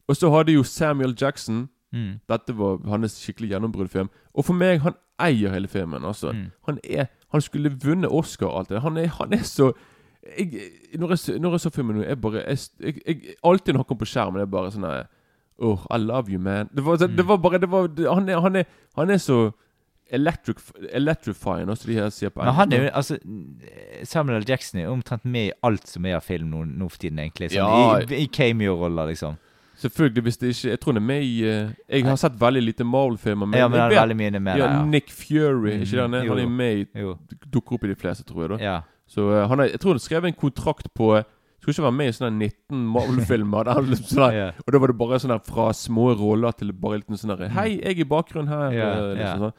Og 0.07 0.15
så 0.15 0.29
hadde 0.31 0.53
jo 0.53 0.63
Samuel 0.63 1.13
Jackson 1.21 1.69
Mm. 1.93 2.19
Dette 2.27 2.51
var 2.57 2.77
hans 2.89 3.13
skikkelig 3.23 3.49
gjennombruddfilm. 3.51 4.09
Og 4.35 4.43
for 4.45 4.53
meg, 4.53 4.81
han 4.81 4.93
eier 5.19 5.49
hele 5.53 5.67
filmen. 5.67 6.03
altså 6.03 6.31
Mm. 6.33 6.51
Han 6.67 6.79
er 6.83 7.05
Han 7.31 7.41
skulle 7.41 7.69
vunnet 7.69 8.09
Oscar 8.11 8.47
og 8.47 8.57
alt 8.59 8.69
det. 8.69 8.81
Han 8.81 8.97
er, 8.97 9.07
han 9.07 9.33
er 9.33 9.43
så 9.43 9.71
jeg, 10.37 10.71
når, 10.99 11.13
jeg, 11.15 11.39
når 11.39 11.51
jeg 11.51 11.59
så 11.65 11.69
filmen 11.75 11.95
nå, 11.99 12.03
jeg 12.07 12.17
bare 12.21 12.41
jeg, 12.47 12.95
jeg, 13.05 13.35
Alltid 13.43 13.73
når 13.75 13.83
han 13.83 13.89
kom 13.91 13.97
på 14.01 14.07
skjermen, 14.09 14.39
det 14.41 14.47
er 14.47 14.55
bare 14.57 14.71
sånn 14.73 14.87
Oh, 15.57 15.85
I 15.89 15.95
love 15.97 16.27
you, 16.29 16.39
man. 16.39 16.67
Det 16.75 16.83
var, 16.83 16.97
Mm. 16.99 17.15
det 17.15 17.25
var 17.27 17.37
bare 17.37 17.57
det 17.63 17.69
var, 17.71 17.85
det, 17.87 18.09
han, 18.11 18.27
er, 18.29 18.39
han, 18.43 18.55
er, 18.59 18.65
han 18.97 19.09
er 19.09 19.17
så 19.23 19.51
electric, 20.11 20.57
electrifying, 20.91 21.69
også 21.69 21.87
de 21.87 21.93
her 21.95 22.09
sier 22.09 22.29
på 22.29 22.43
Men 22.43 22.53
han 22.53 22.73
er 22.73 22.83
jo 22.83 22.89
altså 22.93 23.15
Samuel 24.03 24.41
L. 24.41 24.45
Jackson 24.49 24.79
er 24.81 24.89
omtrent 24.91 25.23
med 25.25 25.47
i 25.47 25.51
alt 25.63 25.87
som 25.87 26.05
er 26.05 26.17
av 26.17 26.25
film 26.27 26.49
nå, 26.51 26.65
nå 26.67 26.89
for 26.91 26.99
tiden, 27.01 27.19
egentlig. 27.23 27.49
Sånn, 27.53 27.63
Ja. 27.63 27.99
I, 28.03 28.25
i 28.25 28.27
cameo-roller, 28.27 29.07
liksom. 29.13 29.37
Selvfølgelig, 29.79 30.21
hvis 30.23 30.37
det 30.39 30.49
ikke 30.53 30.69
Jeg 30.69 30.79
tror 30.79 30.93
han 30.93 31.01
er 31.01 31.05
med 31.07 31.23
i 31.23 31.31
eh, 31.43 31.71
Jeg 31.89 32.05
har 32.05 32.15
sett 32.15 32.35
veldig 32.39 32.61
lite 32.63 32.85
Marvel-filmer. 32.87 33.57
Ja, 33.57 33.67
men 33.67 33.75
det 33.75 33.81
han 33.81 33.91
er 33.91 34.01
veldig 34.01 34.15
mye 34.21 34.39
med 34.39 34.57
ja, 34.61 34.65
ja. 34.71 34.85
Nick 34.85 35.09
Fury, 35.11 35.73
mm, 35.75 35.81
ikke 35.83 35.91
det 35.97 36.01
han 36.05 36.13
er? 36.13 36.27
Han 36.29 36.39
er 36.39 36.47
med 36.49 36.83
i 36.83 37.07
Dukker 37.51 37.75
opp 37.75 37.83
i 37.83 37.87
de 37.91 37.95
fleste, 37.99 38.23
tror 38.23 38.41
jeg. 38.45 38.49
da 38.57 38.63
Ja. 38.63 38.75
Så 39.07 39.29
eh, 39.31 39.47
han 39.47 39.59
har, 39.59 39.67
Jeg 39.69 39.79
tror 39.79 39.91
han 39.93 39.99
skrev 39.99 40.25
en 40.25 40.33
kontrakt 40.33 40.87
på 40.97 41.23
Skulle 41.61 41.73
ikke 41.73 41.83
være 41.85 41.97
med 41.97 42.07
i 42.07 42.13
sånne 42.13 42.31
19 42.37 42.87
Marvel-filmer. 42.93 43.65
yeah. 43.65 43.95
sånn. 44.05 44.53
Og 44.65 44.71
da 44.73 44.79
var 44.79 44.87
det 44.91 44.97
bare 44.97 45.19
sånn 45.19 45.33
der 45.33 45.39
fra 45.45 45.71
små 45.73 46.11
roller 46.19 46.51
til 46.53 46.71
bare 46.73 46.99
litt 47.01 47.07
sånn 47.21 47.35
der 47.37 47.49
Hei, 47.49 47.79
jeg 47.79 47.95
er 47.97 48.01
i 48.01 48.09
bakgrunnen 48.09 48.49
her. 48.49 48.71
Ja, 48.75 48.89
eh, 48.91 49.13
liksom, 49.17 49.21
ja. 49.21 49.37
sånn. 49.37 49.53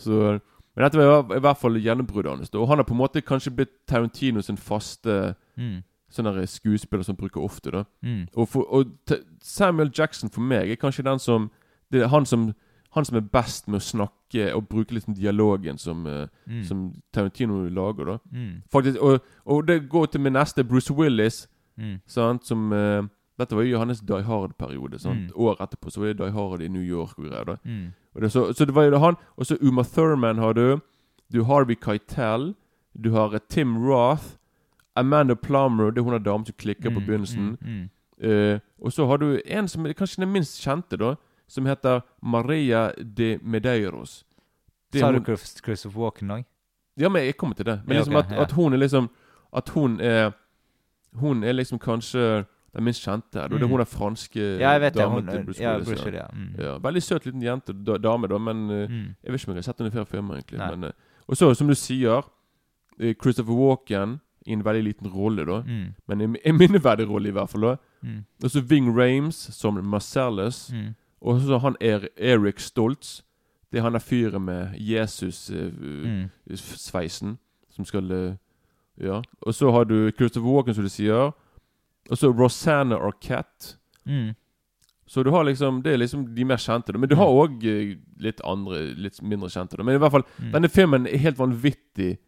Så 0.00 0.40
Men 0.76 0.84
dette 0.86 0.98
var 1.00 1.36
i- 1.36 1.40
hvert 1.40 1.58
fall 1.58 1.74
gjennombruddet 1.80 2.30
hans. 2.30 2.50
Og 2.54 2.68
han 2.68 2.78
har 2.78 2.84
på 2.84 2.92
en 2.94 3.00
måte 3.00 3.22
kanskje 3.24 3.50
blitt 3.54 3.72
Tarantino 3.86 4.40
sin 4.42 4.56
faste 4.56 5.34
Mm. 5.58 5.82
sånn 6.12 6.24
der 6.24 6.46
skuespiller 6.46 7.04
som 7.04 7.16
bruker 7.16 7.40
ofte. 7.42 7.70
da 7.70 7.84
Mm. 8.04 8.28
og, 8.36 8.48
for, 8.48 8.64
og 8.72 8.86
Samuel 9.42 9.90
Jackson 9.94 10.28
for 10.30 10.40
meg 10.40 10.70
er 10.70 10.76
kanskje 10.76 11.04
den 11.04 11.18
som 11.18 11.50
Det 11.90 12.02
er 12.02 12.08
han 12.08 12.24
som 12.24 12.54
Han 12.92 13.04
som 13.04 13.16
er 13.16 13.20
best 13.20 13.68
med 13.68 13.80
å 13.80 13.84
snakke 13.84 14.54
og 14.54 14.68
bruke 14.68 14.92
litt 14.94 15.06
dialogen 15.06 15.78
som, 15.78 16.06
eh, 16.06 16.26
Mm. 16.48 16.64
som 16.64 16.92
Tarantino 17.12 17.68
lager. 17.68 18.04
da 18.04 18.18
Mm. 18.32 18.62
Faktisk, 18.72 18.98
og, 19.02 19.20
og 19.46 19.66
det 19.66 19.88
går 19.88 20.06
til 20.06 20.20
min 20.20 20.32
neste 20.32 20.64
Bruce 20.64 20.90
Willis. 20.92 21.46
Mm. 21.78 22.00
Sant, 22.06 22.46
som 22.46 22.72
uh, 22.72 23.02
Dette 23.38 23.56
var 23.56 23.62
jo 23.62 23.78
hans 23.78 24.00
Die 24.00 24.22
Hard-periode. 24.22 24.98
Mm. 25.04 25.30
År 25.34 25.56
etterpå 25.60 25.90
så 25.90 26.00
var 26.00 26.06
det 26.12 26.18
Die 26.18 26.30
Hard 26.32 26.60
i 26.62 26.68
New 26.68 26.82
York. 26.82 27.18
Og 27.18 27.24
greier 27.24 27.44
da 27.44 27.56
Mm. 27.64 27.92
og 28.14 28.20
det, 28.22 28.32
så, 28.32 28.52
så 28.52 28.64
det 28.66 28.74
var 28.74 28.82
jo 28.90 28.98
han. 28.98 29.16
Og 29.38 29.46
så 29.46 29.56
Uma 29.62 29.82
Thurman 29.82 30.38
har 30.38 30.52
du. 30.52 30.80
Du 31.32 31.42
har 31.44 31.54
Harvey 31.54 31.74
Keitel. 31.76 32.54
Du 33.00 33.12
har 33.12 33.32
eh, 33.34 33.38
Tim 33.48 33.78
Roth. 33.86 34.36
Amanda 34.96 35.34
Plummer. 35.34 35.90
Det 35.90 35.98
er 35.98 36.02
hun 36.02 36.14
er 36.14 36.18
damen 36.18 36.44
som 36.46 36.54
klikker 36.58 36.90
på 36.90 37.00
Mm, 37.00 37.06
begynnelsen. 37.06 37.90
Eh, 38.22 38.58
og 38.82 38.92
så 38.92 39.06
har 39.06 39.16
du 39.16 39.40
en 39.46 39.68
som 39.68 39.84
kanskje 39.84 40.16
den 40.20 40.32
minst 40.32 40.60
kjente, 40.60 40.98
da. 40.98 41.14
Som 41.50 41.66
heter 41.66 42.02
Maria 42.22 42.92
de 43.16 43.38
Medeiros. 43.42 44.20
Det 44.92 45.00
Sa 45.02 45.10
du 45.12 45.20
Christopher 45.64 45.98
Walken 46.00 46.30
òg? 46.30 46.44
Ja, 46.98 47.08
men 47.08 47.24
jeg 47.24 47.36
kommer 47.38 47.54
til 47.58 47.66
det. 47.66 47.80
Men 47.86 47.96
Ja, 47.96 48.00
liksom 48.02 48.16
ok, 48.16 48.24
at, 48.24 48.30
ja. 48.36 48.42
at 48.42 48.52
hun 48.52 48.72
er 48.72 48.78
liksom 48.78 49.10
At 49.52 49.68
hun 49.74 50.00
er 50.00 50.32
Hun 51.14 51.42
er 51.44 51.52
liksom 51.52 51.78
kanskje 51.78 52.44
den 52.74 52.84
minst 52.84 53.02
kjente. 53.02 53.32
da. 53.34 53.48
Det 53.48 53.56
er 53.62 53.66
Mm. 53.66 53.70
hun 53.70 53.78
den 53.80 53.86
franske 53.86 54.58
Ja, 54.60 54.70
jeg 54.72 54.80
vet 54.80 54.94
det. 54.94 55.08
Hun, 55.10 55.26
til 55.26 55.44
Bruce 55.44 55.60
ja, 55.62 55.76
Willis, 55.78 56.04
ja. 56.14 56.26
Mm. 56.32 56.54
Ja, 56.58 56.78
veldig 56.78 57.02
søt 57.02 57.24
liten 57.26 57.42
jente, 57.42 57.72
da, 57.84 57.96
dame, 57.98 58.28
da, 58.28 58.38
men 58.38 58.70
eh, 58.70 58.86
Mm. 58.88 59.14
jeg 59.24 59.32
vet 59.32 59.40
ikke 59.40 59.48
om 59.48 59.54
jeg 59.54 59.64
har 59.64 59.72
sett 59.72 59.78
henne 59.78 59.90
flere 59.90 60.06
filmer, 60.06 60.34
egentlig. 60.36 60.58
Men, 60.58 60.84
eh, 60.84 60.90
og 61.28 61.36
så, 61.36 61.54
som 61.56 61.66
du 61.66 61.74
sier, 61.74 62.22
eh, 63.00 63.14
Christopher 63.20 63.54
Walken 63.54 64.20
i 64.46 64.52
en 64.52 64.62
veldig 64.62 64.84
liten 64.84 65.08
rolle, 65.12 65.44
da. 65.44 65.62
Mm. 65.62 65.94
Men 66.08 66.20
en, 66.20 66.36
en 66.44 66.56
minneverdig 66.58 67.08
rolle, 67.08 67.28
i 67.28 67.32
hvert 67.32 67.48
fall. 67.50 67.60
da 67.60 67.76
Mm. 68.02 68.24
Og 68.44 68.50
så 68.50 68.60
Ving 68.62 68.88
Rames 68.96 69.34
som 69.34 69.74
Marcellus. 69.84 70.70
Mm. 70.72 70.94
Og 71.22 71.40
så 71.40 71.58
han 71.60 71.76
er 71.80 72.08
Eric 72.16 72.60
Stoltz. 72.60 73.22
Det 73.72 73.78
er 73.78 73.82
han 73.82 73.92
der 73.92 73.98
fyren 74.02 74.42
med 74.44 74.72
Mm. 74.72 76.30
Jesus-sveisen 76.50 77.38
som 77.70 77.84
skal 77.84 78.12
uh, 78.12 78.34
Ja. 79.00 79.22
Og 79.46 79.54
så 79.54 79.70
har 79.72 79.84
du 79.84 80.10
Christopher 80.10 80.50
Walken, 80.50 80.74
som 80.74 80.84
du 80.84 80.90
sier. 80.90 81.30
Og 82.10 82.18
så 82.18 82.28
Rosanna 82.32 82.96
Arquette. 82.96 83.76
Mm. 84.06 84.34
Så 85.06 85.22
du 85.24 85.30
har 85.30 85.44
liksom 85.44 85.82
Det 85.82 85.92
er 85.92 85.96
liksom 85.98 86.34
de 86.34 86.44
mer 86.44 86.56
kjente. 86.56 86.92
Men 86.98 87.08
du 87.08 87.14
har 87.16 87.26
Mm. 87.26 87.38
òg 87.38 87.98
litt 88.20 88.40
andre, 88.44 88.94
litt 88.94 89.22
mindre 89.22 89.48
kjente. 89.48 89.82
Men 89.84 89.94
i 89.94 89.98
hvert 89.98 90.10
fall, 90.12 90.24
Mm. 90.38 90.52
denne 90.52 90.68
filmen 90.68 91.06
er 91.06 91.16
helt 91.18 91.36
vanvittig 91.38 92.18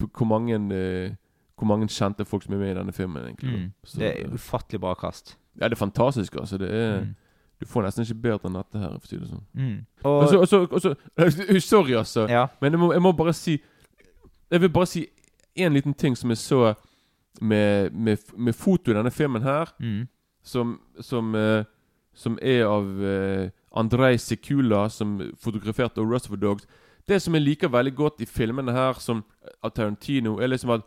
på 0.00 0.06
hvor 0.12 0.26
mange 0.26 0.54
eh, 0.74 1.10
Hvor 1.58 1.66
mange 1.66 1.86
kjente 1.88 2.24
folk 2.26 2.42
som 2.42 2.52
er 2.54 2.58
med 2.58 2.70
i 2.70 2.78
denne 2.78 2.92
filmen. 2.92 3.22
egentlig. 3.24 3.52
Mm. 3.58 3.72
Så, 3.84 3.98
Det 3.98 4.06
er 4.20 4.24
eh, 4.26 4.32
ufattelig 4.34 4.80
bra 4.80 4.94
kast. 4.94 5.36
Ja, 5.60 5.68
det 5.68 5.72
er 5.80 5.86
fantastisk, 5.86 6.34
altså. 6.36 6.58
Det 6.58 6.70
er 6.70 7.00
Mm. 7.00 7.14
Du 7.60 7.66
får 7.66 7.82
nesten 7.86 8.04
ikke 8.04 8.20
bedre 8.20 8.48
enn 8.50 8.58
dette 8.58 8.78
her, 8.78 8.90
for 8.98 9.06
å 9.06 9.08
si 9.08 9.16
det 9.16 9.28
sånn. 9.30 9.44
Mm. 9.56 9.76
Og 10.04 10.22
Og 10.22 10.28
så, 10.28 10.40
og 10.40 10.48
så, 10.80 10.90
og 11.16 11.32
så 11.32 11.60
Sorry, 11.60 11.94
altså. 11.96 12.26
Ja. 12.28 12.46
Men 12.60 12.72
jeg 12.76 12.80
må, 12.80 12.92
jeg 12.92 13.02
må 13.02 13.12
bare 13.16 13.32
si 13.32 13.54
Jeg 14.50 14.60
vil 14.60 14.70
bare 14.70 14.86
si 14.86 15.06
én 15.56 15.72
liten 15.72 15.94
ting 15.94 16.16
som 16.16 16.30
jeg 16.30 16.38
så 16.38 16.74
med, 17.40 17.90
med, 17.92 18.18
med 18.36 18.54
foto 18.54 18.90
i 18.90 18.94
denne 18.94 19.10
filmen 19.10 19.42
her, 19.42 19.72
Mm. 19.80 20.06
som, 20.44 20.80
som, 21.00 21.34
uh, 21.34 21.64
som 22.14 22.38
er 22.42 22.64
av 22.64 22.84
uh, 22.84 23.48
Andrej 23.76 24.18
Sekula, 24.20 24.88
som 24.88 25.18
fotograferte 25.40 26.00
Reservoir 26.00 26.40
Dogs. 26.40 26.66
Det 27.08 27.20
som 27.22 27.34
jeg 27.34 27.42
liker 27.42 27.68
veldig 27.68 27.94
godt 27.94 28.20
i 28.20 28.26
filmene 28.26 28.72
her, 28.72 28.92
som 29.00 29.24
av 29.62 29.70
Tarantino, 29.70 30.38
er 30.40 30.46
liksom 30.48 30.70
at 30.70 30.82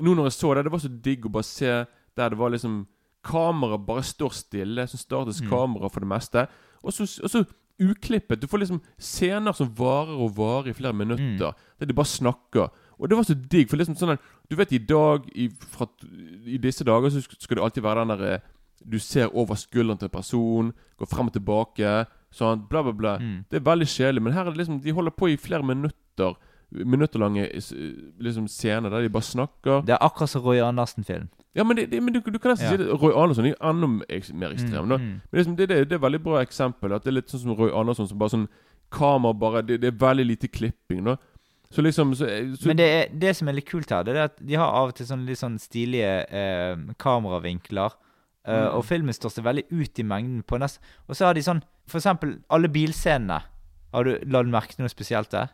Nå 0.00 0.14
når 0.14 0.24
jeg 0.30 0.32
så 0.32 0.54
det, 0.54 0.64
det 0.64 0.72
var 0.72 0.78
så 0.80 0.88
digg 0.88 1.26
å 1.26 1.30
bare 1.34 1.44
se 1.44 1.72
der 2.16 2.28
det 2.32 2.38
var 2.38 2.48
liksom 2.54 2.86
Kameraet 3.24 3.86
bare 3.86 4.02
står 4.02 4.30
stille. 4.32 4.86
Så 4.88 4.96
startes 4.98 5.40
Mm. 5.42 5.48
kamera 5.50 5.88
for 5.90 6.00
det 6.00 6.08
meste. 6.08 6.46
Og 6.84 6.92
så, 6.92 7.02
og 7.22 7.30
så 7.30 7.44
uklippet. 7.80 8.40
Du 8.40 8.46
får 8.46 8.58
liksom 8.60 8.80
scener 8.98 9.52
som 9.56 9.68
varer 9.74 10.16
og 10.20 10.34
varer 10.36 10.68
i 10.68 10.72
flere 10.72 10.92
minutter. 10.92 11.50
Mm. 11.52 11.54
Der 11.80 11.86
de 11.86 11.94
bare 11.94 12.06
snakker. 12.06 12.68
Og 12.98 13.08
det 13.08 13.16
var 13.16 13.24
så 13.24 13.34
digg. 13.48 13.68
For 13.70 13.76
liksom 13.76 13.96
sånn 13.96 14.12
at, 14.12 14.20
Du 14.50 14.56
vet 14.56 14.72
i 14.72 14.78
dag 14.78 15.28
i, 15.34 15.48
fra, 15.48 15.86
I 16.46 16.56
disse 16.58 16.84
dager 16.84 17.08
så 17.10 17.20
skal 17.38 17.56
det 17.56 17.62
alltid 17.64 17.82
være 17.82 18.00
den 18.04 18.08
derre 18.18 18.40
Du 18.90 18.98
ser 18.98 19.28
over 19.36 19.54
skulderen 19.54 19.98
til 19.98 20.06
en 20.06 20.10
person, 20.10 20.72
går 20.98 21.06
frem 21.06 21.26
og 21.26 21.32
tilbake, 21.34 22.06
sånn, 22.32 22.66
bla, 22.68 22.82
bla, 22.82 22.92
bla. 22.92 23.18
Mm. 23.18 23.44
Det 23.50 23.56
er 23.60 23.64
veldig 23.70 23.86
kjedelig. 23.86 24.22
Men 24.22 24.32
her 24.32 24.40
er 24.46 24.50
det 24.50 24.56
liksom 24.58 24.80
De 24.82 24.90
holder 24.92 25.10
på 25.12 25.28
i 25.30 25.36
flere 25.36 25.62
minutter. 25.62 26.34
Minutterlange 26.72 27.48
s- 27.56 27.72
liksom 28.18 28.46
scener 28.48 28.90
der 28.90 29.02
de 29.02 29.08
bare 29.08 29.22
snakker. 29.22 29.84
Det 29.84 29.90
er 29.94 29.98
akkurat 30.00 30.28
som 30.30 30.42
Roy 30.42 30.58
Andersen-film. 30.60 31.28
Ja, 31.54 31.64
men, 31.64 31.76
det, 31.76 31.88
det, 31.90 31.98
men 32.02 32.14
du, 32.14 32.20
du 32.20 32.38
kan 32.38 32.52
nesten 32.52 32.66
Ja. 32.66 32.70
si 32.70 32.76
det. 32.78 32.86
Roy 33.02 33.12
Andersson 33.16 33.44
er 33.48 33.54
jo 33.56 33.60
enda 33.70 33.86
mer 33.88 34.06
ekstrem. 34.10 34.84
Mm, 34.86 34.92
mm. 34.92 35.20
Men 35.30 35.38
liksom, 35.40 35.56
det, 35.56 35.68
det, 35.68 35.78
det 35.88 35.92
er 35.96 35.98
et 35.98 36.02
veldig 36.04 36.20
bra 36.22 36.42
eksempel. 36.44 36.92
At 36.94 37.02
det 37.04 37.10
er 37.10 37.16
litt 37.18 37.32
sånn 37.32 37.40
som 37.42 37.56
Roy 37.58 37.72
Andersson, 37.74 38.06
som 38.08 38.18
bare 38.18 38.30
sånn 38.36 38.48
Kamera 38.90 39.32
bare 39.38 39.62
Det, 39.62 39.80
det 39.82 39.88
er 39.92 39.98
veldig 39.98 40.24
lite 40.26 40.48
klipping, 40.50 41.04
da. 41.04 41.16
Så 41.70 41.82
liksom 41.82 42.14
så, 42.18 42.26
så, 42.58 42.66
Men 42.66 42.76
det, 42.80 42.86
er, 42.90 43.10
det 43.14 43.36
som 43.38 43.48
er 43.48 43.54
litt 43.54 43.68
kult 43.70 43.90
her, 43.94 44.02
det 44.02 44.16
er 44.16 44.24
at 44.24 44.38
de 44.42 44.54
har 44.58 44.66
av 44.74 44.88
og 44.90 44.94
til 44.98 45.06
sånne 45.06 45.26
litt 45.28 45.38
sånn 45.38 45.58
stilige 45.62 46.14
eh, 46.30 46.76
kameravinkler. 46.98 47.90
eh, 47.94 47.98
Mm. 48.50 48.74
Og 48.78 48.84
filmen 48.88 49.12
står 49.14 49.30
seg 49.34 49.44
veldig 49.44 49.66
ut 49.70 49.98
i 49.98 50.02
mengden. 50.02 50.42
på 50.42 50.58
nest 50.58 50.80
Og 51.08 51.14
så 51.14 51.26
har 51.26 51.34
de 51.34 51.42
sånn 51.44 51.60
For 51.86 51.98
eksempel 52.00 52.38
alle 52.48 52.68
bilscenene. 52.72 53.42
Har 53.92 54.04
du 54.04 54.18
lagt 54.26 54.48
merke 54.48 54.74
til 54.74 54.82
noe 54.86 54.88
spesielt 54.88 55.30
der? 55.30 55.50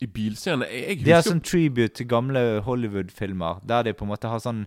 I 0.00 0.06
bilscenene 0.06 0.68
jeg, 0.70 0.98
jeg 0.98 1.04
De 1.04 1.10
har 1.10 1.18
husker 1.22 1.32
sånn 1.32 1.40
tribute 1.42 1.94
til 1.96 2.06
gamle 2.06 2.60
Hollywood-filmer, 2.62 3.60
der 3.66 3.82
de 3.82 3.92
på 3.96 4.04
en 4.04 4.10
måte 4.12 4.28
har 4.28 4.38
sånn 4.44 4.66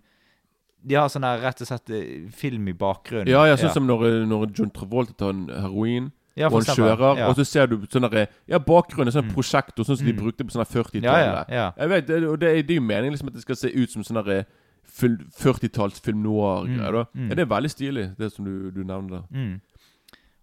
De 0.88 0.96
har 0.96 1.10
sånn 1.12 1.26
der 1.28 1.42
rett 1.44 1.60
og 1.62 1.68
slett 1.68 1.90
eh, 1.92 2.30
film 2.32 2.68
i 2.72 2.74
bakgrunnen. 2.74 3.28
Ja, 3.28 3.44
ja, 3.50 3.58
sånn 3.60 3.74
som 3.74 3.88
når, 3.88 4.26
når 4.30 4.54
John 4.56 4.72
Travolta 4.72 5.14
tar 5.20 5.34
en 5.36 5.48
heroin. 5.50 6.12
Ja, 6.40 6.48
og 6.48 6.62
han 6.64 6.76
kjører, 6.78 7.18
ja. 7.20 7.26
og 7.28 7.36
så 7.36 7.44
ser 7.44 7.68
du 7.68 7.82
sånn 7.92 8.06
der, 8.08 8.30
Ja, 8.48 8.62
bakgrunnen 8.64 9.12
er 9.12 9.18
sånn 9.18 9.34
prosjektor, 9.34 9.84
sånn 9.84 9.98
som 10.00 10.08
de 10.08 10.14
Mm. 10.14 10.22
brukte 10.22 10.46
på 10.48 10.54
sånn 10.56 10.64
40-tallet. 10.64 11.04
Ja, 11.04 11.18
ja, 11.20 11.44
ja. 11.52 11.72
Jeg 11.78 11.90
vet, 11.90 12.10
og 12.30 12.40
det, 12.40 12.54
det 12.68 12.72
er 12.78 12.80
jo 12.80 12.86
meningen 12.86 13.12
liksom 13.12 13.28
at 13.28 13.34
det 13.36 13.42
skal 13.44 13.56
se 13.60 13.74
ut 13.76 13.92
som 13.92 14.04
sånn 14.08 14.24
der 14.24 14.46
40-talls 14.88 16.00
film 16.00 16.24
noir-greier. 16.24 17.06
Mm, 17.14 17.24
mm. 17.26 17.30
Ja, 17.30 17.36
det 17.36 17.44
er 17.44 17.52
veldig 17.52 17.72
stilig, 17.72 18.06
det 18.18 18.32
som 18.34 18.46
du, 18.48 18.72
du 18.72 18.84
nevner 18.84 19.20
der. 19.20 19.26
Mm. 19.36 19.62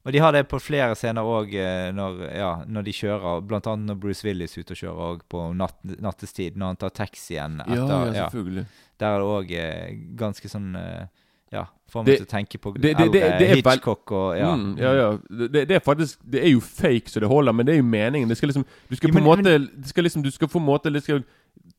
Og 0.06 0.12
de 0.14 0.20
har 0.22 0.32
det 0.36 0.44
på 0.48 0.60
flere 0.62 0.94
scener 0.94 1.26
òg 1.26 1.50
når, 1.96 2.20
ja, 2.30 2.50
når 2.70 2.84
de 2.86 2.92
kjører. 2.94 3.42
Annet 3.42 3.86
når 3.90 3.96
Bruce 4.00 4.22
Willis 4.22 4.54
er 4.56 4.62
ute 4.62 4.76
og 4.76 4.78
kjører 4.78 5.00
også 5.10 5.26
på 5.34 5.40
natt, 5.58 5.76
nattestid. 5.98 6.56
Når 6.56 6.66
han 6.72 6.76
tar 6.84 6.92
taxien 6.94 7.56
Ja, 7.66 7.74
etter. 7.74 8.14
ja, 8.14 8.28
selvfølgelig. 8.30 8.66
Der 9.02 9.06
er 9.06 9.18
det 9.18 9.26
òg 9.26 9.50
eh, 9.58 9.94
ganske 10.16 10.48
sånn 10.52 10.76
eh, 10.78 11.06
Ja, 11.52 11.64
får 11.90 12.02
meg 12.04 12.16
til 12.18 12.26
å 12.26 12.30
tenke 12.30 12.58
på 12.58 12.72
det- 12.74 12.96
det- 12.98 13.12
det- 13.12 13.38
det 13.38 13.50
er 13.50 13.54
Hitchcock 13.56 14.10
og 14.12 14.36
Ja. 14.36 14.54
Mm, 14.56 14.76
ja, 14.78 14.92
ja. 14.94 15.18
Det, 15.48 15.68
det 15.68 15.70
er 15.76 15.80
faktisk 15.80 16.18
Det 16.28 16.42
er 16.42 16.48
jo 16.50 16.60
fake 16.60 17.06
så 17.10 17.20
det 17.20 17.28
holder, 17.28 17.52
men 17.52 17.66
det 17.66 17.74
er 17.74 17.78
jo 17.78 17.84
meningen. 17.84 18.28
Det 18.28 18.36
skal 18.36 18.48
liksom 18.50 18.64
Du 18.90 18.96
skal 18.96 19.10
på 19.10 19.18
en 19.18 19.24
måte 19.24 19.42
det 19.44 19.86
skal 19.86 20.04
liksom, 20.04 20.22
Du 20.22 20.30
skal 20.30 20.48
på 20.48 20.58
en 20.58 20.66
måte 20.66 20.92
det 20.92 21.02
skal 21.04 21.24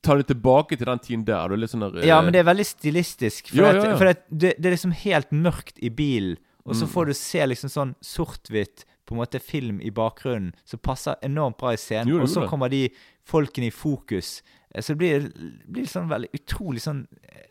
ta 0.01 0.15
det 0.15 0.27
tilbake 0.27 0.77
til 0.77 0.85
den 0.85 0.99
tiden 0.99 1.25
der. 1.25 1.47
Du 1.47 1.53
er 1.53 1.57
litt 1.57 1.69
sånn 1.69 1.79
der, 1.93 2.05
Ja, 2.05 2.21
men 2.21 2.31
det 2.33 2.39
er 2.45 2.53
veldig 2.53 2.65
stilistisk. 2.65 3.49
For, 3.49 3.57
Ja, 3.63 3.69
at, 3.69 3.75
ja, 3.75 3.89
ja. 3.91 3.97
for 3.97 4.05
at 4.07 4.23
det, 4.31 4.55
det 4.61 4.65
er 4.65 4.75
liksom 4.75 4.91
helt 4.93 5.29
mørkt 5.31 5.77
i 5.81 5.89
bilen, 5.89 6.37
og 6.67 6.75
så 6.75 6.85
Mm. 6.85 6.91
får 6.93 7.05
du 7.05 7.13
se 7.13 7.45
liksom 7.47 7.69
sånn 7.69 7.95
sort-hvitt 8.01 8.83
på 9.07 9.15
en 9.15 9.21
måte 9.21 9.39
film 9.41 9.79
i 9.81 9.89
bakgrunnen 9.89 10.53
som 10.65 10.79
passer 10.79 11.15
enormt 11.23 11.57
bra 11.57 11.71
i 11.71 11.77
scenen. 11.77 12.07
Jo, 12.09 12.17
jo, 12.17 12.21
og 12.23 12.27
så 12.29 12.47
kommer 12.49 12.69
de 12.69 12.89
folkene 13.25 13.67
i 13.67 13.71
fokus. 13.71 14.41
Eh, 14.75 14.81
Så 14.81 14.93
det 14.93 14.97
blir, 14.97 15.31
blir 15.71 15.85
sånn 15.85 16.09
veldig 16.09 16.29
utrolig 16.33 16.81
sånn 16.81 17.07
eh, 17.23 17.47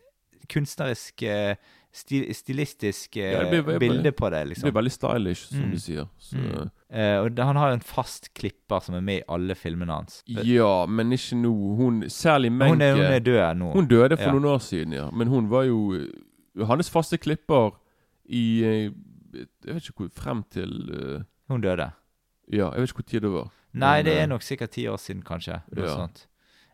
kunstnerisk 0.47 1.23
stil, 1.91 2.27
Stilistisk 2.33 3.17
eh, 3.17 3.31
Ja, 3.33 3.49
blir- 3.49 3.79
bilde 3.79 4.11
på 4.11 4.29
det, 4.29 4.45
liksom. 4.47 4.63
Det 4.67 4.71
blir 4.73 4.81
veldig 4.81 4.91
stylish, 4.91 5.47
som 5.49 5.59
Mm. 5.63 5.71
du 5.71 5.77
sier. 5.79 6.07
Mm. 6.33 6.69
Eh, 6.91 7.17
og 7.23 7.37
han 7.39 7.55
har 7.55 7.69
jo 7.69 7.73
en 7.73 7.79
fast 7.79 8.33
klipper 8.35 8.79
som 8.83 8.95
er 8.95 9.01
med 9.01 9.19
i 9.21 9.23
alle 9.27 9.55
filmene 9.55 9.89
hans. 9.91 10.23
Ja, 10.27 10.85
men 10.85 11.09
ikke 11.11 11.35
nå. 11.41 11.75
Hun 11.77 12.01
Særlig 12.03 12.51
Men 12.51 12.59
Menke 12.59 12.71
hun, 12.71 12.81
er, 12.81 12.93
hun 12.95 13.13
er 13.13 13.19
død 13.19 13.57
nå. 13.57 13.73
Hun 13.73 13.87
døde 13.87 14.17
for 14.17 14.23
Ja. 14.25 14.31
noen 14.31 14.45
år 14.45 14.59
siden, 14.61 14.93
ja. 14.93 15.09
Men 15.11 15.27
hun 15.27 15.49
var 15.49 15.63
jo 15.63 15.93
eh, 15.95 16.65
hans 16.65 16.89
faste 16.89 17.17
klipper 17.17 17.73
i 18.27 18.63
eh, 18.63 18.91
Jeg 19.65 19.75
vet 19.75 19.89
ikke 19.89 20.07
hvor 20.07 20.09
Frem 20.15 20.43
til 20.51 20.71
uh, 20.91 21.21
Hun 21.51 21.61
døde. 21.61 21.91
Ja, 22.51 22.71
jeg 22.71 22.81
vet 22.81 22.89
ikke 22.91 23.01
hvor 23.03 23.09
tid 23.11 23.21
det 23.21 23.31
var. 23.33 23.51
Nei, 23.73 23.97
Men, 23.97 24.05
det 24.05 24.13
eh, 24.15 24.23
er 24.23 24.27
nok 24.31 24.41
sikkert 24.41 24.71
ti 24.71 24.87
år 24.87 24.97
siden, 24.97 25.21
kanskje. 25.23 25.61
Noe 25.75 25.85
Ja. 25.85 25.95
sånt. 25.95 26.27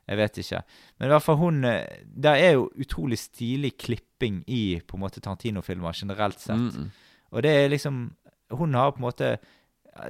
Jeg 0.07 0.17
vet 0.19 0.37
ikke. 0.37 0.61
Men 0.99 1.07
i 1.07 1.11
hvert 1.13 1.23
fall 1.23 1.37
hun 1.39 1.61
Det 1.63 2.31
er 2.31 2.51
jo 2.57 2.69
utrolig 2.75 3.17
stilig 3.17 3.77
klipping 3.77 4.43
i 4.47 4.81
på 4.85 4.97
en 4.97 5.03
måte 5.05 5.21
Tarantino-filmer 5.23 5.93
generelt 5.95 6.39
sett. 6.39 6.57
Mm, 6.59 6.69
mm. 6.83 6.91
Og 7.31 7.43
det 7.43 7.51
er 7.51 7.69
liksom 7.69 8.15
Hun 8.51 8.73
har 8.73 8.91
på 8.91 8.97
en 8.97 9.07
måte 9.07 9.37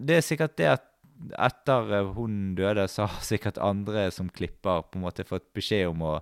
Det 0.02 0.18
er 0.18 0.22
sikkert 0.22 0.58
det 0.58 0.66
at 0.66 0.84
etter 1.40 1.94
eh, 2.00 2.10
hun 2.16 2.56
døde, 2.58 2.88
så 2.92 3.06
har 3.08 3.22
sikkert 3.26 3.58
andre 3.62 4.10
som 4.12 4.30
klipper, 4.30 4.84
på 4.92 5.00
en 5.00 5.06
måte 5.06 5.24
fått 5.28 5.46
beskjed 5.56 5.88
om 5.92 6.02
å 6.02 6.14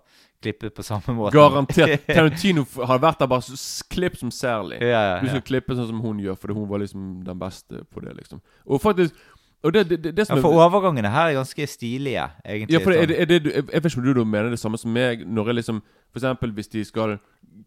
klippe 0.41 0.69
på 0.73 0.83
samme 0.83 1.13
måte. 1.17 1.35
Garantert. 1.37 2.05
Tarantino 2.15 2.63
har 2.87 2.99
vært 3.03 3.19
der 3.21 3.29
bare 3.29 3.57
klipp 3.93 4.15
som 4.17 4.31
særlig. 4.33 4.79
Ja, 4.81 5.01
ja, 5.15 5.19
Du 5.21 5.27
skal 5.29 5.41
ja. 5.41 5.47
klippe 5.51 5.75
sånn 5.77 5.87
som 5.91 6.01
hun 6.01 6.19
gjør, 6.23 6.37
fordi 6.41 6.53
hun 6.57 6.67
var 6.69 6.81
liksom 6.81 7.11
den 7.27 7.39
beste 7.41 7.83
på 7.93 8.01
det, 8.05 8.15
liksom. 8.21 8.41
Og 8.65 8.81
faktisk 8.81 9.13
Og 9.63 9.69
det, 9.75 9.83
det, 9.91 10.15
det, 10.17 10.23
som 10.25 10.35
Ja, 10.35 10.39
er- 10.39 10.41
for 10.47 10.57
overgangene 10.57 11.09
her 11.13 11.27
er 11.29 11.35
ganske 11.37 11.67
stilige, 11.69 12.23
egentlig. 12.43 12.73
Ja, 12.73 12.79
for 12.81 12.91
er 12.95 13.03
sånn. 13.05 13.11
det, 13.11 13.17
er 13.21 13.25
det, 13.29 13.51
jeg 13.53 13.65
jeg 13.69 13.83
vet 13.83 13.91
ikke 13.91 13.99
om 14.01 14.05
du 14.07 14.13
da 14.17 14.23
mener 14.25 14.49
det 14.49 14.57
samme 14.59 14.79
som 14.81 14.89
meg 14.91 15.21
Når 15.29 15.51
jeg 15.51 15.55
liksom 15.59 15.81
For 16.09 16.17
eksempel 16.17 16.51
hvis 16.57 16.71
de 16.73 16.81
skal 16.89 17.19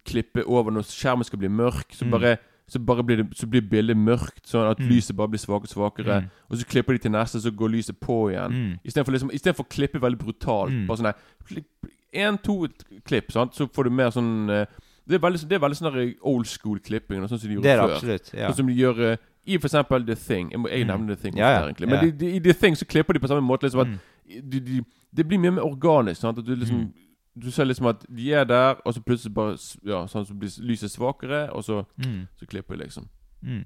klippe 0.04 0.42
over 0.42 0.74
Når 0.74 0.88
skjermen 0.90 1.24
skal 1.28 1.38
bli 1.38 1.48
mørk 1.54 1.94
Så 1.94 2.04
Mm. 2.04 2.10
bare 2.16 2.32
så 2.68 2.78
bare 2.80 3.02
blir, 3.04 3.16
det, 3.22 3.36
så 3.36 3.46
blir 3.46 3.60
bildet 3.60 3.96
mørkt, 3.96 4.46
sånn 4.48 4.70
at 4.70 4.78
Mm. 4.78 4.88
lyset 4.88 5.16
bare 5.16 5.28
blir 5.28 5.38
svakere 5.38 5.68
og 5.68 5.74
svakere. 5.74 6.20
Mm. 6.22 6.30
Og 6.50 6.56
så 6.58 6.64
klipper 6.66 6.92
de 6.92 6.98
til 6.98 7.10
neste, 7.10 7.40
så 7.40 7.50
går 7.50 7.68
lyset 7.70 7.98
på 8.00 8.30
igjen. 8.32 8.52
Mm. 8.52 8.78
Istedenfor 8.84 9.12
liksom, 9.12 9.30
å 9.30 9.68
klippe 9.68 10.00
veldig 10.00 10.18
brutalt. 10.18 10.72
Mm. 10.72 10.86
Bare 10.86 10.96
sånn 10.96 11.06
her 11.12 11.90
Én, 12.14 12.38
to 12.42 12.68
klipp, 13.04 13.32
sant? 13.32 13.54
så 13.54 13.66
får 13.66 13.84
du 13.84 13.90
mer 13.90 14.10
sånn 14.14 14.48
eh, 14.48 14.66
Det 15.06 15.16
er 15.16 15.18
veldig, 15.18 15.48
det 15.48 15.56
er 15.56 15.58
veldig 15.58 15.76
sånn 15.76 16.14
old 16.22 16.46
school 16.46 16.78
klipping, 16.80 17.20
sånn 17.28 17.38
som 17.38 17.48
de 17.48 17.56
gjorde 17.56 17.62
Det 17.66 17.72
er 17.72 17.80
før. 17.82 17.94
absolutt, 17.96 18.30
ja. 18.34 18.46
Sånn 18.48 18.56
som 18.56 18.66
de 18.70 18.74
gjør 18.78 19.00
eh, 19.12 19.16
i 19.46 19.58
for 19.58 19.68
eksempel 19.68 20.06
The 20.06 20.14
Thing. 20.14 20.50
Jeg, 20.52 20.60
må, 20.60 20.68
jeg 20.70 20.86
Mm. 20.86 20.88
nevner 20.88 21.16
The 21.16 21.22
Thing 21.22 21.36
Ja, 21.36 21.50
ja. 21.68 21.72
Men 21.86 22.04
i 22.22 22.38
The 22.40 22.52
Thing 22.54 22.74
så 22.76 22.86
klipper 22.86 23.12
de 23.12 23.20
på 23.20 23.28
samme 23.28 23.42
måte. 23.44 23.62
Liksom 23.68 23.80
at 23.80 23.86
Mm. 23.88 24.48
de, 24.50 24.60
de, 24.60 24.84
det 25.14 25.26
blir 25.28 25.38
mye 25.38 25.50
mer 25.52 25.62
organisk. 25.66 26.20
Sant? 26.22 26.38
At 26.38 26.44
du 26.46 26.54
liksom. 26.56 26.92
Du 27.36 27.50
ser 27.50 27.64
liksom 27.66 27.86
at 27.90 28.04
de 28.08 28.28
er 28.32 28.44
der, 28.46 28.76
og 28.86 28.94
så 28.94 29.00
plutselig 29.02 29.34
bare 29.34 29.56
Ja, 29.82 30.04
sånn 30.06 30.26
så 30.26 30.34
blir 30.38 30.50
lyset 30.62 30.92
svakere, 30.94 31.48
og 31.52 31.64
så, 31.64 31.84
Mm. 31.98 32.28
så 32.38 32.46
klipper 32.46 32.76
de, 32.78 32.84
liksom. 32.84 33.08
Mm. 33.42 33.64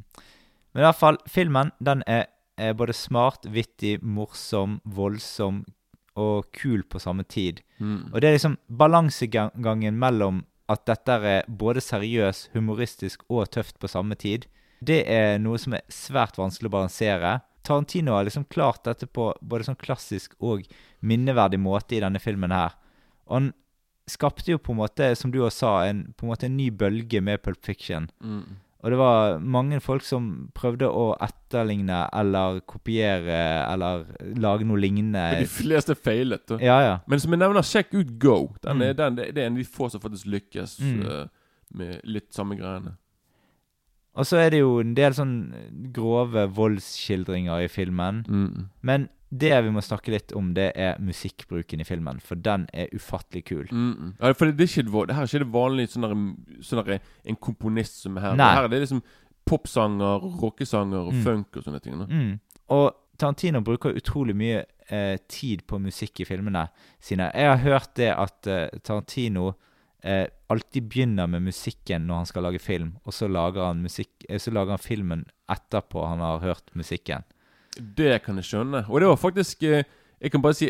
Men 0.74 0.82
i 0.82 0.86
hvert 0.86 0.96
fall, 0.98 1.18
filmen 1.28 1.72
den 1.82 2.02
er, 2.06 2.26
er 2.58 2.72
både 2.74 2.92
smart, 2.94 3.44
vittig, 3.46 4.02
morsom, 4.02 4.80
voldsom 4.84 5.64
og 6.16 6.48
kul 6.52 6.82
på 6.82 6.98
samme 7.00 7.24
tid. 7.28 7.60
Mm. 7.78 8.10
Og 8.12 8.20
det 8.20 8.24
er 8.28 8.32
liksom 8.38 8.56
balansegangen 8.68 9.98
mellom 9.98 10.44
at 10.68 10.84
dette 10.86 11.08
er 11.24 11.44
både 11.48 11.80
seriøs, 11.80 12.48
humoristisk 12.54 13.22
og 13.30 13.50
tøft 13.54 13.78
på 13.80 13.88
samme 13.88 14.16
tid. 14.20 14.46
Det 14.84 15.04
er 15.08 15.38
noe 15.38 15.58
som 15.58 15.74
er 15.74 15.82
svært 15.88 16.36
vanskelig 16.38 16.68
å 16.68 16.74
balansere. 16.76 17.40
Tarantino 17.64 18.12
har 18.12 18.24
liksom 18.28 18.44
klart 18.50 18.84
dette 18.84 19.06
på 19.06 19.30
både 19.42 19.64
sånn 19.64 19.78
klassisk 19.80 20.34
og 20.40 20.66
minneverdig 21.02 21.58
måte 21.60 21.96
i 21.96 22.00
denne 22.04 22.20
filmen 22.22 22.50
her. 22.54 22.74
Og 23.28 23.34
han 23.40 23.50
skapte 24.08 24.50
jo 24.54 24.58
på 24.58 24.72
en 24.72 24.78
måte, 24.80 25.10
som 25.20 25.30
du 25.30 25.42
også 25.44 25.58
sa, 25.58 25.72
en, 25.88 26.14
på 26.16 26.24
en 26.24 26.30
måte 26.32 26.46
en 26.48 26.56
ny 26.56 26.70
bølge 26.70 27.20
med 27.20 27.42
Pulp 27.44 27.60
Fiction. 27.64 28.08
Mm. 28.24 28.56
Og 28.78 28.90
det 28.94 28.98
var 29.00 29.38
mange 29.42 29.80
folk 29.82 30.04
som 30.06 30.50
prøvde 30.54 30.86
å 30.86 31.08
etterligne 31.20 32.04
eller 32.14 32.60
kopiere 32.70 33.38
eller 33.72 34.04
lage 34.38 34.64
noe 34.64 34.78
lignende. 34.78 35.18
Men 35.34 35.42
de 35.42 35.50
fleste 35.50 35.96
feilet. 35.98 36.44
Da. 36.46 36.60
Ja, 36.62 36.76
ja. 36.86 36.92
Men 37.10 37.18
som 37.20 37.34
jeg 37.34 37.42
nevner, 37.42 37.66
sjekk 37.66 37.90
ut 37.98 38.12
Go. 38.22 38.36
Den 38.62 38.80
er, 38.86 38.92
Mm. 38.94 38.96
den, 38.96 39.16
det 39.18 39.34
det 39.34 39.42
er 39.42 39.46
en 39.50 39.58
av 39.58 39.58
de 39.58 39.64
få 39.64 39.90
som 39.90 40.00
faktisk 40.00 40.26
lykkes 40.30 40.78
Mm. 40.80 41.02
eh, 41.10 41.26
med 41.74 42.00
litt 42.04 42.32
samme 42.32 42.56
greiene. 42.56 42.94
Og 44.14 44.24
så 44.26 44.36
er 44.40 44.50
det 44.50 44.60
jo 44.60 44.78
en 44.80 44.94
del 44.94 45.12
sånn 45.12 45.34
grove 45.92 46.46
voldsskildringer 46.54 47.64
i 47.64 47.68
filmen. 47.68 48.24
Mm. 48.28 48.68
Men 48.82 49.08
det 49.30 49.52
vi 49.64 49.70
må 49.70 49.82
snakke 49.84 50.10
litt 50.14 50.32
om, 50.32 50.54
det 50.54 50.72
er 50.74 50.98
musikkbruken 51.04 51.80
i 51.80 51.84
filmen. 51.84 52.20
For 52.24 52.34
den 52.34 52.66
er 52.72 52.88
ufattelig 52.96 53.44
kul. 53.44 53.66
Mm. 53.70 54.14
Ja, 54.20 54.32
for 54.32 54.46
det, 54.48 54.56
det, 54.56 54.68
er 54.68 54.82
ikke, 54.82 55.06
det 55.06 55.16
her 55.16 55.22
er 55.22 55.28
ikke 55.28 55.44
det 55.44 55.52
vanlige 55.52 55.92
sånn 55.92 56.06
der- 56.08 56.62
sånn 56.64 57.00
en 57.28 57.36
komponist 57.36 58.00
som 58.02 58.16
er 58.16 58.20
her. 58.20 58.36
Nei. 58.36 58.54
Her 58.54 58.64
er 58.64 58.68
det 58.68 58.80
liksom 58.86 59.02
popsanger, 59.48 60.24
rockesanger 60.40 61.06
og 61.08 61.12
Mm. 61.14 61.22
funk 61.24 61.56
og 61.56 61.64
sånne 61.64 61.80
ting. 61.82 61.94
Mm. 62.08 62.40
Og 62.70 62.94
Tarantino 63.18 63.60
bruker 63.60 63.94
utrolig 63.96 64.34
mye 64.36 64.64
eh, 64.90 65.18
tid 65.28 65.66
på 65.66 65.78
musikk 65.80 66.20
i 66.20 66.24
filmene 66.24 66.68
sine. 67.00 67.30
Jeg 67.34 67.48
har 67.50 67.58
hørt 67.58 67.94
det 67.94 68.08
at 68.16 68.46
eh, 68.46 68.68
Tarantino 68.82 69.54
eh, 70.02 70.26
alltid 70.48 70.88
begynner 70.88 71.26
med 71.28 71.42
musikken 71.42 72.06
når 72.06 72.14
han 72.22 72.26
skal 72.26 72.42
lage 72.46 72.60
film, 72.60 72.94
og 73.04 73.12
så 73.12 73.28
lager 73.28 73.66
han, 73.66 73.82
musikk, 73.82 74.24
eh, 74.28 74.38
så 74.38 74.50
lager 74.52 74.70
han 74.76 74.78
filmen 74.78 75.24
etterpå 75.50 76.06
han 76.06 76.20
har 76.20 76.38
hørt 76.40 76.70
musikken. 76.74 77.24
Det 77.78 78.22
kan 78.24 78.36
jeg 78.36 78.44
skjønne. 78.44 78.84
Og 78.88 79.00
det 79.00 79.08
var 79.08 79.16
faktisk 79.16 79.62
eh, 79.62 79.84
Jeg 80.20 80.30
kan 80.32 80.42
bare 80.42 80.54
si 80.54 80.68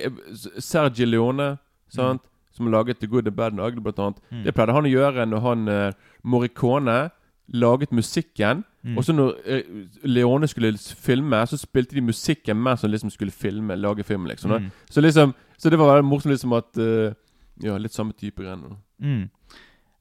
Sergi 0.60 1.04
Leone, 1.04 1.56
sant? 1.88 2.22
som 2.52 2.66
laget 2.72 2.98
The 2.98 3.06
Good, 3.06 3.22
The 3.24 3.30
Bad 3.30 3.52
and 3.52 3.60
Ugly, 3.60 3.80
blant 3.80 3.98
annet. 3.98 4.16
Mm. 4.32 4.42
Det 4.44 4.54
pleide 4.54 4.72
han 4.74 4.84
å 4.84 4.90
gjøre 4.90 5.26
når 5.30 5.40
han 5.44 5.68
eh, 5.68 5.92
Morricone 6.24 7.10
laget 7.54 7.92
musikken. 7.92 8.64
Mm. 8.84 8.96
Og 8.98 9.04
så 9.04 9.12
når 9.14 9.36
eh, 9.46 9.62
Leone 10.04 10.48
skulle 10.50 10.74
filme, 10.78 11.38
så 11.46 11.56
spilte 11.56 11.94
de 11.94 12.02
musikken 12.04 12.56
mens 12.60 12.82
han 12.82 12.90
liksom 12.90 13.10
skulle 13.14 13.30
filme, 13.32 13.76
lage 13.76 14.04
film. 14.04 14.26
liksom. 14.26 14.50
Mm. 14.50 14.70
Så 14.90 15.00
liksom 15.00 15.34
Så 15.58 15.70
det 15.70 15.78
var 15.78 15.94
veldig 15.94 16.04
morsomt 16.10 16.32
liksom 16.34 16.52
at 16.52 16.76
eh, 16.78 17.14
Ja, 17.62 17.76
litt 17.78 17.92
samme 17.94 18.12
type 18.12 18.42
greier. 18.42 18.76
Mm. 19.02 19.30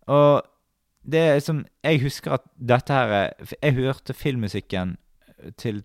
Og 0.07 0.41
det 1.11 1.43
som 1.43 1.65
Jeg 1.83 2.01
husker 2.01 2.31
at 2.33 2.41
dette 2.59 2.93
her 2.93 3.07
er- 3.07 3.33
Jeg 3.63 3.73
hørte 3.73 4.13
filmmusikken 4.13 4.97
til, 5.57 5.83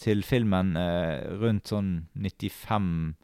til 0.00 0.22
filmen 0.26 0.74
eh, 0.80 1.26
rundt 1.40 1.68
sånn 1.70 1.90
95 2.16 3.14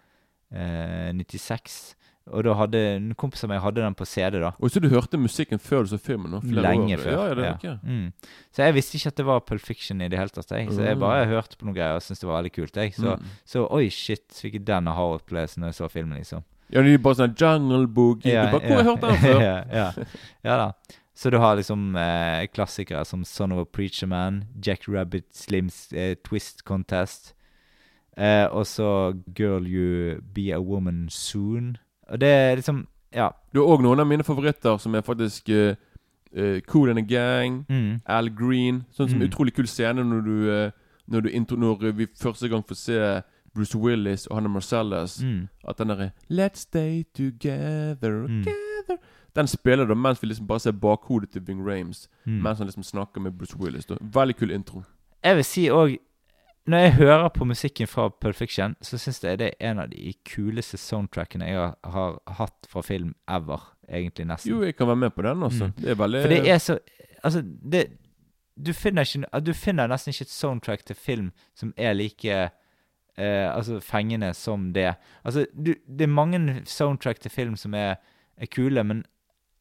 eh, 0.53 1.13
96. 1.17 1.95
Og 2.35 2.43
da 2.43 2.57
hadde 2.59 2.81
en 2.97 3.13
kompis 3.15 3.45
av 3.47 3.53
meg 3.53 3.61
hadde 3.63 3.85
den 3.85 3.95
på 3.95 4.03
CD, 4.11 4.41
da. 4.43 4.49
Og 4.59 4.73
så 4.75 4.81
du 4.83 4.89
hørte 4.91 5.19
musikken 5.21 5.61
før 5.63 5.85
du 5.87 5.93
så 5.93 5.99
filmen? 6.03 6.33
nå, 6.35 6.41
Lenge 6.59 6.97
år. 6.97 7.05
før. 7.05 7.13
Ja, 7.15 7.27
ja, 7.29 7.35
det 7.39 7.69
ja. 7.69 7.75
Mm. 7.87 8.09
Så 8.51 8.65
jeg 8.67 8.75
visste 8.75 8.99
ikke 8.99 9.13
at 9.13 9.21
det 9.21 9.27
var 9.29 9.45
Pulp 9.47 9.63
Fiction 9.63 10.03
i 10.03 10.09
det 10.11 10.19
hele 10.19 10.35
tatt. 10.35 10.51
Jeg. 10.51 10.73
Så 10.75 10.83
jeg 10.83 10.99
bare 10.99 11.29
hørte 11.31 11.55
på 11.61 11.69
noen 11.69 11.77
greier 11.79 11.95
og 11.95 12.03
syntes 12.03 12.25
det 12.25 12.27
var 12.33 12.41
veldig 12.41 12.53
kult. 12.57 12.81
Jeg. 12.83 12.95
Så, 12.99 13.15
Mm. 13.15 13.31
så 13.47 13.63
oi, 13.71 13.85
shit, 13.95 14.27
fikk 14.35 14.59
jeg 14.59 14.65
den 14.67 14.91
aha-opplevelsen 14.91 15.63
når 15.63 15.71
jeg 15.71 15.79
så 15.79 15.89
filmen, 15.93 16.19
liksom. 16.19 16.43
Ja, 16.75 16.83
de 16.83 16.97
er 16.97 16.99
bare 16.99 17.15
sånn 17.15 17.35
Jungle 17.39 17.87
Boogie 17.87 18.33
Ja, 18.35 18.47
Du 18.51 18.57
bare, 18.59 18.67
Hvor 18.67 18.75
har 18.75 18.83
jeg 18.83 18.89
hørt 18.91 19.05
den 19.07 19.19
før? 19.23 19.41
ja, 19.47 19.57
ja. 19.71 19.93
ja 20.43 20.57
da. 20.65 20.73
Så 21.17 21.31
du 21.33 21.39
har 21.41 21.57
liksom 21.57 21.95
eh, 21.97 22.47
klassikere 22.53 23.05
som 23.09 23.23
Son 23.25 23.53
of 23.53 23.59
a 23.59 23.65
Preacher 23.73 24.07
Man, 24.07 24.45
Jack 24.67 24.85
Rabbit 24.89 25.25
Slims 25.33 25.93
eh, 25.93 26.15
Twist 26.25 26.61
Contest. 26.65 27.33
Eh, 28.17 28.45
og 28.53 28.67
så 28.67 29.13
'Girl 29.35 29.65
You 29.67 30.21
Be 30.35 30.53
A 30.53 30.59
Woman 30.61 31.09
Soon'. 31.11 31.77
Og 32.11 32.21
det 32.21 32.29
er 32.29 32.55
liksom 32.57 32.87
Ja. 33.13 33.29
Du 33.55 33.61
har 33.61 33.77
òg 33.77 33.83
noen 33.83 34.01
av 34.01 34.07
mine 34.07 34.23
favoritter 34.25 34.77
som 34.79 34.95
er 34.95 35.01
faktisk 35.01 35.49
eh, 35.49 35.75
eh, 36.37 36.61
Cool 36.69 36.91
and 36.91 36.99
a 36.99 37.03
Gang, 37.03 37.65
Mm. 37.69 38.01
Al 38.07 38.29
Green. 38.29 38.85
Sånn 38.93 39.09
som 39.09 39.19
Mm. 39.19 39.29
utrolig 39.31 39.55
kul 39.55 39.67
scene 39.67 40.05
når 40.05 40.21
du, 40.25 40.51
eh, 40.51 40.71
når, 41.09 41.21
du 41.23 41.29
intro, 41.29 41.57
når 41.57 41.93
vi 41.93 42.07
første 42.07 42.49
gang 42.49 42.63
får 42.63 42.75
se 42.77 43.23
Bruce 43.55 43.75
Willis 43.79 44.27
og 44.27 44.37
Hannah 44.37 44.51
Marcellus. 44.53 45.23
Mm. 45.23 45.49
At 45.69 45.79
den 45.79 45.89
derre 45.89 46.11
Let's 46.31 46.57
stay 46.61 47.05
together, 47.15 48.27
Mm. 48.29 48.45
Den 49.37 49.47
spiller 49.47 49.87
da 49.87 49.95
mens 49.95 50.23
vi 50.23 50.31
liksom 50.31 50.47
bare 50.49 50.61
ser 50.65 50.73
bakhodet 50.73 51.31
til 51.31 51.45
Ving 51.47 51.63
Rames. 51.69 52.09
Mm. 52.25 52.43
Mens 52.43 52.59
han 52.59 52.67
liksom 52.67 52.83
snakker 52.83 53.21
med 53.21 53.37
Bruce 53.39 53.57
Willis. 53.61 53.87
da 53.87 53.97
Veldig 54.01 54.37
kul 54.37 54.51
intro. 54.51 54.83
Jeg 55.25 55.37
vil 55.37 55.45
si 55.45 55.69
òg 55.71 55.97
Når 56.67 56.79
jeg 56.79 56.93
hører 56.93 57.29
på 57.29 57.45
musikken 57.45 57.87
fra 57.87 58.09
Perfection, 58.09 58.75
så 58.83 58.99
syns 58.99 59.25
jeg 59.25 59.39
det 59.39 59.53
er 59.61 59.71
en 59.71 59.79
av 59.79 59.91
de 59.91 60.15
kuleste 60.27 60.77
soundtrackene 60.77 61.47
jeg 61.47 61.55
har, 61.55 61.77
har 61.85 62.17
hatt 62.27 62.67
fra 62.69 62.83
film 62.83 63.15
ever. 63.31 63.61
Egentlig, 63.89 64.27
nesten. 64.27 64.51
Jo, 64.51 64.65
jeg 64.65 64.75
kan 64.77 64.89
være 64.89 64.97
med 64.97 65.11
på 65.11 65.23
den 65.23 65.43
også. 65.43 65.65
Mm. 65.65 65.73
Det 65.79 65.91
er 65.91 65.95
veldig 65.95 66.23
For 66.23 66.29
det 66.29 66.51
er 66.51 66.59
så 66.59 66.79
Altså, 67.23 67.43
det 67.73 67.87
Du 68.67 68.73
finner, 68.73 69.03
ikke, 69.03 69.41
du 69.41 69.53
finner 69.53 69.87
nesten 69.87 70.11
ikke 70.11 70.23
et 70.23 70.31
soundtrack 70.31 70.85
til 70.87 70.97
film 70.97 71.31
som 71.55 71.75
er 71.77 71.93
like 71.93 72.51
eh, 73.19 73.57
altså 73.57 73.81
fengende 73.81 74.35
som 74.35 74.73
det. 74.73 74.95
Altså, 75.25 75.47
du, 75.67 75.75
det 75.99 76.03
er 76.03 76.07
mange 76.07 76.63
soundtrack 76.65 77.21
til 77.21 77.31
film 77.31 77.57
som 77.57 77.75
er, 77.75 77.95
er 78.37 78.47
kule, 78.47 78.85
men 78.85 79.05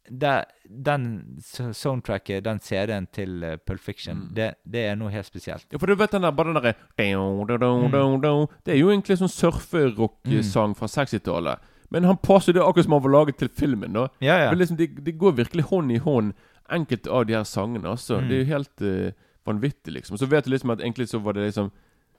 det, 0.09 0.45
den 0.69 1.37
so- 1.41 1.71
soundtracket, 1.73 2.43
den 2.43 2.59
CD-en 2.59 3.07
til 3.11 3.43
uh, 3.43 3.55
Pulp 3.65 3.79
Fiction, 3.81 4.15
Mm. 4.15 4.33
det, 4.35 4.55
det 4.65 4.83
er 4.89 4.95
noe 4.95 5.09
helt 5.09 5.25
spesielt. 5.25 5.65
Ja, 5.71 5.77
for 5.77 5.87
du 5.87 5.95
vet 5.95 6.11
den 6.11 6.21
der, 6.21 6.31
bare 6.31 6.53
den 6.53 6.61
derre 6.61 6.75
Mm. 6.97 8.47
Det 8.65 8.73
er 8.73 8.77
jo 8.77 8.89
egentlig 8.89 9.17
sånn 9.17 9.29
surferock-sang 9.29 10.75
fra 10.77 10.87
60-tallet. 10.87 11.59
Men 11.89 12.03
han 12.03 12.17
passer 12.17 12.53
det 12.53 12.61
akkurat 12.63 12.85
som 12.85 12.93
han 12.93 13.03
var 13.03 13.11
laget 13.11 13.37
til 13.37 13.49
filmen. 13.49 13.93
da 13.93 14.07
Ja, 14.21 14.37
ja. 14.45 14.51
Liksom, 14.53 14.77
det, 14.77 15.03
det 15.05 15.17
går 15.17 15.35
virkelig 15.37 15.63
hånd 15.69 15.91
i 15.91 15.97
hånd, 15.97 16.33
enkelte 16.69 17.11
av 17.11 17.25
de 17.27 17.33
her 17.33 17.43
sangene. 17.43 17.87
altså 17.87 18.19
Mm. 18.21 18.27
Det 18.29 18.35
er 18.35 18.43
jo 18.43 18.53
helt 18.53 18.81
uh, 18.81 19.11
vanvittig, 19.45 19.93
liksom. 19.93 20.17
Så 20.17 20.25
vet 20.27 20.45
du 20.45 20.51
liksom 20.51 20.71
at 20.71 20.79
egentlig 20.81 21.07
så 21.09 21.19
var 21.21 21.33
det 21.33 21.45
liksom 21.53 21.71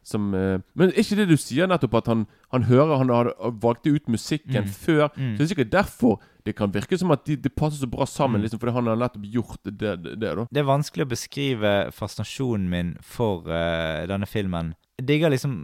som 0.06 0.28
uh, 0.38 0.60
Men 0.78 0.92
er 0.92 1.00
ikke 1.02 1.16
det 1.18 1.24
du 1.32 1.36
sier 1.36 1.66
nettopp, 1.66 1.94
at 1.98 2.06
han, 2.12 2.20
han 2.54 2.62
hører 2.68 3.00
Han 3.00 3.08
hadde 3.10 3.32
valgte 3.64 3.90
ut 3.90 4.06
musikken 4.12 4.62
Mm. 4.62 4.68
før? 4.70 5.08
Mm. 5.16 5.32
Så 5.34 5.38
det 5.38 5.44
er 5.46 5.50
sikkert 5.54 5.72
derfor 5.72 6.20
det 6.46 6.54
kan 6.54 6.70
virke 6.70 6.94
som 6.98 7.10
at 7.10 7.24
det 7.26 7.40
de 7.42 7.50
passer 7.50 7.80
så 7.82 7.88
bra 7.90 8.06
sammen, 8.06 8.38
Mm. 8.40 8.44
liksom 8.46 8.60
fordi 8.62 8.72
han 8.76 8.86
har 8.86 8.96
nettopp 9.00 9.24
gjort 9.34 9.64
det, 9.66 9.74
det, 10.04 10.12
det 10.20 10.30
da. 10.38 10.44
Det 10.46 10.60
er 10.62 10.68
vanskelig 10.68 11.02
å 11.08 11.10
beskrive 11.10 11.72
fascinasjonen 11.92 12.68
min 12.70 12.92
for 13.02 13.42
uh, 13.50 14.06
denne 14.06 14.26
filmen. 14.30 14.74
Jeg 15.00 15.08
digger 15.10 15.30
liksom 15.34 15.56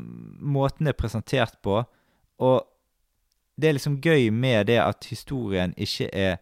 måten 0.42 0.84
det 0.84 0.96
er 0.96 0.98
presentert 1.04 1.62
på, 1.62 1.84
og 2.42 2.66
det 3.60 3.68
er 3.68 3.76
liksom 3.78 4.00
gøy 4.02 4.32
med 4.34 4.66
det 4.66 4.80
at 4.82 5.04
historien 5.06 5.72
ikke 5.78 6.08
er 6.12 6.38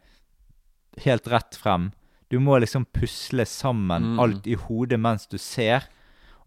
helt 1.05 1.29
rett 1.29 1.57
frem. 1.59 1.91
Du 2.31 2.39
må 2.41 2.57
liksom 2.63 2.87
pusle 2.95 3.45
sammen 3.45 4.15
Mm. 4.15 4.21
alt 4.21 4.47
i 4.47 4.55
hodet 4.55 4.99
mens 5.01 5.27
du 5.27 5.37
ser. 5.39 5.85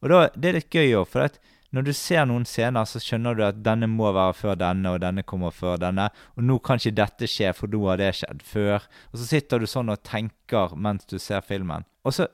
Og 0.04 0.10
da, 0.12 0.22
det 0.36 0.50
er 0.52 0.58
litt 0.60 0.70
gøy 0.70 0.94
òg, 1.00 1.08
for 1.08 1.26
at 1.30 1.40
når 1.74 1.88
du 1.88 1.94
ser 1.98 2.26
noen 2.30 2.44
scener, 2.46 2.86
så 2.86 3.00
skjønner 3.02 3.34
du 3.36 3.42
at 3.48 3.64
denne 3.66 3.88
må 3.90 4.12
være 4.14 4.36
før 4.38 4.56
denne, 4.62 4.92
og 4.94 5.00
denne 5.02 5.24
kommer 5.26 5.50
før 5.56 5.80
denne. 5.82 6.10
Og 6.38 6.44
nå 6.46 6.60
kan 6.62 6.78
ikke 6.78 6.94
dette 7.00 7.26
skje, 7.26 7.50
for 7.58 7.72
nå 7.74 7.80
har 7.88 7.98
det 7.98 8.12
skjedd 8.20 8.44
før. 8.46 8.86
Og 9.10 9.18
så 9.18 9.26
sitter 9.32 9.64
du 9.64 9.66
sånn 9.66 9.90
og 9.90 10.04
tenker 10.06 10.76
mens 10.78 11.08
du 11.10 11.18
ser 11.18 11.42
filmen. 11.42 11.84
Og 12.06 12.14
så 12.14 12.28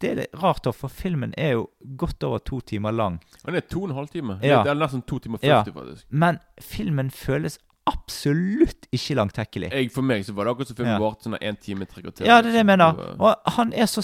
Det 0.00 0.08
er 0.10 0.14
litt 0.16 0.34
rart, 0.40 0.62
da, 0.64 0.70
for 0.72 0.88
filmen 0.88 1.34
er 1.36 1.50
jo 1.58 1.66
godt 2.00 2.24
over 2.24 2.38
to 2.40 2.62
timer 2.64 2.90
lang. 2.90 3.18
Den 3.44 3.54
er 3.58 3.60
to 3.68 3.82
og 3.82 3.90
en 3.90 3.96
halv 3.98 4.08
time. 4.08 4.38
Ja. 4.40 4.62
Det 4.64 4.70
er 4.72 4.78
nesten 4.80 5.02
to 5.04 5.18
timer 5.18 5.36
40, 5.42 5.48
Ja. 5.50 5.60
faktisk. 5.62 6.06
Men 6.08 6.38
filmen 6.58 7.10
føles 7.10 7.58
absolutt 7.86 8.86
ikke 8.96 9.14
langtekkelig. 9.18 9.70
Jeg, 9.72 9.90
for 9.92 10.00
meg 10.06 10.24
så 10.24 10.32
var 10.32 10.44
det 10.48 10.54
akkurat 10.54 10.68
som 10.72 10.76
filmen 10.80 10.94
Ja. 10.94 10.98
varte 10.98 11.24
sånn 11.28 11.36
en 11.40 11.56
time, 11.56 11.84
tre 11.84 12.02
kvarter. 12.02 12.24
Ja, 12.24 12.40
det 12.40 12.48
er 12.48 12.52
det 12.52 12.62
jeg 12.64 12.66
mener. 12.66 13.16
Og 13.20 13.34
han 13.58 13.72
er 13.74 13.84
så 13.84 14.00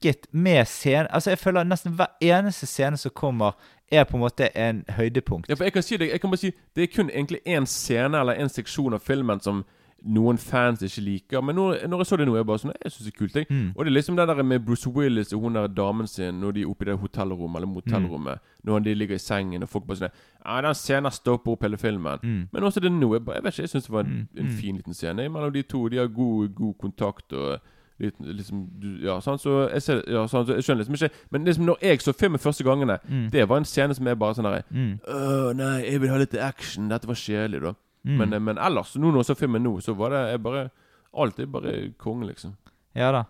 spekket 0.00 0.26
med 0.32 0.64
scenen. 0.66 1.06
Altså, 1.10 1.30
jeg 1.30 1.38
føler 1.38 1.64
nesten 1.64 1.92
hver 1.92 2.06
eneste 2.20 2.66
scene 2.66 2.96
som 2.96 3.10
kommer, 3.14 3.52
er 3.90 4.04
på 4.04 4.16
en 4.16 4.20
måte 4.20 4.56
en 4.56 4.84
høydepunkt. 4.88 5.48
Ja, 5.48 5.54
for 5.54 5.64
jeg 5.64 5.72
kan 5.72 5.82
si 5.82 5.96
det, 5.96 6.10
jeg 6.10 6.20
kan 6.20 6.30
bare 6.30 6.38
si 6.38 6.52
Det 6.76 6.82
er 6.82 6.86
kun 6.96 7.10
egentlig 7.10 7.40
én 7.46 7.66
scene 7.66 8.20
eller 8.20 8.32
en 8.32 8.48
seksjon 8.48 8.94
av 8.94 9.00
filmen 9.00 9.40
som 9.40 9.64
noen 10.04 10.38
fans 10.38 10.82
ikke 10.82 11.00
liker. 11.00 11.40
Men 11.40 11.54
når, 11.54 11.88
når 11.88 11.98
jeg 11.98 12.06
så 12.06 12.16
det 12.16 12.26
nå, 12.26 12.36
jeg 12.36 12.46
bare 12.46 12.58
sånn 12.58 12.72
Jeg 12.84 12.92
syns 12.92 13.04
det 13.04 13.14
er 13.14 13.18
kult. 13.18 13.34
Jeg. 13.36 13.46
Mm. 13.50 13.72
Og 13.76 13.84
det 13.84 13.90
er 13.90 13.94
liksom 13.94 14.16
det 14.16 14.28
der 14.28 14.42
med 14.42 14.64
Bruce 14.64 14.90
Willis 14.90 15.32
og 15.32 15.40
hun 15.40 15.54
der 15.54 15.66
damen 15.66 16.06
sin 16.06 16.40
når 16.40 16.52
de 16.52 16.62
er 16.62 16.70
oppe 16.70 16.84
i 16.84 16.88
det 16.88 16.98
hotellrommet 16.98 17.56
eller 17.56 17.66
motellrommet. 17.66 18.38
Når 18.62 18.78
de 18.78 18.94
ligger 18.94 19.14
i 19.14 19.18
sengen 19.18 19.62
og 19.62 19.68
folk 19.68 19.86
bare 19.86 19.98
sånn 20.04 20.14
Ja, 20.46 20.60
den 20.60 20.74
scenen 20.74 21.10
stopper 21.12 21.52
opp 21.52 21.66
hele 21.66 21.76
filmen. 21.76 22.22
Mm. 22.22 22.48
Men 22.52 22.64
også 22.64 22.80
det 22.80 22.92
nå. 22.92 23.12
Jeg, 23.14 23.24
bare, 23.24 23.36
jeg 23.36 23.44
vet 23.44 23.54
ikke, 23.54 23.62
jeg 23.62 23.74
syns 23.74 23.84
det 23.84 23.92
var 23.92 24.06
en, 24.06 24.10
Mm, 24.10 24.26
en 24.38 24.46
mm. 24.46 24.56
fin 24.62 24.76
liten 24.76 24.94
scene 24.94 25.28
mellom 25.28 25.52
de 25.52 25.62
to. 25.62 25.88
De 25.88 25.96
har 25.96 26.06
god, 26.06 26.48
god 26.54 26.74
kontakt 26.78 27.32
og 27.32 27.58
liksom 28.00 28.62
du, 28.80 28.86
Ja, 29.04 29.18
sant, 29.20 29.40
så 29.42 29.68
jeg 29.72 29.82
ser 29.82 30.02
Ja, 30.08 30.26
sant, 30.26 30.48
så 30.48 30.54
jeg 30.56 30.64
skjønner 30.64 30.84
liksom 30.84 30.96
ikke 30.96 31.10
Men 31.30 31.44
liksom 31.44 31.66
når 31.68 31.80
jeg 31.84 32.00
så 32.00 32.12
filmen 32.16 32.40
første 32.40 32.64
gangene, 32.64 32.98
Mm. 33.08 33.30
det 33.30 33.46
var 33.48 33.56
en 33.60 33.64
scene 33.68 33.94
som 33.94 34.06
er 34.08 34.14
bare 34.14 34.34
sånn 34.34 34.44
derre 34.48 34.64
Mm. 34.72 35.00
Åh, 35.06 35.52
nei, 35.56 35.82
jeg 35.84 36.00
vil 36.00 36.10
ha 36.10 36.16
litt 36.18 36.34
action. 36.34 36.88
Dette 36.88 37.06
var 37.06 37.14
kjedelig, 37.14 37.60
da. 37.62 37.74
Mm. 38.06 38.16
Men, 38.18 38.32
eh, 38.32 38.38
men 38.40 38.56
ellers, 38.58 38.94
nå 38.96 39.10
når 39.12 39.20
jeg 39.24 39.36
så 39.36 39.38
filmen 39.38 39.62
nå, 39.62 39.76
så 39.84 39.94
var 39.96 40.10
det 40.10 40.30
jeg 40.32 40.42
bare 40.42 40.70
Alt 41.12 41.38
er 41.40 41.46
bare 41.46 41.92
konge, 41.98 42.26
liksom. 42.28 42.56
Ja 42.94 43.10
da. 43.12 43.24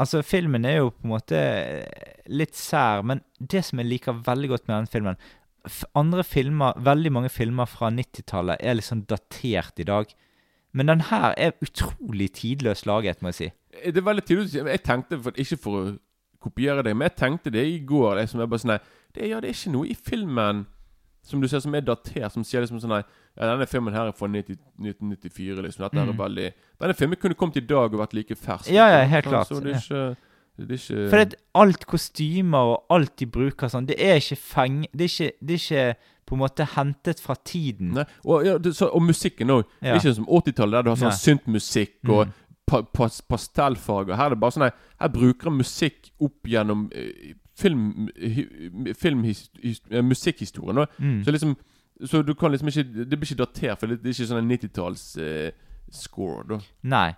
Altså, 0.00 0.22
filmen 0.24 0.64
er 0.64 0.78
jo 0.80 0.90
på 0.90 1.04
en 1.04 1.10
måte 1.14 1.38
litt 2.28 2.54
sær, 2.58 3.02
men 3.04 3.20
det 3.40 3.64
som 3.64 3.78
jeg 3.78 3.88
liker 3.88 4.12
veldig 4.26 4.48
godt 4.48 4.68
med 4.68 4.76
den 4.82 4.86
filmen 4.92 5.16
Andre 5.94 6.24
filmer, 6.26 6.74
veldig 6.82 7.12
mange 7.14 7.30
filmer 7.30 7.66
fra 7.70 7.88
90-tallet 7.94 8.56
er 8.60 8.74
liksom 8.74 9.04
datert 9.06 9.78
i 9.78 9.84
dag. 9.86 10.06
Men 10.72 10.88
den 10.88 11.04
her 11.10 11.34
er 11.36 11.56
utrolig 11.62 12.30
tidløst 12.32 12.86
laget, 12.88 13.22
må 13.22 13.32
jeg 13.32 13.34
si. 13.34 13.50
Det 13.84 14.00
er 14.00 14.08
veldig 14.08 14.24
tidløst. 14.24 14.54
Jeg 14.54 14.82
tenkte, 14.82 15.18
for, 15.20 15.36
ikke 15.36 15.58
for 15.60 15.80
å 15.80 15.82
kopiere 16.42 16.84
deg, 16.84 16.96
men 16.96 17.10
jeg 17.10 17.18
tenkte 17.20 17.52
det 17.54 17.64
i 17.68 17.80
går. 17.86 18.16
Liksom, 18.22 18.40
jeg 18.40 18.52
bare 18.52 18.64
sånn, 18.64 18.78
det, 19.14 19.28
ja, 19.28 19.40
det 19.42 19.50
er 19.50 19.58
ikke 19.58 19.74
noe 19.74 19.90
i 19.92 19.98
filmen 19.98 20.64
som 21.22 21.42
du 21.42 21.46
ser 21.46 21.62
som 21.62 21.74
er 21.78 21.84
datert, 21.86 22.32
som 22.34 22.42
sier 22.46 22.64
liksom 22.64 22.80
sånn 22.82 22.96
nei, 22.96 23.02
ja, 23.36 23.46
Denne 23.46 23.68
filmen 23.70 23.94
her 23.94 24.10
er 24.10 24.16
fra 24.16 24.26
90, 24.28 24.58
1994. 24.82 25.62
liksom 25.62 25.84
Dette 25.86 26.00
mm. 26.00 26.10
er 26.10 26.18
veldig 26.18 26.48
Denne 26.82 26.96
filmen 26.98 27.20
kunne 27.22 27.38
kommet 27.38 27.60
i 27.60 27.64
dag 27.64 27.94
og 27.94 28.02
vært 28.02 28.16
like 28.18 28.36
fersk. 28.36 28.72
Ja, 28.74 28.88
ja, 28.90 29.04
helt 29.08 29.28
klart. 29.28 29.48
Så 29.48 29.60
det 29.62 29.76
er 29.76 29.78
ikke, 29.78 30.32
det 30.58 30.66
er 30.66 30.80
ikke 30.80 31.04
For 31.12 31.22
at 31.22 31.36
alt 31.62 31.86
kostymer 31.88 32.72
og 32.72 32.96
alt 32.96 33.14
de 33.22 33.28
bruker 33.38 33.70
sånn, 33.72 33.86
det 33.88 34.00
er 34.02 34.18
ikke 34.18 34.40
feng... 34.40 34.82
Det 34.90 35.06
er 35.06 35.14
ikke, 35.14 35.30
det 35.38 35.56
er 35.56 35.62
ikke 35.62 35.86
på 36.26 36.34
en 36.36 36.42
måte 36.44 36.64
hentet 36.76 37.20
fra 37.20 37.34
tiden. 37.44 37.94
Nei, 37.98 38.04
og, 38.24 38.44
ja, 38.46 38.58
det, 38.58 38.74
så, 38.76 38.86
og 38.94 39.02
musikken 39.02 39.50
òg. 39.50 39.64
Ja. 39.82 39.96
ikke 39.98 40.14
som 40.14 40.26
80-tallet, 40.28 40.72
der 40.78 40.82
du 40.86 40.90
har 40.94 41.00
sånn 41.00 41.18
syntmusikk 41.18 42.08
og 42.08 42.26
Mm. 42.26 42.32
pa, 42.66 42.82
pas, 42.82 43.20
pastellfarger. 43.28 44.14
Her 44.16 44.30
er 44.30 44.34
det 44.36 44.40
bare 44.40 44.54
sånn 44.54 44.70
Her 45.00 45.08
bruker 45.12 45.50
han 45.50 45.58
musikk 45.58 46.12
opp 46.22 46.46
gjennom 46.48 46.86
eh, 46.94 47.34
film, 47.58 48.08
film 48.98 49.24
his, 49.24 49.50
his, 49.60 49.80
eh, 49.90 50.00
musikkhistorien. 50.02 50.86
Mm. 50.98 51.24
Så 51.24 51.30
liksom 51.34 51.56
Så 52.04 52.22
du 52.26 52.34
kan 52.34 52.50
liksom 52.50 52.68
ikke 52.68 53.04
Det 53.10 53.18
blir 53.18 53.28
ikke 53.28 53.44
datert, 53.44 53.78
for 53.80 53.86
det, 53.86 54.00
det 54.02 54.08
er 54.10 54.16
ikke 54.16 54.30
sånn 54.30 54.38
en 54.44 54.48
90-talls 54.50 55.16
eh, 55.18 55.50
score, 55.90 56.60
Nei. 56.82 57.12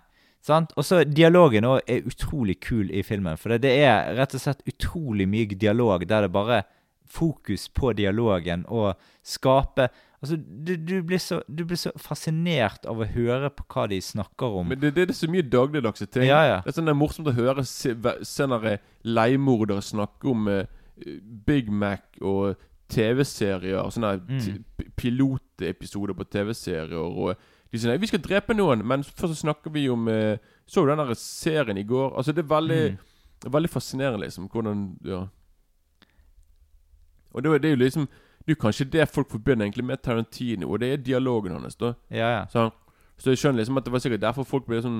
Sant? 0.45 0.73
Og 0.77 0.83
så 0.85 1.03
dialogen 1.07 1.63
også 1.65 1.85
er 1.87 2.03
utrolig 2.05 2.59
kul 2.61 2.91
i 2.93 3.01
filmen. 3.01 3.37
For 3.37 3.49
det, 3.49 3.61
det 3.63 3.71
er 3.81 4.11
rett 4.17 4.35
og 4.35 4.41
slett 4.43 4.61
utrolig 4.67 5.25
mye 5.27 5.55
dialog 5.57 6.03
der 6.05 6.21
det 6.27 6.31
bare 6.35 6.59
fokus 7.07 7.67
på 7.69 7.93
dialogen 7.95 8.65
og 8.67 8.95
skape 9.23 9.89
Altså, 10.25 10.37
du, 10.41 10.71
du, 10.75 11.03
blir 11.05 11.19
så, 11.21 11.41
du 11.45 11.59
blir 11.69 11.77
så 11.77 11.91
fascinert 12.01 12.85
av 12.89 12.97
å 12.97 13.05
høre 13.05 13.49
på 13.53 13.63
hva 13.69 13.83
de 13.91 13.99
snakker 14.01 14.55
om. 14.57 14.71
Men 14.71 14.79
det, 14.81 14.95
det 14.95 15.03
er 15.11 15.13
så 15.13 15.27
mye 15.29 15.43
dagligdagse 15.45 16.07
ting. 16.09 16.23
Ja, 16.25 16.39
ja. 16.47 16.55
Det 16.65 16.71
er 16.71 16.77
sånn 16.79 16.87
det 16.89 16.95
er 16.95 16.97
morsomt 16.97 17.29
å 17.29 17.33
høre 17.35 17.61
senere 17.67 18.61
ve- 18.63 18.79
leiemordere 19.05 19.83
snakke 19.85 20.31
om 20.31 20.47
uh, 20.49 20.63
Big 21.45 21.69
Mac 21.69 22.17
og 22.25 22.55
TV-serier. 22.89 23.85
Sånne 23.93 24.15
Mm. 24.25 24.63
pilotepisoder 24.97 26.17
på 26.17 26.25
TV-serier. 26.31 26.95
Og 27.05 27.35
de 27.71 27.77
sier 27.81 27.99
vi 28.01 28.09
skal 28.09 28.23
drepe 28.25 28.55
noen, 28.57 28.81
men 28.87 29.03
først 29.05 29.35
så 29.35 29.43
snakker 29.45 29.73
vi 29.75 29.85
om 29.93 30.07
uh, 30.09 30.37
Så 30.65 30.81
du 30.81 30.89
den 30.95 31.15
serien 31.15 31.77
i 31.77 31.83
går? 31.85 32.15
Altså 32.17 32.33
Det 32.33 32.45
er 32.45 32.55
veldig 32.55 32.83
Mm. 32.95 33.51
veldig 33.51 33.69
fascinerende, 33.69 34.25
liksom. 34.25 34.49
Hvordan 34.49 34.95
Ja. 35.05 35.27
Og 37.35 37.43
det, 37.43 37.61
det 37.61 37.69
er 37.69 37.75
jo 37.75 37.83
liksom 37.83 38.07
Det 38.45 38.53
er 38.53 38.61
kanskje 38.61 38.85
det 38.93 39.07
folk 39.09 39.31
forbinder 39.31 39.65
egentlig 39.65 39.85
med 39.85 39.97
Tarantino, 40.03 40.69
og 40.69 40.79
det 40.79 40.91
er 40.93 40.97
dialogen 41.01 41.51
hans. 41.51 41.75
da 41.75 41.93
Ja, 42.11 42.27
ja. 42.37 42.43
så, 42.49 42.69
så 43.17 43.31
jeg 43.33 43.37
skjønner 43.41 43.57
liksom 43.57 43.77
at 43.77 43.85
det 43.85 43.93
var 43.93 44.03
sikkert 44.03 44.21
derfor 44.21 44.45
folk 44.45 44.67
ble 44.69 44.81
sånn 44.85 44.99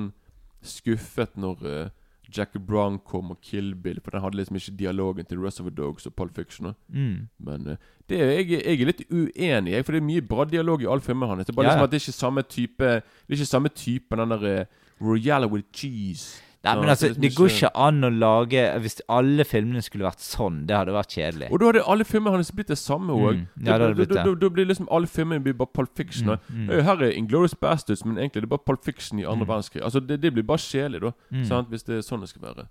skuffet 0.66 1.36
når 1.38 1.62
uh, 1.62 1.90
Jackie 2.38 2.60
Brown 2.60 2.98
kom 3.06 3.30
og 3.32 3.38
Kill 3.42 3.76
Bill, 3.76 4.00
for 4.02 4.16
den 4.16 4.24
hadde 4.24 4.40
liksom 4.40 4.58
ikke 4.58 4.74
dialogen 4.80 5.28
til 5.30 5.44
Rest 5.44 5.62
of 5.62 5.68
the 5.68 5.76
Dogs 5.76 6.08
og 6.10 6.16
Pulp 6.18 6.36
Fiction. 6.36 6.74
Mm. 6.90 7.28
Men 7.38 7.68
uh, 7.68 7.76
det 8.10 8.22
er 8.22 8.32
jeg, 8.40 8.50
jeg 8.66 8.82
er 8.82 8.90
litt 8.90 9.06
uenig 9.12 9.76
i, 9.76 9.84
for 9.84 9.94
det 9.94 10.02
er 10.02 10.10
mye 10.10 10.26
bra 10.26 10.48
dialog 10.50 10.82
i 10.82 10.90
alle 10.90 11.06
filmene 11.06 11.30
hans. 11.30 11.46
Det 11.46 11.54
er 11.54 11.60
bare 11.60 11.68
Ja, 11.68 11.76
liksom 11.76 11.86
at 11.86 11.94
det 11.94 12.02
er 12.02 12.06
ikke 12.08 12.18
samme 12.18 12.42
type 12.42 12.90
Det 12.96 13.30
er 13.30 13.38
ikke 13.38 13.52
samme 13.52 13.70
type 13.70 14.18
den 14.18 14.36
der 14.36 14.50
uh, 14.50 14.66
Royale 15.06 15.48
with 15.52 15.68
cheese. 15.74 16.42
Nei, 16.66 16.74
men 16.82 16.90
altså, 16.90 17.08
liksom 17.12 17.22
det 17.22 17.30
går 17.36 17.50
ikke- 17.54 17.72
an 17.76 18.02
å 18.02 18.10
lage 18.20 18.62
Hvis 18.82 19.02
alle 19.10 19.44
filmene 19.46 19.82
skulle 19.86 20.06
vært 20.08 20.20
sånn, 20.26 20.66
det 20.68 20.76
hadde 20.76 20.92
vært 20.96 21.14
kjedelig. 21.14 21.52
Og 21.52 21.60
da 21.60 21.66
hadde 21.72 21.84
alle 21.88 22.04
filmene 22.04 22.32
hans 22.36 22.52
blitt 22.52 22.68
det 22.68 22.78
samme 22.78 23.14
òg. 23.14 23.36
Mm. 23.36 23.68
Ja, 23.68 23.78
blitt 23.94 24.10
det. 24.10 24.24
Da, 24.26 24.34
da 24.34 24.50
blir 24.50 24.66
liksom 24.66 24.88
alle 24.92 25.08
filmene 25.08 25.44
blir 25.44 25.54
bare 25.54 25.72
Pulp 25.74 25.96
Fiction. 25.96 26.28
Mm, 26.28 26.40
mm. 26.50 26.70
«Øy, 26.72 26.82
Her 26.82 27.04
er 27.04 27.12
Inglourious 27.12 27.54
Bastards, 27.56 28.04
men 28.06 28.18
egentlig 28.18 28.42
det 28.42 28.50
er 28.50 28.58
bare 28.58 28.66
Pulp 28.66 28.84
Fiction 28.84 29.20
i 29.20 29.24
andre 29.24 29.46
Mm. 29.46 29.50
verdenskrig. 29.54 29.84
Altså, 29.84 30.00
det, 30.06 30.22
det 30.22 30.34
blir 30.34 30.44
bare 30.44 30.58
kjedelig, 30.58 31.02
da. 31.02 31.12
Mm. 31.32 31.46
Sant? 31.46 31.70
Hvis 31.70 31.84
det 31.86 31.98
er 31.98 32.02
sånn 32.02 32.20
det 32.22 32.30
skal 32.30 32.42
være. 32.42 32.68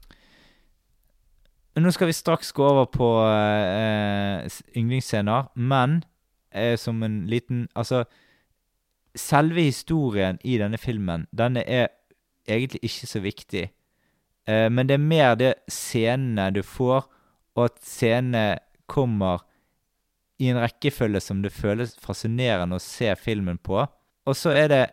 Nå 1.76 1.90
skal 1.92 2.06
vi 2.06 2.12
straks 2.12 2.52
gå 2.52 2.62
over 2.62 2.86
på 2.86 3.08
eh, 3.26 4.48
yndlingsscener, 4.78 5.48
men 5.56 6.04
eh, 6.52 6.76
som 6.76 7.02
en 7.02 7.26
liten 7.26 7.66
Altså, 7.74 8.04
selve 9.16 9.62
historien 9.62 10.38
i 10.44 10.56
denne 10.58 10.78
filmen, 10.78 11.26
denne 11.34 11.64
er 11.66 11.88
egentlig 12.48 12.80
ikke 12.82 13.06
så 13.10 13.20
viktig. 13.22 13.68
Eh, 14.46 14.68
men 14.70 14.86
det 14.86 14.98
er 14.98 15.04
mer 15.04 15.34
det 15.40 15.54
scenene 15.70 16.50
du 16.54 16.62
får, 16.66 17.06
og 17.54 17.68
at 17.68 17.80
scenene 17.86 18.58
kommer 18.90 19.44
i 20.42 20.50
en 20.50 20.58
rekkefølge 20.60 21.20
som 21.22 21.42
det 21.44 21.54
føles 21.54 21.94
fascinerende 22.02 22.76
å 22.76 22.82
se 22.82 23.12
filmen 23.16 23.58
på. 23.58 23.84
Og 24.24 24.36
så 24.36 24.52
er 24.56 24.68
det 24.72 24.84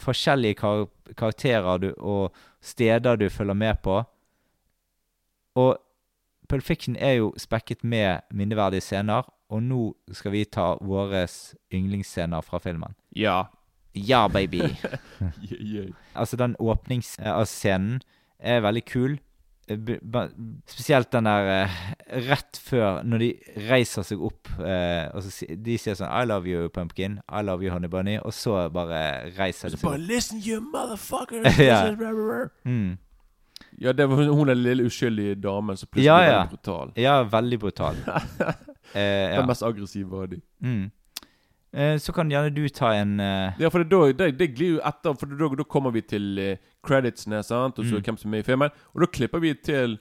forskjellige 0.00 0.58
kar 0.58 0.86
karakterer 1.16 1.78
du, 1.78 1.90
og 2.00 2.34
steder 2.64 3.18
du 3.20 3.28
følger 3.30 3.54
med 3.54 3.82
på. 3.84 4.00
Og 5.60 5.76
Pulp 6.48 6.64
Fiction 6.64 6.96
er 6.96 7.18
jo 7.18 7.32
spekket 7.38 7.84
med 7.84 8.24
minneverdige 8.32 8.84
scener, 8.84 9.28
og 9.52 9.62
nå 9.62 9.82
skal 10.16 10.32
vi 10.34 10.44
ta 10.48 10.74
våre 10.80 11.26
yndlingsscener 11.72 12.40
fra 12.44 12.58
filmen. 12.58 12.96
Ja. 13.16 13.44
Ja, 13.94 14.26
baby! 14.28 14.62
Yeah, 15.44 15.60
yeah. 15.60 15.90
altså, 16.14 16.36
den 16.36 16.56
åpningsscenen 16.58 18.00
er 18.44 18.60
veldig 18.64 18.82
kul. 18.90 19.14
Eh, 19.68 19.78
Spesielt 20.68 21.08
den 21.14 21.24
der 21.24 21.46
eh, 21.64 21.76
rett 22.28 22.58
før, 22.60 22.98
når 23.08 23.22
de 23.22 23.28
reiser 23.70 24.04
seg 24.04 24.20
opp 24.20 24.50
eh, 24.60 25.06
og 25.16 25.24
så 25.24 25.46
De 25.64 25.76
sier 25.80 25.96
sånn 25.96 26.10
I 26.12 26.26
love 26.28 26.48
you, 26.50 26.66
pumpkin. 26.74 27.16
I 27.32 27.40
love 27.46 27.64
you, 27.64 27.72
honey 27.72 27.88
bunny. 27.88 28.18
Og 28.20 28.34
så 28.36 28.66
bare 28.74 29.30
reiser 29.38 29.72
de 29.72 29.78
seg 29.80 29.88
opp. 29.88 29.96
listen, 30.04 30.42
you 30.44 30.60
motherfucker! 30.60 31.48
Ja. 31.64 31.80
Mm. 32.68 32.98
Ja, 33.80 33.92
det 33.96 34.04
var 34.10 34.20
hun 34.22 34.46
den 34.50 34.60
lille 34.62 34.84
uskyldige 34.86 35.34
damen 35.40 35.76
som 35.76 35.88
plutselig 35.88 36.06
Ja, 36.06 36.18
ja. 36.22 36.42
ble 36.44 36.56
brutal. 36.58 36.92
Ja, 37.00 37.14
veldig 37.26 37.58
brutal. 37.62 37.96
eh, 38.94 39.00
ja. 39.00 39.40
Den 39.40 39.48
mest 39.48 39.64
aggressive 39.66 40.20
av 40.20 40.28
de. 40.30 40.38
Mm. 40.62 40.90
Eh, 41.74 41.98
så 41.98 42.12
kan 42.14 42.30
gjerne 42.30 42.54
du 42.54 42.68
ta 42.70 42.92
en 42.94 43.16
uh... 43.20 43.52
Ja, 43.58 43.68
for 43.68 43.82
det, 43.82 44.18
det, 44.18 44.38
det 44.38 44.54
glir 44.54 44.76
jo 44.76 44.80
etter, 44.86 45.14
for 45.18 45.26
da, 45.26 45.48
da 45.58 45.64
kommer 45.66 45.90
vi 45.90 46.04
til 46.06 46.38
uh, 46.38 46.56
creditsene, 46.86 47.42
sant, 47.42 47.78
og 47.78 47.84
så 47.88 47.98
Mm. 47.98 48.02
hvem 48.06 48.16
som 48.16 48.28
er 48.28 48.36
med 48.36 48.44
i 48.44 48.46
filmen. 48.46 48.70
Og 48.94 49.00
da 49.00 49.06
klipper 49.06 49.42
vi 49.42 49.54
til 49.54 49.98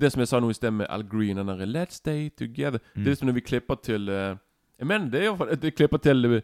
det 0.00 0.12
som 0.12 0.20
jeg 0.20 0.28
sa 0.28 0.40
nå 0.40 0.50
i 0.50 0.54
sted 0.54 0.70
med 0.70 0.86
Al 0.90 1.02
Green, 1.08 1.36
den 1.36 1.46
derre 1.48 1.66
'Let's 1.66 1.98
stay 1.98 2.30
together'. 2.40 2.82
Mm. 2.94 3.02
Det 3.02 3.06
er 3.06 3.10
liksom 3.10 3.26
når 3.26 3.34
vi 3.34 3.40
klipper 3.40 3.74
til 3.82 4.08
uh, 4.08 4.36
Jeg 4.78 4.86
mener 4.86 5.10
det 5.10 5.20
er 5.20 5.24
iallfall 5.24 5.56
Det 5.62 5.74
klipper 5.74 5.98
til 5.98 6.42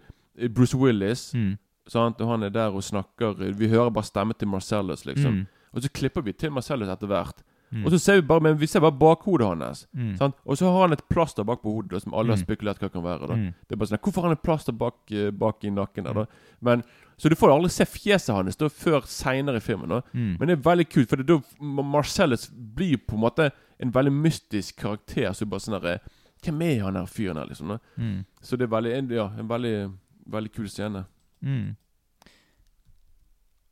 Bruce 0.55 0.77
Willis, 0.77 1.35
mm. 1.35 1.57
sant, 1.89 2.21
og 2.21 2.31
han 2.31 2.43
er 2.43 2.49
der 2.49 2.71
og 2.71 2.83
snakker 2.83 3.53
Vi 3.53 3.69
hører 3.69 3.91
bare 3.91 4.05
stemmen 4.05 4.35
til 4.39 4.49
Marcellus, 4.49 5.07
liksom. 5.07 5.33
Mm. 5.33 5.47
Og 5.73 5.83
så 5.83 5.91
klipper 5.91 6.21
vi 6.21 6.33
til 6.33 6.53
Marcellus 6.53 6.89
etter 6.89 7.07
hvert. 7.07 7.43
Mm. 7.73 7.85
Og 7.87 7.93
så 7.93 7.99
ser 8.03 8.15
vi 8.21 8.27
bare 8.27 8.41
Men 8.43 8.57
vi 8.59 8.67
ser 8.67 8.81
bare 8.81 8.99
bakhodet 8.99 9.47
hans. 9.47 9.87
Mm. 9.95 10.17
Sant? 10.19 10.35
Og 10.45 10.57
så 10.59 10.67
har 10.73 10.81
han 10.89 10.93
et 10.93 11.05
plaster 11.09 11.45
bak 11.45 11.63
på 11.63 11.71
hodet, 11.73 11.91
da, 11.93 11.99
som 12.01 12.15
alle 12.15 12.33
har 12.35 12.37
Mm. 12.37 12.45
spekulert 12.47 12.79
hva 12.81 12.89
kan 12.93 13.03
være. 13.03 13.29
da 13.29 13.35
Mm. 13.35 13.55
Det 13.69 13.73
er 13.73 13.77
bare 13.77 13.89
sånn 13.89 13.99
Hvorfor 14.03 14.23
har 14.23 14.29
han 14.29 14.37
et 14.39 14.43
plaster 14.43 14.73
bak, 14.73 14.95
eh, 15.13 15.31
bak 15.31 15.65
i 15.65 15.71
nakken? 15.71 16.05
der 16.05 16.13
da? 16.15 16.27
Men, 16.61 16.83
så 17.17 17.29
du 17.29 17.37
får 17.37 17.53
aldri 17.53 17.71
se 17.71 17.85
fjeset 17.85 18.35
hans 18.35 18.57
da 18.57 18.67
før 18.69 19.03
seinere 19.07 19.57
i 19.57 19.61
filmen. 19.61 19.89
da 19.89 20.01
Mm. 20.15 20.37
Men 20.41 20.49
det 20.49 20.59
er 20.59 20.63
veldig 20.71 20.89
kult, 20.91 21.09
for 21.09 21.17
det, 21.17 21.27
da 21.27 21.41
Marcellus 21.61 22.51
blir 22.51 22.97
på 22.97 23.15
en 23.15 23.21
måte 23.21 23.53
en 23.79 23.91
veldig 23.93 24.13
mystisk 24.13 24.77
karakter. 24.77 25.31
Så 25.33 25.47
bare 25.49 25.61
sånn 25.61 25.81
der, 25.81 26.01
Hvem 26.43 26.63
er 26.63 26.83
han 26.85 26.95
her 26.97 27.05
fyren 27.07 27.37
her, 27.37 27.45
liksom? 27.47 27.69
da? 27.69 27.79
Mm. 27.99 28.25
Så 28.43 28.57
det 28.57 28.63
er 28.63 28.75
veldig, 28.81 28.93
en, 28.97 29.09
ja, 29.11 29.27
en 29.39 29.47
veldig, 29.47 29.93
veldig 30.27 30.53
kul 30.53 30.69
scene. 30.69 31.05
Mm. 31.45 31.77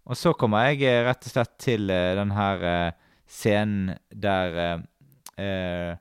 Og 0.09 0.17
så 0.17 0.33
kommer 0.37 0.69
jeg 0.71 0.83
eh, 0.89 1.03
rett 1.05 1.27
og 1.27 1.33
slett 1.33 1.59
til 1.59 1.91
eh, 1.91 2.15
den 2.17 2.31
her 2.37 2.63
eh, 2.65 2.93
scenen 3.29 3.97
der 4.11 4.57
eh, 5.37 5.97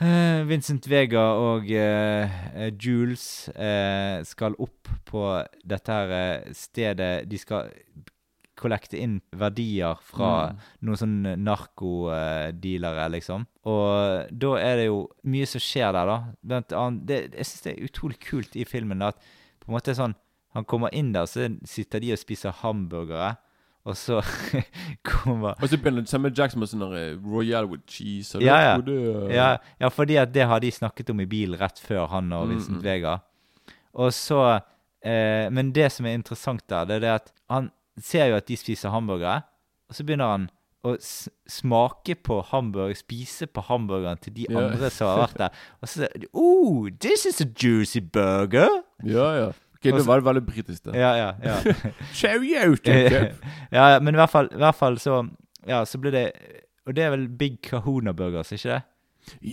eh, 0.00 0.40
Vincent 0.48 0.86
Vega 0.90 1.22
og 1.40 1.70
eh, 1.72 2.34
eh, 2.54 2.72
Jules 2.76 3.48
eh, 3.54 4.20
skal 4.28 4.56
opp 4.60 4.90
på 5.08 5.22
dette 5.64 5.92
her 5.96 6.44
stedet 6.54 7.24
De 7.30 7.38
skal 7.40 7.70
kollekte 8.54 9.00
inn 9.02 9.16
verdier 9.34 9.98
fra 10.06 10.28
Mm. 10.52 10.58
noen 10.86 10.96
sånne 11.00 11.32
narkodealere, 11.42 13.08
liksom. 13.16 13.46
Og 13.66 14.28
da 14.30 14.52
er 14.60 14.76
det 14.78 14.84
jo 14.86 15.00
mye 15.26 15.46
som 15.50 15.60
skjer 15.60 15.90
der, 15.96 16.06
da. 16.06 16.16
Blant 16.40 16.72
annet, 16.72 17.02
det, 17.08 17.18
jeg 17.34 17.48
syns 17.48 17.64
det 17.64 17.72
er 17.74 17.88
utrolig 17.88 18.20
kult 18.22 18.54
i 18.56 18.64
filmen 18.68 19.02
da, 19.02 19.08
at 19.10 19.18
på 19.64 19.68
en 19.70 19.76
måte 19.78 19.94
sånn 19.96 20.14
Han 20.54 20.62
kommer 20.70 20.94
inn 20.94 21.08
der, 21.10 21.26
så 21.26 21.48
sitter 21.66 21.98
de 21.98 22.12
og 22.14 22.18
spiser 22.20 22.52
hamburgere, 22.60 23.32
og 23.84 23.96
så 23.96 24.20
kommer 25.04 25.54
Og 25.60 25.68
så 25.68 25.76
begynner 25.76 26.06
Samuel 26.08 26.32
Jackson 26.36 26.60
med 26.62 26.70
sånn 26.70 26.84
eh, 26.96 27.16
Royal 27.20 27.66
with 27.68 27.84
cheese. 27.90 28.38
ja, 28.40 28.56
ja. 28.70 28.76
det- 28.80 29.34
ja, 29.34 29.48
ja, 29.80 29.88
fordi 29.92 30.16
at 30.20 30.32
det 30.32 30.46
har 30.48 30.60
de 30.60 30.70
snakket 30.72 31.10
om 31.10 31.20
i 31.20 31.26
bilen 31.26 31.58
rett 31.60 31.78
før 31.84 32.06
han 32.08 32.32
og 32.32 32.46
Mm, 32.48 32.54
Vincent 32.54 32.78
mm. 32.78 32.82
Vega. 32.84 33.18
Og 33.94 34.10
så 34.12 34.40
eh, 35.04 35.50
Men 35.50 35.72
det 35.72 35.90
som 35.92 36.06
er 36.06 36.14
interessant 36.16 36.64
der, 36.68 36.84
det 36.84 36.96
er 36.96 37.00
det 37.00 37.14
at 37.20 37.32
han 37.50 37.70
ser 38.00 38.26
jo 38.32 38.36
at 38.36 38.46
de 38.48 38.56
spiser 38.56 38.90
hamburgere, 38.90 39.42
og 39.88 39.94
så 39.94 40.02
begynner 40.04 40.30
han 40.32 40.46
å 40.84 40.96
smake 41.48 42.14
på 42.24 42.42
hamburger, 42.50 42.94
spise 42.98 43.46
på 43.46 43.62
hamburgeren 43.68 44.18
til 44.20 44.34
de 44.34 44.46
Ja. 44.50 44.58
andre 44.58 44.90
som 44.90 45.06
har 45.08 45.26
vært 45.28 45.38
der. 45.38 45.48
Og 45.80 45.88
så 45.88 45.94
sier 46.02 46.18
de 46.20 46.26
Oh, 46.34 46.88
this 47.00 47.24
is 47.26 47.40
a 47.40 47.44
juicy 47.46 48.00
burger! 48.00 48.68
Ja, 49.04 49.28
ja. 49.36 49.52
Ok, 49.92 49.98
Det 49.98 50.06
var 50.06 50.20
veldig 50.20 50.42
britisk, 50.46 50.84
det. 50.84 50.94
Ja, 50.96 51.12
ja, 51.16 51.30
ja. 51.44 51.56
Ja, 53.72 53.88
ja, 53.94 53.98
men 54.00 54.14
i 54.14 54.18
hvert 54.22 54.30
fall, 54.30 54.48
i 54.52 54.56
hvert 54.62 54.74
fall 54.78 54.96
så 54.98 55.20
Ja, 55.66 55.82
så 55.84 55.98
blir 56.00 56.12
det 56.12 56.24
Og 56.86 56.94
det 56.94 57.04
er 57.04 57.10
vel 57.14 57.28
Big 57.28 57.60
Kahuna 57.62 58.12
Burgers, 58.12 58.52
ikke 58.52 58.74
det? 58.74 58.82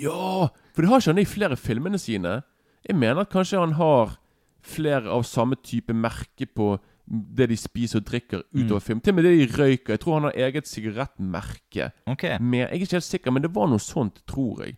Ja! 0.04 0.48
For 0.76 0.82
det 0.84 0.90
har 0.92 1.00
ikke 1.00 1.14
han 1.14 1.22
i 1.22 1.26
flere 1.26 1.56
filmene 1.58 1.98
sine. 2.00 2.42
Jeg 2.84 2.96
mener 3.00 3.22
at 3.22 3.30
kanskje 3.32 3.60
han 3.60 3.72
har 3.80 4.18
flere 4.62 5.08
av 5.10 5.24
samme 5.24 5.56
type 5.64 5.94
merke 5.96 6.46
på 6.46 6.74
det 7.08 7.48
de 7.50 7.56
spiser 7.58 8.00
og 8.02 8.06
drikker 8.10 8.44
utover 8.54 8.80
Mm. 8.82 8.86
film. 8.88 9.00
Til 9.02 9.12
og 9.12 9.16
med 9.16 9.24
det 9.24 9.32
de 9.40 9.58
røyker. 9.58 9.94
Jeg 9.96 10.00
tror 10.00 10.14
han 10.20 10.24
har 10.24 10.32
eget 10.36 10.68
sigarettmerke. 10.68 11.92
Ok. 12.08 12.24
Med, 12.40 12.60
jeg 12.60 12.70
er 12.70 12.74
ikke 12.82 12.92
helt 13.00 13.04
sikker, 13.08 13.32
men 13.32 13.42
det 13.44 13.52
var 13.56 13.68
noe 13.68 13.80
sånt, 13.80 14.22
tror 14.28 14.64
jeg. 14.66 14.76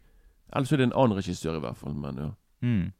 Ellers 0.55 0.71
er 0.71 0.77
det 0.77 0.87
en 0.91 0.93
annen 0.95 1.17
regissør, 1.17 1.57
i 1.57 1.59
hvert 1.65 1.77
fall. 1.77 1.93
Men 1.93 2.15
ja. 2.17 2.29
Mm. 2.61 2.91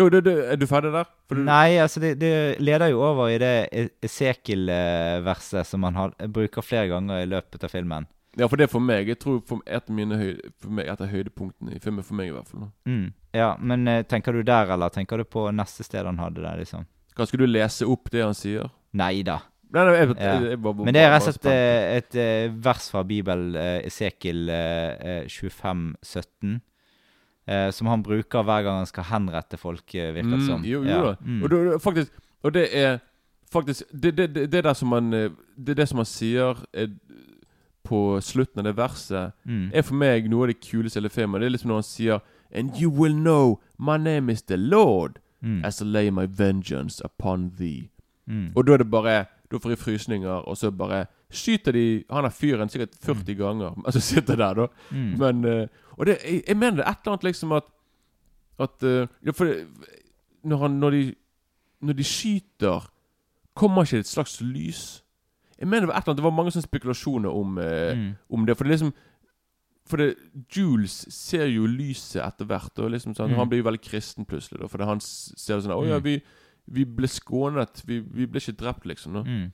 Da, 0.00 0.06
du, 0.08 0.18
du, 0.24 0.30
er 0.54 0.56
du 0.56 0.64
ferdig 0.70 0.90
der? 0.94 1.08
For 1.28 1.36
du, 1.38 1.44
Nei, 1.44 1.76
altså 1.82 2.00
det, 2.00 2.14
det 2.22 2.32
leder 2.64 2.88
jo 2.94 3.02
over 3.04 3.28
i 3.34 3.36
det 3.42 3.52
E- 3.76 3.90
Esekiel-verset 4.08 5.66
som 5.66 5.84
han 5.86 5.94
har, 5.98 6.14
bruker 6.32 6.64
flere 6.64 6.88
ganger 6.88 7.22
i 7.24 7.28
løpet 7.28 7.64
av 7.66 7.72
filmen. 7.72 8.06
Ja, 8.38 8.46
for 8.46 8.56
det 8.60 8.68
er 8.68 8.70
for 8.72 8.84
meg. 8.84 9.08
Jeg 9.10 9.18
tror 9.18 9.40
for 9.46 9.62
et 9.66 9.88
av 9.90 9.94
mine 9.96 10.16
høyde, 10.20 10.52
for 10.62 10.70
meg, 10.78 10.86
et 10.92 11.00
av 11.02 11.10
høydepunktene 11.10 11.74
i 11.74 11.80
filmen. 11.82 12.06
For 12.06 12.14
meg, 12.18 12.30
i 12.30 12.34
hvert 12.36 12.48
fall. 12.50 12.68
Mm. 12.86 13.08
Ja, 13.34 13.52
men 13.58 13.88
eh, 13.90 14.02
tenker 14.06 14.36
du 14.36 14.44
der, 14.46 14.70
eller 14.70 14.92
tenker 14.94 15.18
du 15.18 15.26
på 15.26 15.48
neste 15.54 15.86
sted 15.86 16.06
han 16.06 16.20
hadde 16.22 16.44
det, 16.44 16.52
liksom? 16.62 16.86
Hva 17.18 17.26
Skal 17.26 17.42
du 17.42 17.48
lese 17.50 17.88
opp 17.90 18.10
det 18.14 18.22
han 18.22 18.36
sier? 18.38 18.70
Nei 18.96 19.16
da. 19.26 19.40
Nei, 19.74 19.84
jeg, 19.98 20.14
Ja. 20.18 20.38
Men 20.80 20.94
det 20.94 21.02
er 21.04 21.12
rett 21.12 21.26
og 21.26 21.34
slett 21.36 21.50
eh, 21.50 21.98
et 22.00 22.16
eh, 22.18 22.54
vers 22.62 22.86
fra 22.90 23.02
Bibelen, 23.06 23.52
Esekiel 23.86 24.48
eh, 24.50 25.20
eh, 25.20 25.28
25, 25.30 25.84
17, 26.02 26.56
eh, 27.48 27.70
som 27.70 27.86
han 27.86 28.02
bruker 28.02 28.42
hver 28.42 28.62
gang 28.62 28.76
han 28.82 28.86
skal 28.86 29.04
henrette 29.04 29.56
folk, 29.58 29.94
eh, 29.94 30.12
virker 30.14 30.36
det 30.36 30.46
som. 30.46 30.60
Mm, 30.60 30.64
jo, 30.70 30.82
jo 30.84 30.88
Ja. 30.88 31.14
Mm. 31.24 31.42
Og, 31.42 31.50
det, 31.50 31.82
faktisk, 31.82 32.12
og 32.42 32.52
det 32.54 32.68
er 32.76 32.98
faktisk 33.52 33.82
Det, 33.92 34.16
det, 34.16 34.34
det, 34.34 34.52
det 34.52 34.64
der 34.64 34.72
som 34.74 34.88
man 34.88 35.12
eh, 35.14 35.30
Det 35.58 35.76
det 35.76 35.88
som 35.88 35.98
han 35.98 36.06
sier 36.06 36.56
er, 36.72 36.86
på 37.84 38.20
slutten 38.22 38.58
av 38.60 38.64
det 38.64 38.76
verset, 38.76 39.32
Mm. 39.46 39.70
er 39.74 39.82
for 39.82 39.94
meg 39.94 40.28
noe 40.30 40.42
av 40.42 40.48
det 40.48 40.60
kuleste 40.60 40.98
i 40.98 41.00
hele 41.00 41.08
filmen. 41.10 41.40
Det 41.40 41.46
er 41.46 41.50
liksom 41.56 41.68
når 41.70 41.74
han 41.80 41.82
sier 41.82 42.20
And 42.54 42.70
you 42.80 42.90
will 42.90 43.14
know 43.14 43.60
my 43.78 43.96
name 43.96 44.28
is 44.32 44.42
the 44.42 44.56
Lord 44.56 45.18
Mm. 45.42 45.64
as 45.64 45.80
I 45.80 45.84
lay 45.84 46.10
my 46.10 46.26
vengeance 46.26 47.00
upon 47.04 47.50
thee. 47.58 47.88
Mm. 48.28 48.52
Og 48.56 48.66
da 48.66 48.72
er 48.72 48.76
det 48.76 48.90
bare 48.90 49.26
Da 49.50 49.58
får 49.58 49.72
i 49.72 49.76
frysninger, 49.76 50.44
og 50.48 50.56
så 50.56 50.70
bare 50.70 51.06
skyter 51.32 51.72
de 51.72 52.04
Han 52.10 52.24
er 52.24 52.30
fyren 52.30 52.68
sikkert 52.70 52.94
40 53.02 53.34
ganger, 53.38 53.74
altså 53.86 54.00
sitter 54.00 54.36
der, 54.36 54.54
da. 54.54 54.66
Mm. 54.90 55.18
Men 55.18 55.44
eh, 55.44 55.66
Og 55.98 56.06
det, 56.06 56.18
jeg, 56.24 56.42
jeg 56.48 56.56
mener 56.56 56.76
det 56.76 56.86
er 56.86 56.90
et 56.90 56.98
eller 57.04 57.12
annet 57.16 57.24
liksom 57.30 57.52
at 57.52 57.64
At 58.60 58.82
eh, 58.82 59.06
ja, 59.26 59.32
for 59.32 59.44
det, 59.50 59.66
når, 60.44 60.56
han, 60.62 60.70
når, 60.80 60.90
de, 60.90 61.14
når 61.82 61.92
de 61.98 62.04
skyter, 62.04 62.86
kommer 63.54 63.82
ikke 63.84 63.96
det 64.00 64.06
et 64.06 64.06
slags 64.14 64.40
lys? 64.40 65.02
Jeg 65.58 65.68
mener 65.68 65.80
det 65.80 65.88
var 65.88 65.98
et 65.98 66.02
eller 66.04 66.12
annet 66.14 66.22
Det 66.22 66.24
var 66.24 66.36
mange 66.38 66.52
sånne 66.54 66.68
spekulasjoner 66.68 67.30
om, 67.30 67.58
eh, 67.58 67.96
Mm. 67.96 68.10
om 68.30 68.46
det. 68.46 68.56
For 68.56 68.64
det 68.64 68.70
er 68.72 68.76
liksom 68.78 68.92
For 69.90 69.96
det, 69.96 70.14
Jules 70.56 70.92
ser 71.10 71.46
jo 71.50 71.66
lyset 71.66 72.22
etter 72.22 72.46
hvert. 72.46 72.78
Og 72.78 72.90
liksom 72.92 73.14
sånn, 73.16 73.30
Mm. 73.32 73.36
Han 73.40 73.48
blir 73.48 73.58
jo 73.58 73.64
veldig 73.70 73.82
kristen 73.82 74.24
plutselig. 74.24 74.60
Da, 74.60 74.68
fordi 74.68 74.84
han 74.86 75.00
ser 75.00 75.56
det 75.56 75.64
sånn 75.64 75.74
Å 75.74 75.86
ja, 75.88 75.98
Mm. 75.98 76.02
vi, 76.04 76.22
vi 76.70 76.84
ble 76.84 77.08
skånet. 77.10 77.82
Vi, 77.86 78.00
vi 78.00 78.26
ble 78.26 78.40
ikke 78.40 78.56
drept, 78.60 78.84
liksom. 78.86 79.14
Da. 79.18 79.22
Mm. 79.26 79.52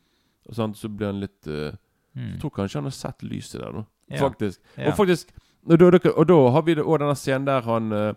Og 0.49 0.55
sånn, 0.55 0.75
så 0.77 0.89
blir 0.89 1.07
han 1.12 1.21
litt 1.25 1.47
uh, 1.49 1.73
Mm. 2.17 2.31
Jeg 2.33 2.39
tror 2.41 2.51
kanskje 2.57 2.79
han 2.79 2.87
har 2.89 2.95
sett 2.97 3.21
lyset 3.29 3.61
der, 3.61 3.73
da. 3.77 3.81
Ja. 4.09 4.17
Faktisk. 4.23 4.61
Ja. 4.79 4.87
Og 4.89 4.95
faktisk 4.97 5.35
og 5.69 5.77
da, 5.83 5.99
og 6.17 6.27
da 6.31 6.37
har 6.55 6.62
vi 6.64 6.75
det, 6.79 6.85
og 6.87 6.99
denne 7.03 7.12
scenen 7.19 7.45
der 7.45 7.61
han 7.67 7.93
eh, 7.93 8.14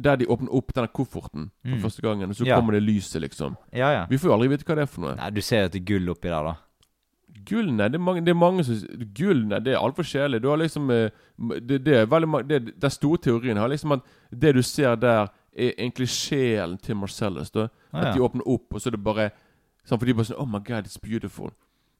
Der 0.00 0.16
de 0.16 0.24
åpner 0.32 0.48
opp 0.54 0.72
denne 0.72 0.88
kofferten 0.88 1.50
for 1.60 1.74
Mm. 1.74 1.82
første 1.82 2.00
gangen, 2.02 2.30
og 2.30 2.36
så 2.36 2.46
Ja. 2.46 2.56
kommer 2.56 2.72
det 2.72 2.82
lyset, 2.86 3.20
liksom. 3.20 3.56
Ja, 3.72 3.90
ja. 3.92 4.06
Vi 4.08 4.16
får 4.16 4.30
jo 4.30 4.32
aldri 4.32 4.48
vite 4.48 4.64
hva 4.64 4.76
det 4.76 4.82
er 4.82 4.86
for 4.86 5.00
noe. 5.02 5.14
Nei, 5.16 5.28
du 5.30 5.40
ser 5.42 5.64
at 5.66 5.72
det 5.72 5.82
er 5.82 5.84
gull 5.84 6.08
oppi 6.08 6.28
der, 6.30 6.42
da. 6.42 6.54
Gull, 7.44 7.68
nei, 7.72 7.88
det 7.88 7.94
er 8.00 8.04
mange, 8.04 8.24
det 8.24 8.30
er 8.32 8.34
mange 8.38 8.64
som 8.64 8.74
Gull, 9.14 9.44
nei, 9.46 9.58
det 9.60 9.74
er 9.74 9.78
altfor 9.82 10.04
kjedelig. 10.08 10.40
Du 10.42 10.48
har 10.48 10.56
liksom 10.56 10.90
eh, 10.90 11.10
det, 11.60 11.84
det 11.84 11.94
er 11.98 12.06
veldig 12.06 12.28
mange 12.28 12.48
det, 12.48 12.80
Den 12.80 12.90
store 12.90 13.18
teorien 13.18 13.56
har 13.60 13.68
liksom 13.68 13.92
at 13.92 14.00
det 14.32 14.54
du 14.54 14.62
ser 14.62 14.96
der, 14.96 15.28
er 15.58 15.74
egentlig 15.76 16.08
sjelen 16.12 16.78
til 16.78 16.96
Marcellus. 16.96 17.50
Da. 17.50 17.68
Ah, 17.92 18.08
At 18.08 18.16
de 18.16 18.22
åpner 18.22 18.46
opp, 18.46 18.74
og 18.74 18.80
så 18.80 18.90
er 18.90 18.96
det 18.96 19.04
bare 19.04 19.30
sånn, 19.84 19.98
For 19.98 20.06
de 20.06 20.14
bare 20.14 20.30
sånn 20.30 20.40
Oh 20.42 20.46
my 20.48 20.60
God, 20.64 20.86
it's 20.86 21.00
beautiful. 21.02 21.50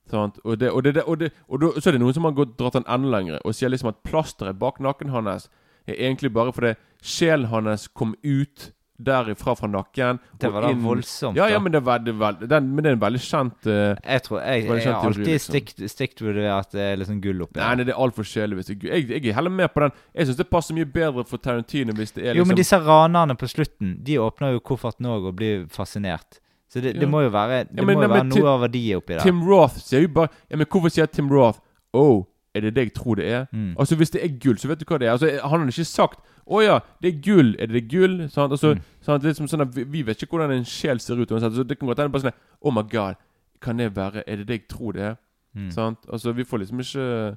Sant? 0.09 0.39
Og, 0.45 0.57
det, 0.61 0.71
og, 0.73 0.85
det, 0.85 1.03
og, 1.05 1.19
det, 1.21 1.33
og 1.49 1.61
da, 1.61 1.73
så 1.81 1.91
er 1.91 1.97
det 1.97 2.01
noen 2.01 2.17
som 2.17 2.25
har 2.25 2.37
gått 2.37 2.57
dratt 2.59 2.79
den 2.79 2.87
enda 2.89 3.11
lenger 3.13 3.43
og 3.45 3.57
sier 3.57 3.69
liksom 3.69 3.91
at 3.91 3.99
plasteret 4.09 4.57
bak 4.61 4.81
nakken 4.81 5.13
hans 5.13 5.51
er 5.89 5.99
egentlig 5.99 6.31
bare 6.33 6.53
fordi 6.53 6.75
sjelen 7.05 7.49
hans 7.53 7.89
kom 7.89 8.15
ut 8.25 8.71
derifra 8.99 9.55
fra 9.57 9.69
nakken. 9.71 10.19
Det 10.43 10.49
var 10.53 10.63
da 10.63 10.71
inn- 10.75 10.83
voldsomt, 10.83 11.37
Ja, 11.39 11.47
ja, 11.49 11.59
men 11.63 11.71
det, 11.73 11.81
var, 11.87 11.99
det, 12.03 12.13
var, 12.19 12.33
den, 12.41 12.71
men 12.75 12.83
det 12.83 12.91
er 12.91 12.97
en 12.97 13.01
veldig 13.01 13.21
kjent 13.23 13.67
uh, 13.71 13.95
Jeg 14.03 14.23
tror 14.27 14.41
Jeg, 14.43 14.65
jeg, 14.65 14.71
jeg 14.75 14.83
teori, 14.83 15.07
alltid 15.07 15.27
liksom? 15.29 15.53
stikt, 15.55 15.83
stikket 15.91 16.23
ved 16.27 16.35
det 16.35 16.49
at 16.51 16.73
det 16.75 16.81
er 16.83 16.97
liksom 16.99 17.21
gull 17.23 17.43
oppi 17.47 17.61
Nei, 17.61 17.75
nei, 17.79 17.85
det 17.87 17.95
er 17.95 18.01
altfor 18.03 18.27
kjedelig. 18.27 18.57
hvis 18.59 18.67
det 18.67 18.75
er 18.77 18.81
gull. 18.83 18.91
Jeg, 18.97 19.09
jeg 19.23 19.31
er 19.31 19.35
heller 19.39 19.51
med 19.55 19.69
på 19.75 19.81
den. 19.87 19.93
Jeg 20.15 20.27
syns 20.31 20.37
det 20.43 20.49
passer 20.51 20.75
mye 20.75 20.89
bedre 20.99 21.25
for 21.31 21.39
Tarantino 21.39 21.93
hvis 21.95 22.13
det 22.17 22.25
er 22.27 22.35
liksom 22.35 22.37
Jo, 22.37 22.43
liksom 22.43 22.49
men 22.55 22.61
disse 22.63 22.81
ranerne 22.89 23.37
på 23.39 23.49
slutten, 23.55 23.95
de 24.05 24.19
åpner 24.19 24.53
jo 24.57 24.61
kofferten 24.61 25.07
òg 25.07 25.31
og 25.31 25.37
blir 25.39 25.67
fascinert. 25.71 26.41
Så 26.69 26.83
det, 26.83 26.95
Ja. 26.97 27.01
det 27.01 27.09
må 27.09 27.23
jo 27.23 27.31
være 27.33 27.65
Det 27.71 27.79
Ja, 27.79 27.85
men- 27.85 27.97
må 27.97 28.03
jo 28.03 28.09
nei, 28.09 28.15
være 28.17 28.25
men 28.27 28.35
noe 28.35 28.49
av 28.51 28.61
verdi 28.67 28.83
oppi 28.99 29.15
der. 29.15 29.23
Tim 29.23 29.43
Roth 29.47 29.79
sier 29.79 30.03
jo 30.03 30.09
bare 30.09 30.29
Ja, 30.51 30.57
men 30.57 30.67
hvorfor 30.67 30.91
sier 30.91 31.07
Tim 31.07 31.31
Roth 31.33 31.61
Oh, 31.95 32.25
er 32.55 32.61
det 32.61 32.75
det 32.75 32.83
jeg 32.89 32.95
tror 32.95 33.17
det 33.17 33.25
er? 33.33 33.47
Mm. 33.55 33.75
Altså 33.79 33.97
Hvis 33.97 34.11
det 34.11 34.21
er 34.25 34.29
gull, 34.43 34.57
så 34.59 34.69
vet 34.69 34.79
du 34.81 34.85
hva 34.85 34.99
det 34.99 35.07
er. 35.09 35.13
Altså 35.13 35.31
Han 35.49 35.61
har 35.61 35.67
ikke 35.73 35.87
sagt 35.87 36.19
å 36.49 36.63
ja, 36.65 36.81
det 37.03 37.15
er 37.15 37.21
gull. 37.23 37.55
Er 37.59 37.67
det 37.67 37.89
gull? 37.89 38.29
Sant? 38.29 38.53
Altså, 38.53 38.75
Mm. 38.75 38.81
sant? 39.01 39.23
Det 39.23 39.31
er 39.31 39.35
som 39.35 39.47
sånn 39.47 39.63
at 39.67 39.75
vi, 39.75 39.85
vi 39.85 40.03
vet 40.03 40.17
ikke 40.23 40.31
hvordan 40.39 40.51
en 40.57 40.65
sjel 40.65 40.99
ser 41.01 41.21
ut. 41.21 41.29
uansett. 41.31 41.53
Så 41.53 41.67
det 41.67 41.79
kan 41.79 41.89
godt 41.89 41.99
hende 41.99 42.13
bare 42.13 42.23
sånn 42.31 42.39
Oh 42.63 42.71
my 42.73 42.83
god, 42.83 43.17
kan 43.61 43.77
det 43.77 43.95
være 43.95 44.23
Er 44.27 44.37
det 44.37 44.47
det 44.47 44.61
jeg 44.63 44.69
tror 44.69 44.93
det 44.93 45.03
er? 45.03 45.17
Mm. 45.57 45.71
Sant? 45.73 45.99
Altså 46.13 46.33
Vi 46.35 46.45
får 46.45 46.59
liksom 46.65 46.81
ikke 46.81 47.37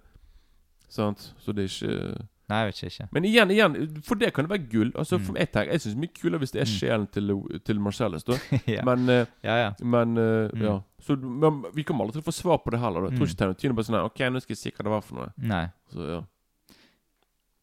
Sant? 0.90 1.34
Så 1.40 1.54
det 1.56 1.66
er 1.66 1.72
ikke 1.72 2.28
Nei, 2.52 2.66
jeg 2.66 2.74
vet 2.74 2.80
ikke. 2.92 3.06
Men 3.16 3.24
igjen, 3.24 3.52
igjen 3.56 3.76
for 4.04 4.16
det 4.20 4.34
kan 4.36 4.44
det 4.44 4.52
være 4.52 4.70
gull. 4.70 4.90
Altså 5.00 5.16
Mm. 5.18 5.24
for 5.26 5.38
Jeg 5.38 5.52
tenker, 5.54 5.72
jeg 5.72 5.80
syns 5.82 5.96
mye 5.96 6.12
kulere 6.20 6.40
hvis 6.40 6.52
det 6.52 6.62
er 6.62 6.66
sjelen 6.68 7.08
til, 7.08 7.60
til 7.64 7.80
Marcellus. 7.80 8.24
da 8.28 8.34
ja. 8.68 8.82
Men 8.84 9.08
uh, 9.10 9.26
ja, 9.42 9.56
ja. 9.56 9.72
men 9.82 10.18
uh, 10.18 10.50
Mm. 10.52 10.62
ja 10.62 10.80
Så 11.02 11.16
men, 11.16 11.64
vi 11.74 11.84
kommer 11.84 12.04
aldri 12.04 12.20
til 12.20 12.22
å 12.22 12.28
få 12.28 12.34
svar 12.36 12.58
på 12.60 12.72
det 12.72 12.80
heller. 12.82 13.02
Da. 13.02 13.08
Jeg 13.08 13.20
tror 13.20 13.26
Mm. 13.26 13.32
ikke 13.32 13.38
Tarantino 13.40 13.74
bare 13.74 13.86
sånn 13.86 14.04
Ok, 14.06 14.20
nå 14.20 14.42
skal 14.42 14.54
jeg 14.56 14.58
si 14.58 14.72
hva 14.72 14.84
det 14.84 14.92
var 14.92 15.02
for 15.02 15.16
noe. 15.16 15.32
Nei. 15.38 15.70
Så 15.94 16.10
ja 16.10 16.22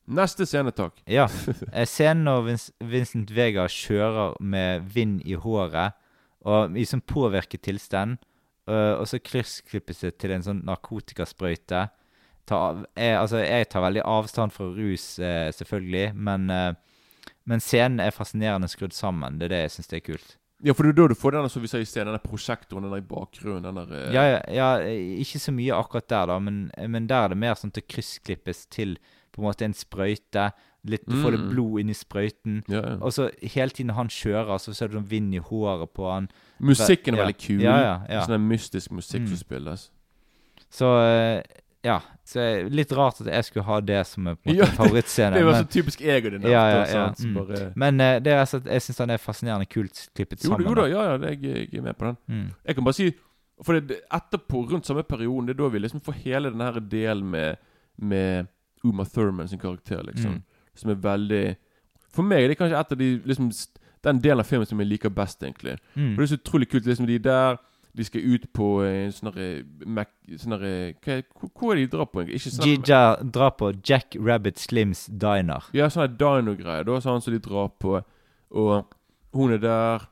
Neste 0.09 0.47
scene, 0.49 0.73
takk. 0.73 1.03
Ja. 1.11 1.27
Scenen 1.85 2.25
når 2.25 2.47
Vincent 2.81 3.33
Vega 3.37 3.67
kjører 3.69 4.39
med 4.41 4.89
vind 4.95 5.21
i 5.29 5.37
håret 5.37 5.99
og 6.49 6.77
i 6.79 6.87
sånn 6.89 7.03
påvirket 7.05 7.67
tilstand, 7.67 8.17
øh, 8.71 8.95
og 9.01 9.07
så 9.11 9.21
kryssklippes 9.21 10.05
det 10.07 10.15
til 10.23 10.33
en 10.33 10.47
sånn 10.47 10.63
narkotikasprøyte. 10.69 11.89
Ta, 12.49 12.59
jeg, 12.97 13.17
altså, 13.19 13.43
jeg 13.43 13.69
tar 13.69 13.85
veldig 13.85 14.05
avstand 14.09 14.55
fra 14.55 14.71
rus, 14.73 15.19
eh, 15.21 15.51
selvfølgelig, 15.53 16.07
men, 16.17 16.49
eh, 16.55 17.33
men 17.51 17.61
scenen 17.61 18.01
er 18.01 18.15
fascinerende 18.15 18.71
skrudd 18.73 18.97
sammen. 18.97 19.37
Det 19.37 19.51
er 19.51 19.55
det 19.57 19.63
jeg 19.67 19.75
syns 19.77 19.93
er 19.93 20.05
kult. 20.07 20.37
Ja, 20.65 20.73
for 20.75 20.87
det 20.87 20.95
er 20.95 21.03
da 21.03 21.11
du 21.13 21.19
får 21.19 21.37
den 21.37 21.51
som 21.53 21.63
vi 21.63 21.69
ser 21.71 21.85
i 21.85 21.87
sted, 21.87 22.09
denne 22.09 22.23
prosjektoren, 22.23 22.87
den 22.87 22.95
der 22.97 23.03
i 23.03 23.11
bakgrunnen. 23.13 23.67
Den 23.67 23.77
der 23.93 24.15
Ja, 24.15 24.25
ja, 24.25 24.41
ja, 24.51 24.71
ikke 25.21 25.39
så 25.43 25.53
mye 25.55 25.77
akkurat 25.77 26.09
der, 26.09 26.33
da, 26.33 26.39
men, 26.43 26.65
men 26.89 27.07
der 27.11 27.29
er 27.29 27.35
det 27.35 27.39
mer 27.45 27.59
sånn 27.59 27.75
at 27.75 27.79
det 27.79 27.87
kryssklippes 27.93 28.65
til 28.73 28.97
på 29.39 29.45
en 29.45 29.49
måte 29.51 29.65
en 29.69 29.75
sprøyte. 29.79 30.51
Litt, 30.89 31.05
du 31.09 31.17
får 31.23 31.33
litt 31.35 31.41
Mm. 31.47 31.49
blod 31.51 31.81
inn 31.81 31.91
i 31.91 31.95
sprøyten. 31.97 32.63
Ja, 32.69 32.81
ja. 32.81 32.97
Og 33.03 33.13
så 33.13 33.31
hele 33.43 33.71
tiden 33.75 33.91
han 33.95 34.09
kjører, 34.09 34.59
så 34.63 34.75
ser 34.75 34.89
du 34.89 34.99
sånn 34.99 35.09
vind 35.11 35.35
i 35.35 35.39
håret 35.43 35.91
på 35.95 36.11
han. 36.13 36.29
Musikken 36.61 37.15
er 37.15 37.19
Ja. 37.19 37.25
veldig 37.27 37.39
kul. 37.39 37.61
Ja, 37.63 37.79
ja, 37.81 37.95
ja. 38.09 38.21
Sånn 38.27 38.47
mystisk 38.49 38.91
musikk 38.91 39.23
Mm. 39.27 39.29
som 39.29 39.37
spilles. 39.37 39.91
Så 40.71 40.87
eh, 41.03 41.43
ja. 41.85 42.01
Så 42.25 42.35
det 42.41 42.73
litt 42.73 42.93
rart 42.93 43.21
at 43.23 43.27
jeg 43.27 43.45
skulle 43.45 43.65
ha 43.65 43.81
det 43.81 44.07
som 44.07 44.27
en, 44.29 44.37
Ja, 44.45 44.65
favorittscene. 44.67 45.35
Det 45.35 45.45
var 45.45 45.53
men- 45.53 45.65
så 45.65 45.69
typisk 45.83 46.01
ego 46.03 46.31
din. 46.31 46.43
Ja, 46.43 46.69
ja, 46.71 46.85
ja. 46.87 47.15
Mm. 47.19 47.35
bare- 47.35 47.73
Men 47.77 48.01
uh, 48.01 48.19
det 48.21 48.27
er 48.33 48.41
altså, 48.45 48.61
jeg 48.65 48.81
syns 48.83 48.99
han 48.99 49.11
er 49.11 49.17
fascinerende 49.17 49.67
kult 49.69 50.09
klippet 50.15 50.45
Jo, 50.45 50.51
sammen. 50.51 50.69
jo 50.69 50.75
da, 50.75 50.85
ja, 50.87 51.03
ja, 51.13 51.17
det, 51.17 51.41
jeg, 51.43 51.71
jeg 51.73 51.79
er 51.79 51.83
med 51.83 51.97
på 51.99 52.05
den. 52.07 52.17
Mm. 52.29 52.51
Jeg 52.67 52.75
kan 52.75 52.85
bare 52.85 52.95
si 52.95 53.13
For 53.65 53.73
det, 53.73 53.89
det- 53.89 54.01
etterpå, 54.13 54.71
rundt 54.71 54.87
samme 54.87 55.03
perioden, 55.03 55.47
det 55.47 55.59
er 55.59 55.63
da 55.65 55.69
vi 55.69 55.79
liksom 55.81 56.01
får 56.01 56.15
hele 56.23 56.51
denne 56.53 56.73
her 56.73 56.79
delen 56.81 57.25
med, 57.29 57.57
med 57.99 58.47
Uma 58.85 59.05
Thurman 59.05 59.49
sin 59.49 59.59
karakter, 59.59 60.03
liksom. 60.07 60.33
Mm. 60.39 60.43
Som 60.75 60.91
er 60.91 60.95
veldig 60.95 61.57
For 62.15 62.23
meg 62.23 62.45
er 62.45 62.49
det 62.49 62.59
kanskje 62.59 62.79
et 62.81 62.93
av 62.93 62.99
de 62.99 63.19
liksom, 63.27 63.51
Den 64.05 64.21
delen 64.23 64.39
av 64.41 64.47
filmen 64.47 64.67
som 64.67 64.79
jeg 64.79 64.89
liker 64.89 65.11
best, 65.11 65.43
egentlig. 65.43 65.77
Mm. 65.97 66.15
For 66.15 66.23
det 66.23 66.31
er 66.31 66.37
så 66.37 66.41
utrolig 66.43 66.69
kult. 66.71 66.87
liksom 66.87 67.07
De 67.07 67.19
der 67.19 67.57
De 67.97 68.05
skal 68.05 68.21
ut 68.21 68.45
på 68.53 68.67
en 68.87 69.11
sånn 69.11 69.33
derre 69.33 69.65
Mac- 69.87 70.13
sånn 70.39 70.53
hva 70.53 70.63
er- 70.63 70.95
er 70.95 71.75
det 71.75 71.91
de 71.91 71.97
drar 71.97 72.07
på? 72.07 72.21
egentlig? 72.23 72.41
Sånne 72.41 72.77
Gija 72.85 73.17
drar 73.33 73.51
på 73.59 73.73
Jack 73.83 74.15
Rabbit 74.21 74.59
Slims 74.59 75.07
Diner. 75.07 75.65
Ja, 75.73 75.89
sånn 75.89 76.17
dino-greier. 76.17 76.85
Da 76.85 77.01
sånn 77.01 77.21
som 77.23 77.33
de 77.33 77.41
drar 77.41 77.71
på. 77.81 78.05
Og 78.53 78.87
hun 79.35 79.53
er 79.53 79.59
der. 79.59 80.07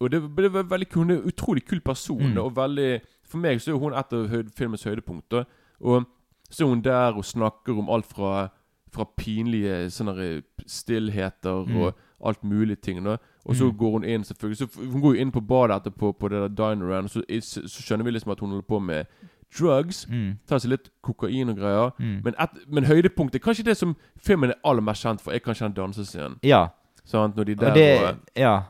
Og 0.00 0.10
det, 0.10 0.20
det 0.36 0.52
var 0.52 0.62
veldig. 0.64 0.92
Hun 0.94 1.10
er 1.10 1.14
en 1.16 1.28
utrolig 1.32 1.66
kul 1.66 1.80
person. 1.80 2.20
Mm. 2.20 2.38
Og 2.44 2.54
veldig 2.54 3.00
For 3.24 3.38
meg 3.38 3.58
så 3.60 3.74
er 3.74 3.78
hun 3.78 3.92
et 3.94 4.12
av 4.12 4.28
høyd, 4.28 4.54
filmens 4.54 4.84
høydepunkter. 4.84 5.44
Og 5.82 6.06
så 6.50 6.64
er 6.64 6.68
hun 6.68 6.80
der 6.82 7.12
og 7.16 7.24
snakker 7.24 7.78
om 7.78 7.88
alt 7.90 8.06
fra 8.06 8.48
Fra 8.92 9.04
pinlige 9.16 9.86
sånne 9.90 10.42
stillheter 10.66 11.64
Mm. 11.66 11.76
og 11.76 11.94
alt 12.26 12.44
mulig 12.44 12.80
ting. 12.82 13.04
Da. 13.04 13.16
Og 13.46 13.54
så 13.56 13.64
Mm. 13.70 13.78
går 13.78 13.90
hun 13.92 14.04
inn, 14.04 14.24
selvfølgelig. 14.24 14.56
Så 14.58 14.66
hun 14.90 15.00
går 15.00 15.14
jo 15.14 15.20
inn 15.20 15.30
på 15.32 15.40
badet 15.40 15.76
etterpå, 15.76 16.12
på 16.18 16.28
det 16.28 16.40
der 16.56 16.74
dineren, 16.74 17.08
så, 17.08 17.22
så 17.40 17.82
skjønner 17.82 18.04
vi 18.04 18.10
liksom 18.10 18.32
at 18.32 18.40
hun 18.40 18.48
holder 18.50 18.66
på 18.68 18.78
med 18.80 19.04
drugs. 19.58 20.06
Mm. 20.10 20.38
Tar 20.48 20.58
seg 20.58 20.70
litt 20.70 20.90
kokain 21.02 21.48
og 21.48 21.56
greier. 21.56 21.90
Mm. 21.98 22.20
Men, 22.24 22.34
et, 22.40 22.50
men 22.68 22.84
høydepunktet 22.84 23.40
Kanskje 23.42 23.64
det 23.64 23.76
som 23.76 23.96
filmen 24.18 24.50
er 24.50 24.58
aller 24.64 24.82
mest 24.82 25.02
kjent 25.04 25.20
for, 25.20 25.30
er 25.32 25.38
kanskje 25.38 25.68
den 25.68 25.72
dansescenen. 25.78 26.38
Ja. 26.42 26.66
Sant? 27.04 27.36
Når 27.36 27.44
de 27.44 27.54
der 27.54 27.68
Og 27.70 27.74
det 27.74 28.02
og, 28.08 28.16
Ja. 28.36 28.60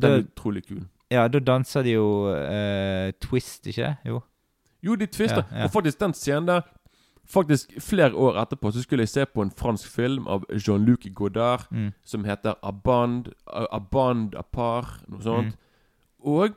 Den 0.00 0.10
er 0.12 0.22
utrolig 0.24 0.66
kul. 0.68 0.82
ja, 1.10 1.28
da 1.28 1.38
danser 1.38 1.82
de 1.82 1.90
jo 1.92 2.28
uh, 2.34 3.10
twist, 3.20 3.66
ikke 3.66 3.96
Jo. 4.06 4.20
Jo, 4.82 4.94
de 4.94 5.06
twister. 5.06 5.42
Ja, 5.52 5.58
ja. 5.58 5.64
Og 5.64 5.70
faktisk 5.70 5.98
den 6.00 6.12
scenen 6.14 6.46
der 6.46 6.60
Faktisk 7.28 7.74
flere 7.84 8.14
år 8.16 8.38
etterpå 8.40 8.70
så 8.72 8.80
skulle 8.82 9.02
jeg 9.04 9.08
se 9.12 9.24
på 9.26 9.42
en 9.44 9.50
fransk 9.50 9.88
film 9.92 10.26
av 10.28 10.44
Jean-Luc 10.48 11.04
Godard 11.14 11.66
Mm. 11.70 11.92
som 12.04 12.24
heter 12.24 12.54
Aband 12.62 13.32
Aband 13.46 14.34
Apart, 14.34 15.02
noe 15.08 15.20
sånt. 15.22 15.52
Mm. 15.52 15.58
Og 16.24 16.54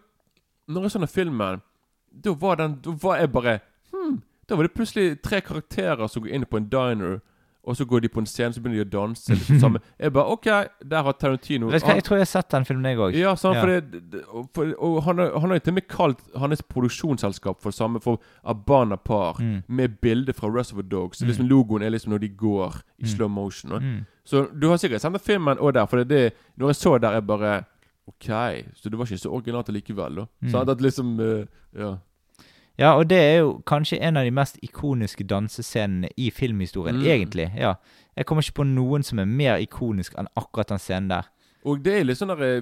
når 0.68 0.82
jeg 0.88 0.92
så 0.92 1.00
den 1.00 1.08
filmen, 1.12 1.62
da 2.24 2.34
var 2.34 2.56
den 2.56 2.80
Da 2.84 2.92
var 2.92 3.18
jeg 3.20 3.32
bare 3.32 3.60
Hm. 3.94 4.22
Da 4.50 4.56
var 4.56 4.64
det 4.64 4.74
plutselig 4.74 5.22
tre 5.22 5.42
karakterer 5.42 6.08
som 6.08 6.24
går 6.24 6.32
inn 6.34 6.46
på 6.46 6.58
en 6.58 6.70
diner, 6.70 7.20
og 7.64 7.76
så 7.78 7.86
går 7.86 8.00
de 8.02 8.10
på 8.10 8.20
en 8.20 8.26
scene, 8.26 8.54
så 8.54 8.62
begynner 8.62 8.84
de 8.84 8.88
å 8.88 8.92
danse. 9.02 9.30
Liksom, 9.30 9.60
samme. 9.62 9.80
Jeg 10.02 10.14
bare 10.14 10.32
OK, 10.34 10.46
der 10.90 11.04
har 11.06 11.14
Tarantino 11.14 11.68
Vet 11.70 11.82
du 11.84 11.86
hva, 11.88 11.94
Jeg 11.96 12.04
tror 12.08 12.18
jeg 12.18 12.26
har 12.26 12.30
sett 12.32 12.50
den 12.52 12.66
filmen, 12.66 12.86
jeg 12.90 12.98
òg. 12.98 13.14
Ja, 13.14 13.36
ja. 13.36 13.36
for 13.36 14.38
og, 14.40 14.48
for, 14.56 14.72
og 14.80 15.04
han 15.06 15.18
har 15.22 15.36
han 15.40 15.50
har 15.54 15.60
jo 15.60 15.64
til 15.68 15.72
og 15.72 15.78
med 15.78 15.88
kalt 15.88 16.24
hans 16.42 16.64
produksjonsselskap 16.64 17.62
for 17.62 17.72
samme 17.72 18.02
for 18.02 18.18
Abana 18.44 18.96
Par, 18.98 19.38
Mm. 19.42 19.64
med 19.68 20.00
bilde 20.02 20.34
fra 20.34 20.50
Reservoir 20.50 20.84
Dogs. 20.90 21.22
Mm. 21.22 21.28
liksom 21.28 21.48
Logoen 21.50 21.84
er 21.84 21.90
liksom 21.94 22.12
når 22.14 22.20
de 22.26 22.30
går 22.30 22.82
i 23.00 23.04
Mm. 23.04 23.08
slow 23.08 23.30
motion. 23.30 23.72
Og. 23.72 23.82
Mm. 23.84 24.06
Så 24.26 24.48
du 24.60 24.68
har 24.70 24.78
sikkert 24.78 25.02
den 25.02 25.20
filmen 25.20 25.58
òg 25.58 25.74
der, 25.74 25.86
for 25.86 25.98
det, 25.98 26.08
det 26.10 26.34
Når 26.58 26.68
jeg 26.68 26.76
så 26.76 26.98
der, 27.02 27.12
jeg 27.12 27.28
bare 27.28 27.64
OK, 28.08 28.26
så 28.76 28.90
det 28.90 28.98
var 28.98 29.06
ikke 29.06 29.18
så 29.18 29.30
originalt 29.32 29.70
allikevel, 29.70 30.16
da. 30.16 30.26
Mm. 30.42 30.50
Sant, 30.50 30.70
at 30.70 30.82
liksom 30.82 31.20
uh, 31.20 31.46
Ja. 31.78 31.96
Ja, 32.80 32.94
og 32.98 33.08
det 33.10 33.18
er 33.18 33.38
jo 33.40 33.62
kanskje 33.68 34.00
en 34.02 34.18
av 34.18 34.24
de 34.26 34.32
mest 34.32 34.58
ikoniske 34.64 35.24
dansescenene 35.28 36.10
i 36.18 36.30
filmhistorien, 36.32 36.96
Mm. 36.96 37.06
egentlig. 37.06 37.52
Ja. 37.58 37.74
Jeg 38.18 38.26
kommer 38.26 38.42
ikke 38.44 38.54
på 38.64 38.68
noen 38.68 39.04
som 39.04 39.20
er 39.20 39.26
mer 39.26 39.58
ikonisk 39.58 40.14
enn 40.18 40.28
akkurat 40.38 40.68
den 40.68 40.78
scenen 40.80 41.10
der. 41.10 41.24
Og 41.66 41.84
det 41.84 41.94
er 42.00 42.04
litt 42.04 42.18
sånn 42.18 42.28
der 42.36 42.42
eh, 42.58 42.62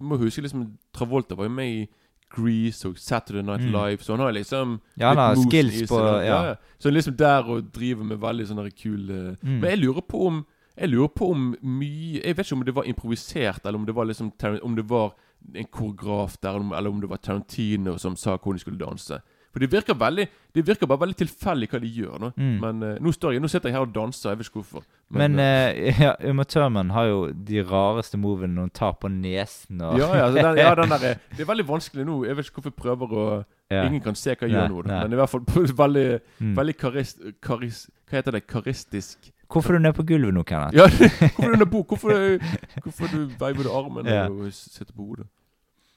må 0.00 0.16
huske 0.18 0.42
liksom 0.42 0.78
Travolta 0.94 1.34
var 1.36 1.44
jo 1.44 1.50
med 1.50 1.66
i 1.66 1.88
Grease 2.30 2.86
og 2.88 2.96
Saturday 2.98 3.42
Night 3.42 3.60
Mm. 3.60 3.72
Live, 3.72 3.98
så 4.02 4.12
han 4.16 4.20
har 4.20 4.32
liksom 4.32 4.80
Ja, 4.96 5.08
han 5.08 5.16
har 5.16 5.34
skills 5.36 5.88
på- 5.90 6.24
ja. 6.24 6.44
ja. 6.50 6.54
Så 6.78 6.84
han 6.88 6.94
liksom 6.94 7.16
der 7.16 7.42
og 7.44 7.72
driver 7.72 8.04
med 8.04 8.18
veldig 8.18 8.46
sånne 8.46 8.70
kule 8.70 9.36
Mm. 9.42 9.60
Men 9.60 9.70
jeg 9.70 9.78
lurer 9.80 10.00
på 10.08 10.26
om 10.26 10.46
Jeg 10.78 10.88
lurer 10.88 11.08
på 11.08 11.30
om 11.30 11.56
mye 11.62 12.22
Jeg 12.24 12.36
vet 12.36 12.46
ikke 12.46 12.52
om 12.56 12.64
det 12.64 12.74
var 12.74 12.84
improvisert, 12.84 13.60
eller 13.66 13.78
om 13.78 13.84
det 13.84 13.94
var 13.94 14.04
liksom 14.06 14.32
Om 14.62 14.74
det 14.76 14.88
var 14.88 15.12
en 15.54 15.64
koreograf 15.66 16.36
der, 16.40 16.48
eller 16.50 16.60
om- 16.60 16.72
eller 16.72 16.90
om 16.90 17.00
det 17.00 17.10
var 17.10 17.16
Tarantino 17.16 17.96
som 17.98 18.14
sa 18.16 18.36
hvordan 18.38 18.52
de 18.54 18.58
skulle 18.60 18.78
danse. 18.78 19.20
For 19.52 19.58
det 19.58 19.66
virker 19.72 19.94
veldig 19.98 20.28
Det 20.54 20.62
virker 20.66 20.86
bare 20.86 21.00
veldig 21.00 21.16
tilfeldig 21.18 21.68
hva 21.70 21.78
de 21.82 21.88
gjør. 21.94 22.18
Nå. 22.22 22.28
Mm. 22.36 22.56
Men 22.62 22.82
uh, 22.82 22.96
nå, 23.02 23.12
står 23.14 23.32
jeg, 23.36 23.40
nå 23.42 23.48
sitter 23.50 23.68
jeg 23.70 23.74
her 23.76 23.84
og 23.86 23.92
danser, 23.94 24.30
jeg 24.30 24.38
vet 24.40 24.46
ikke 24.50 24.60
hvorfor. 24.62 24.84
Men 25.10 25.34
men 25.36 25.42
uh, 25.42 26.00
ja, 26.04 26.12
Uma 26.30 26.44
Thurman 26.44 26.90
har 26.90 27.04
jo 27.10 27.20
de 27.32 27.62
rareste 27.66 28.18
movene 28.18 28.54
når 28.54 28.68
hun 28.68 28.70
tar 28.74 28.92
på 29.02 29.08
nesen 29.10 29.80
og 29.82 29.98
ja, 29.98 30.08
ja, 30.16 30.24
altså, 30.26 30.42
den, 30.48 30.58
ja, 30.58 30.74
den 30.74 30.90
der, 30.94 31.04
er- 31.10 31.18
Det 31.36 31.44
er 31.44 31.50
veldig 31.52 31.66
vanskelig 31.68 32.06
nå. 32.06 32.16
Jeg 32.26 32.36
vet 32.38 32.46
ikke 32.50 32.60
hvorfor 32.60 32.70
jeg 32.74 32.82
prøver 32.82 33.16
å 33.16 33.26
Ja. 33.70 33.84
Ingen 33.86 34.00
kan 34.02 34.16
se 34.18 34.34
hva 34.34 34.48
jeg 34.48 34.50
Nei, 34.50 34.62
gjør 34.64 34.72
nå. 34.74 34.82
da. 34.88 35.02
Men 35.04 35.12
i 35.12 35.18
hvert 35.20 35.30
fall 35.30 35.44
veldig, 35.84 36.06
Mm. 36.40 36.54
veldig 36.58 36.76
karist, 36.76 37.20
karist, 37.42 37.90
Hva 38.10 38.18
heter 38.18 38.32
det? 38.38 38.46
Karistisk 38.50 39.30
Hvorfor 39.50 39.74
er 39.74 39.78
du 39.78 39.82
nede 39.82 39.94
på 39.98 40.02
gulvet 40.06 40.34
nå, 40.34 40.42
Kenneth? 40.46 40.74
Ja, 40.78 40.86
hvorfor 40.90 41.44
er 41.44 41.46
du 41.46 41.52
under 41.52 41.66
på 41.70 41.82
Hvorfor, 41.86 42.38
hvorfor 42.82 43.06
du 43.14 43.30
veiver 43.38 43.62
du 43.66 43.70
armen 43.70 44.06
Ja. 44.10 44.24
og 44.30 44.50
sitter 44.52 44.92
på 44.94 45.06
hodet? 45.12 45.26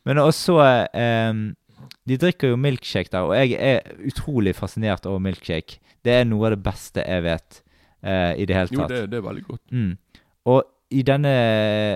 Men 0.06 0.18
også 0.20 0.60
ehm, 0.94 1.56
De 2.10 2.18
drikker 2.20 2.54
jo 2.54 2.60
milkshake 2.60 3.12
der, 3.14 3.28
og 3.28 3.36
jeg 3.38 3.58
er 3.60 4.08
utrolig 4.08 4.56
fascinert 4.58 5.06
over 5.10 5.22
milkshake. 5.24 5.80
Det 6.04 6.18
er 6.20 6.26
noe 6.28 6.50
av 6.50 6.58
det 6.58 6.64
beste 6.66 7.04
jeg 7.04 7.24
vet 7.26 7.60
eh, 8.04 8.34
i 8.44 8.48
det 8.50 8.58
hele 8.58 8.76
Jo, 8.76 8.82
tatt. 8.82 8.96
det, 8.96 9.04
det 9.14 9.20
er 9.20 9.28
veldig 9.28 9.46
godt. 9.48 9.64
Mm. 9.72 10.24
Og 10.52 10.64
i 10.94 11.04
denne 11.08 11.34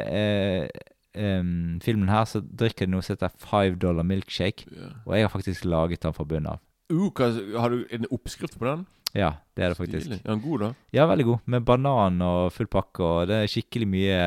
eh, 0.07 0.85
em, 1.17 1.79
filmen 1.83 2.09
her 2.09 2.25
så 2.29 2.41
drikker 2.41 2.87
de 2.87 2.95
noe 2.95 3.05
som 3.05 3.17
heter 3.17 3.33
Five 3.41 3.77
Dollar 3.81 4.07
Milkshake. 4.07 4.67
yeah. 4.71 4.95
Og 5.05 5.17
jeg 5.17 5.27
har 5.27 5.33
faktisk 5.33 5.65
laget 5.65 6.03
den 6.03 6.15
fra 6.15 6.25
bunnen 6.27 6.53
av. 6.55 6.63
Uh, 6.87 7.09
hva, 7.11 7.31
har 7.59 7.73
du 7.73 7.83
en 7.91 8.07
oppskrift 8.15 8.55
på 8.59 8.65
den? 8.65 8.85
Ja, 9.15 9.31
det 9.55 9.63
er 9.63 9.71
det 9.71 9.77
faktisk. 9.79 10.05
Stilig. 10.05 10.19
Er 10.25 10.33
den 10.33 10.41
god, 10.43 10.63
da? 10.65 10.71
Ja, 10.93 11.05
veldig 11.09 11.25
god. 11.29 11.45
Med 11.53 11.63
banan 11.67 12.17
og 12.25 12.51
full 12.53 12.67
pakke, 12.71 13.03
og 13.03 13.29
det 13.29 13.37
er 13.43 13.51
skikkelig 13.51 13.87
mye 13.89 14.17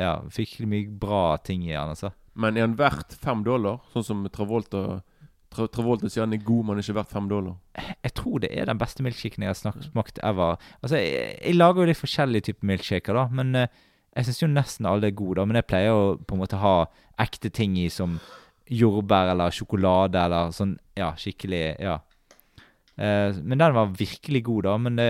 Ja, 0.00 0.14
skikkelig 0.32 0.68
mye 0.70 0.94
bra 1.02 1.24
ting 1.44 1.66
i 1.66 1.74
den, 1.74 1.92
altså. 1.92 2.12
Men 2.36 2.56
er 2.56 2.66
den 2.66 2.78
verdt 2.78 3.16
fem 3.22 3.44
dollar? 3.44 3.80
Sånn 3.92 4.04
som 4.04 4.24
Travolta 4.32 5.02
Tra 5.52 5.68
Travolta 5.72 6.08
sier 6.10 6.24
han 6.26 6.34
er 6.36 6.42
god, 6.44 6.66
men 6.68 6.80
ikke 6.82 6.96
verdt 6.98 7.12
fem 7.14 7.28
dollar. 7.30 7.54
Jeg 8.04 8.12
tror 8.18 8.42
det 8.42 8.50
er 8.52 8.66
den 8.68 8.80
beste 8.80 9.04
milkshaken 9.06 9.44
jeg 9.46 9.52
har 9.54 9.76
smakt 9.86 10.18
ever. 10.26 10.58
Altså, 10.82 10.98
jeg, 11.00 11.36
jeg 11.38 11.56
lager 11.56 11.84
jo 11.84 11.90
litt 11.92 12.00
forskjellige 12.00 12.48
typer 12.50 12.72
milkshaker, 12.72 13.16
da, 13.16 13.28
men 13.38 13.54
eh, 13.62 13.78
jeg 14.16 14.26
syns 14.28 14.42
jo 14.42 14.48
nesten 14.50 14.88
alle 14.90 15.10
er 15.10 15.16
gode, 15.16 15.38
da. 15.38 15.46
Men 15.48 15.60
jeg 15.60 15.68
pleier 15.70 15.94
å 15.94 16.16
på 16.18 16.36
en 16.36 16.42
måte 16.42 16.60
ha 16.60 16.74
ekte 17.22 17.48
ting 17.54 17.76
i, 17.80 17.86
som 17.92 18.18
jordbær 18.66 19.30
eller 19.32 19.54
sjokolade 19.54 20.18
eller 20.26 20.52
sånn, 20.56 20.74
ja, 20.98 21.12
skikkelig 21.20 21.62
Ja. 21.84 22.00
Eh, 22.96 23.36
men 23.42 23.58
den 23.58 23.74
var 23.74 23.86
virkelig 23.98 24.44
god, 24.44 24.62
da. 24.62 24.76
Men 24.78 25.00
det, 25.00 25.08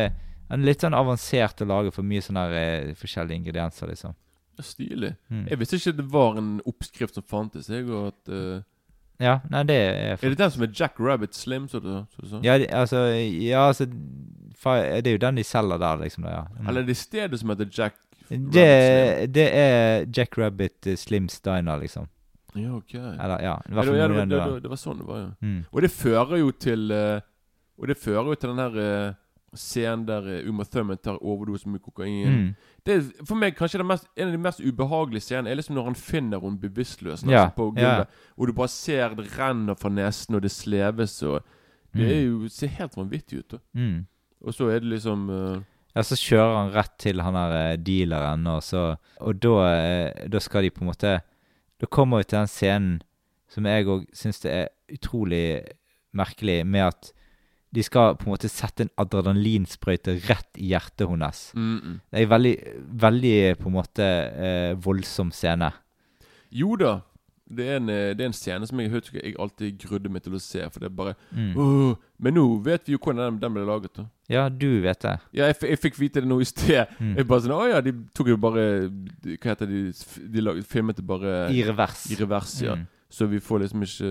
er 0.51 0.63
litt 0.63 0.85
sånn 0.85 0.97
avansert 0.97 1.63
å 1.63 1.69
lage 1.71 1.93
for 1.95 2.07
mye 2.07 2.23
sånne 2.25 2.47
her, 2.47 2.57
eh, 2.61 2.95
forskjellige 2.99 3.43
ingredienser, 3.43 3.91
liksom. 3.93 4.17
Stilig. 4.63 5.13
Mm. 5.29 5.45
Jeg 5.51 5.61
visste 5.61 5.79
ikke 5.79 5.99
det 5.99 6.07
var 6.15 6.39
en 6.41 6.57
oppskrift 6.65 7.19
som 7.19 7.27
fantes. 7.29 7.69
Jeg, 7.69 7.87
og 7.91 8.15
at, 8.15 8.33
uh... 8.33 8.65
Ja, 9.21 9.39
nei, 9.49 9.63
det 9.69 9.77
er 9.77 10.17
er 10.17 10.33
det 10.33 10.39
den 10.39 10.51
som 10.53 10.65
er 10.65 10.73
Jack 10.77 10.99
Rabbit 11.01 11.37
Slim, 11.37 11.69
så 11.69 11.81
du, 11.81 11.93
du 12.21 12.27
sa? 12.29 12.41
Ja, 12.45 12.57
altså, 12.81 13.07
ja, 13.17 13.67
altså 13.69 13.87
Det 13.87 15.09
er 15.09 15.15
jo 15.15 15.23
den 15.23 15.39
de 15.41 15.45
selger 15.45 15.81
der, 15.81 16.03
liksom. 16.03 16.27
Da, 16.27 16.35
ja. 16.35 16.43
Mm. 16.59 16.67
Eller 16.69 16.83
er 16.83 16.91
det 16.91 16.97
stedet 16.97 17.41
som 17.41 17.53
heter 17.53 17.71
Jack 17.71 17.97
Rabbit 18.31 18.53
Det, 18.53 19.35
det 19.35 19.47
er 19.55 20.07
Jack 20.17 20.37
Rabbit 20.39 20.83
Slim 20.83 20.97
Slims 20.97 21.41
Diner, 21.41 21.81
liksom. 21.81 22.09
Ja, 22.57 22.75
ok. 22.77 22.95
Eller, 22.95 23.41
ja, 23.45 23.57
det, 23.67 23.77
var, 23.77 23.85
ja, 23.85 23.93
det, 23.93 24.15
var, 24.15 24.25
det, 24.25 24.37
var, 24.37 24.61
det, 24.61 24.71
var 24.73 24.81
sånn 24.81 25.01
det 25.01 25.07
var, 25.09 25.19
ja. 25.21 25.33
Mm. 25.45 25.65
Og 25.71 25.83
det 25.85 25.91
fører 25.93 26.41
jo 26.41 26.53
til 26.57 26.93
eh, 26.93 27.25
Og 27.79 27.89
det 27.91 27.99
fører 28.01 28.31
jo 28.31 28.35
til 28.35 28.53
den 28.53 28.63
her 28.63 28.77
uh, 28.81 29.15
scenen 29.57 30.07
der 30.09 30.27
eh, 30.29 30.49
Uma 30.49 30.65
Thurman 30.65 30.99
tar 30.99 31.19
overdose 31.23 31.69
med 31.69 31.81
kokain. 31.81 32.33
Mm. 32.33 32.49
Det 32.87 32.95
er 32.95 33.05
for 33.25 33.39
meg 33.41 33.57
kanskje 33.57 33.85
mest, 33.85 34.09
en 34.17 34.29
av 34.29 34.35
de 34.35 34.41
mest 34.43 34.61
ubehagelige 34.61 35.25
scenene 35.25 35.51
er 35.51 35.59
liksom 35.59 35.77
når 35.79 35.91
han 35.91 35.99
finner 35.99 36.43
henne 36.43 36.61
bevisstløs 36.61 37.25
altså, 37.25 37.47
på 37.57 37.71
gulvet. 37.77 38.19
Og 38.37 38.49
du 38.49 38.53
bare 38.57 38.73
ser 38.73 39.17
det 39.17 39.31
renner 39.39 39.79
fra 39.79 39.93
nesen, 39.93 40.37
og 40.37 40.45
det 40.45 40.53
sleves 40.55 41.23
og 41.23 41.41
Det 41.97 42.11
er 42.13 42.27
jo, 42.27 42.49
ser 42.53 42.69
helt 42.77 42.97
vanvittig 42.97 43.39
ut. 43.39 43.55
Mm. 43.73 44.05
Og 44.45 44.55
så 44.55 44.67
er 44.69 44.83
det 44.85 44.91
liksom 44.91 45.31
uh, 45.31 45.63
Ja, 45.95 46.03
så 46.05 46.17
kjører 46.21 46.57
han 46.59 46.75
rett 46.75 46.99
til 47.01 47.23
han 47.25 47.39
der 47.39 47.77
dealeren, 47.81 48.47
og 48.47 48.63
så 48.63 48.97
Og 49.17 49.39
da, 49.41 49.55
da 50.29 50.39
skal 50.45 50.67
de 50.67 50.71
på 50.71 50.85
en 50.85 50.91
måte 50.91 51.21
Da 51.81 51.87
kommer 51.89 52.21
vi 52.21 52.29
til 52.29 52.39
den 52.39 52.53
scenen 52.53 52.99
som 53.49 53.65
jeg 53.65 53.87
òg 53.87 54.05
syns 54.13 54.43
det 54.43 54.51
er 54.53 54.69
utrolig 54.93 55.63
merkelig, 56.17 56.65
med 56.67 56.89
at 56.89 57.13
de 57.77 57.83
skal 57.85 58.15
på 58.17 58.27
en 58.27 58.33
måte 58.35 58.49
sette 58.53 58.87
en 58.87 58.93
adrenalinsprøyte 59.05 60.17
rett 60.29 60.61
i 60.63 60.71
hjertet 60.73 61.09
hennes. 61.11 61.43
mm, 61.55 61.75
mm. 61.83 61.99
Det 62.11 62.21
er 62.21 62.25
en 62.27 62.33
veldig, 62.33 62.55
veldig 63.07 63.35
på 63.61 63.69
en 63.71 63.77
måte 63.77 64.07
eh, 64.47 64.73
voldsom 64.81 65.31
scene. 65.37 65.73
Jo 66.51 66.77
da. 66.81 66.97
Det 67.47 67.63
er, 67.69 67.77
en, 67.79 67.89
eh, 67.95 68.09
det 68.19 68.25
er 68.25 68.27
en 68.33 68.35
scene 68.35 68.67
som 68.67 68.81
jeg 68.83 68.91
husker 68.91 69.21
jeg 69.23 69.37
alltid 69.39 69.77
grudde 69.85 70.11
meg 70.11 70.25
til 70.25 70.35
å 70.35 70.41
se. 70.43 70.65
For 70.73 70.83
det 70.83 70.89
er 70.91 70.97
bare 70.99 71.13
Mm. 71.31 71.53
«Åh!» 71.57 71.95
Men 72.19 72.35
nå 72.35 72.43
vet 72.65 72.87
vi 72.89 72.95
jo 72.97 72.99
hvordan 72.99 73.21
den, 73.37 73.39
den 73.45 73.53
ble 73.55 73.63
laget. 73.69 73.93
da 73.95 74.07
Ja, 74.29 74.49
du 74.49 74.81
vet 74.83 74.99
det. 75.05 75.13
Ja, 75.37 75.47
jeg, 75.53 75.57
jeg 75.63 75.79
fikk 75.79 75.99
vite 76.01 76.21
det 76.25 76.27
nå 76.31 76.41
i 76.41 76.45
sted. 76.49 76.87
Mm. 76.99 77.13
Jeg 77.21 77.27
bare 77.29 77.41
sånn 77.45 77.55
Å 77.55 77.69
ja, 77.71 77.81
de 77.85 77.93
tok 78.17 78.33
jo 78.33 78.37
bare 78.41 78.65
de- 79.23 79.37
Hva 79.37 79.53
heter 79.53 79.67
de 79.71 79.93
De 80.33 80.41
laget, 80.43 80.67
filmet 80.67 80.97
det 80.97 81.07
bare 81.07 81.37
I 81.55 81.63
revers. 81.69 82.07
i 82.11 82.17
revers, 82.19 82.57
ja. 82.63 82.75
Mm. 82.75 82.87
Så 83.11 83.29
vi 83.31 83.39
får 83.39 83.61
liksom 83.63 83.83
ikke 83.87 84.11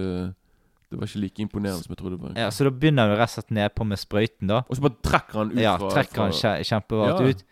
Det 0.89 0.99
var 0.99 1.07
ikke 1.07 1.19
like 1.23 1.41
imponerende 1.41 1.83
som 1.83 1.91
jeg 1.93 1.97
trodde 1.97 2.17
det 2.17 2.21
var. 2.23 2.33
Ja, 2.37 2.49
Så 2.53 2.63
da 2.63 2.69
begynner 2.69 3.07
han 3.09 3.17
rett 3.17 3.29
og 3.31 3.35
slett 3.43 3.51
nedpå 3.57 3.85
med 3.87 3.97
sprøyten, 3.97 4.47
da. 4.47 4.61
Og 4.69 4.75
så 4.77 4.81
bare 4.85 4.97
trekker 5.03 5.37
han 5.41 5.51
ut 5.51 5.59
Ja, 5.59 5.77
fra 5.77 5.89
trekker 5.95 6.21
han 6.21 6.31
fra- 6.31 6.55
kje- 6.61 6.87
Ja. 7.07 7.29
ut. 7.29 7.43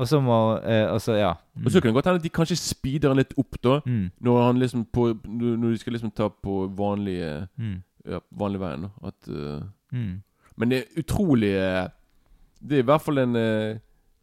Og 0.00 0.06
så 0.08 0.20
må 0.20 0.36
eh, 0.64 0.86
Og 0.92 1.00
så, 1.00 1.12
ja. 1.18 1.34
Mm. 1.56 1.66
Og 1.66 1.72
så 1.72 1.80
kan 1.80 1.88
det 1.88 1.94
godt 1.94 2.04
hende 2.06 2.16
at 2.16 2.22
de 2.22 2.28
kanskje 2.30 2.56
speeder 2.56 3.08
han 3.08 3.16
litt 3.18 3.34
opp, 3.38 3.56
da. 3.62 3.80
Mm. 3.86 4.10
Når 4.20 4.42
han 4.46 4.58
liksom 4.58 4.86
på 4.92 5.18
Når 5.24 5.70
de 5.70 5.78
skal 5.78 5.92
liksom 5.92 6.10
ta 6.14 6.28
på 6.28 6.68
vanlige 6.76 7.48
Mm. 7.58 7.82
Ja, 8.08 8.18
vanlig 8.32 8.60
veien, 8.60 8.82
da. 8.82 8.88
At 9.08 9.28
eh, 9.28 9.62
Mm. 9.92 10.22
Men 10.56 10.68
det 10.68 10.78
er 10.78 11.02
utrolig 11.02 11.50
eh, 11.56 11.88
Det 12.62 12.76
er 12.78 12.82
i 12.82 12.86
hvert 12.86 13.00
fall 13.02 13.18
en 13.18 13.36
eh, 13.36 13.78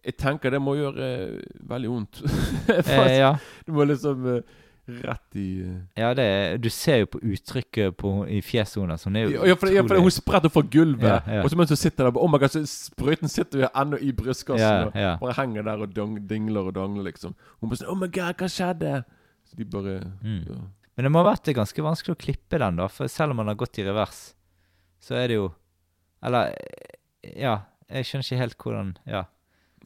Jeg 0.05 0.17
tenker 0.17 0.49
det 0.51 0.61
må 0.61 0.75
gjøre 0.77 0.97
eh, 0.97 1.41
veldig 1.67 1.89
vondt. 1.89 2.21
Eh, 2.69 3.17
ja. 3.19 3.35
Du 3.67 3.73
må 3.73 3.83
liksom 3.85 4.25
eh, 4.37 4.41
rett 4.87 5.35
i 5.35 5.45
eh, 5.61 5.79
ja, 5.99 6.13
det 6.15 6.23
er 6.23 6.57
Du 6.63 6.69
ser 6.73 7.01
jo 7.01 7.09
på 7.11 7.19
uttrykket 7.19 7.97
på, 7.99 8.11
i 8.31 8.39
fjeset 8.41 8.79
hennes. 8.81 9.03
Hun 9.03 9.15
er 9.19 9.27
jo 9.27 9.45
Ja, 9.45 9.55
for, 9.59 9.71
ja, 9.73 9.83
for 9.87 9.99
hun 9.99 10.13
spretter 10.13 10.49
fra 10.53 10.63
gulvet, 10.63 11.03
Ja, 11.07 11.19
ja. 11.37 11.43
og 11.43 11.51
så 11.51 11.59
mens 11.59 11.73
hun 11.73 11.79
sitter 11.81 12.07
der 12.07 12.17
Oh 12.17 12.29
my 12.31 12.39
god, 12.39 12.53
så 12.55 12.63
sprøyten 12.65 13.27
sitter 13.31 13.65
jo 13.65 13.69
ennå 13.75 13.99
i 14.01 14.11
brystkassen 14.15 14.87
og 14.89 14.97
bare 15.21 15.37
henger 15.41 15.67
der 15.67 15.83
og 15.85 15.93
dong, 15.95 16.17
dingler 16.29 16.69
og 16.71 16.75
dangler, 16.79 17.03
liksom. 17.11 17.35
Hun 17.59 17.69
bare 17.69 17.81
sånn 17.83 17.91
Oh 17.93 17.99
my 17.99 18.07
god, 18.07 18.39
hva 18.39 18.49
skjedde? 18.51 19.03
Så 19.47 19.55
de 19.59 19.65
bare 19.65 19.99
Mm. 20.23 20.67
Men 20.97 21.05
det 21.05 21.11
må 21.13 21.21
ha 21.21 21.27
vært 21.29 21.51
ganske 21.53 21.83
vanskelig 21.85 22.15
å 22.15 22.19
klippe 22.19 22.57
den, 22.57 22.79
da. 22.79 22.87
For 22.89 23.07
selv 23.11 23.31
om 23.35 23.37
den 23.43 23.51
har 23.51 23.55
gått 23.59 23.77
i 23.77 23.85
revers, 23.85 24.33
så 24.99 25.13
er 25.19 25.27
det 25.27 25.35
jo 25.37 25.51
Eller 26.25 26.55
Ja, 27.37 27.59
jeg 27.91 28.05
skjønner 28.07 28.25
ikke 28.25 28.39
helt 28.41 28.57
hvordan 28.57 28.95
Ja, 29.05 29.25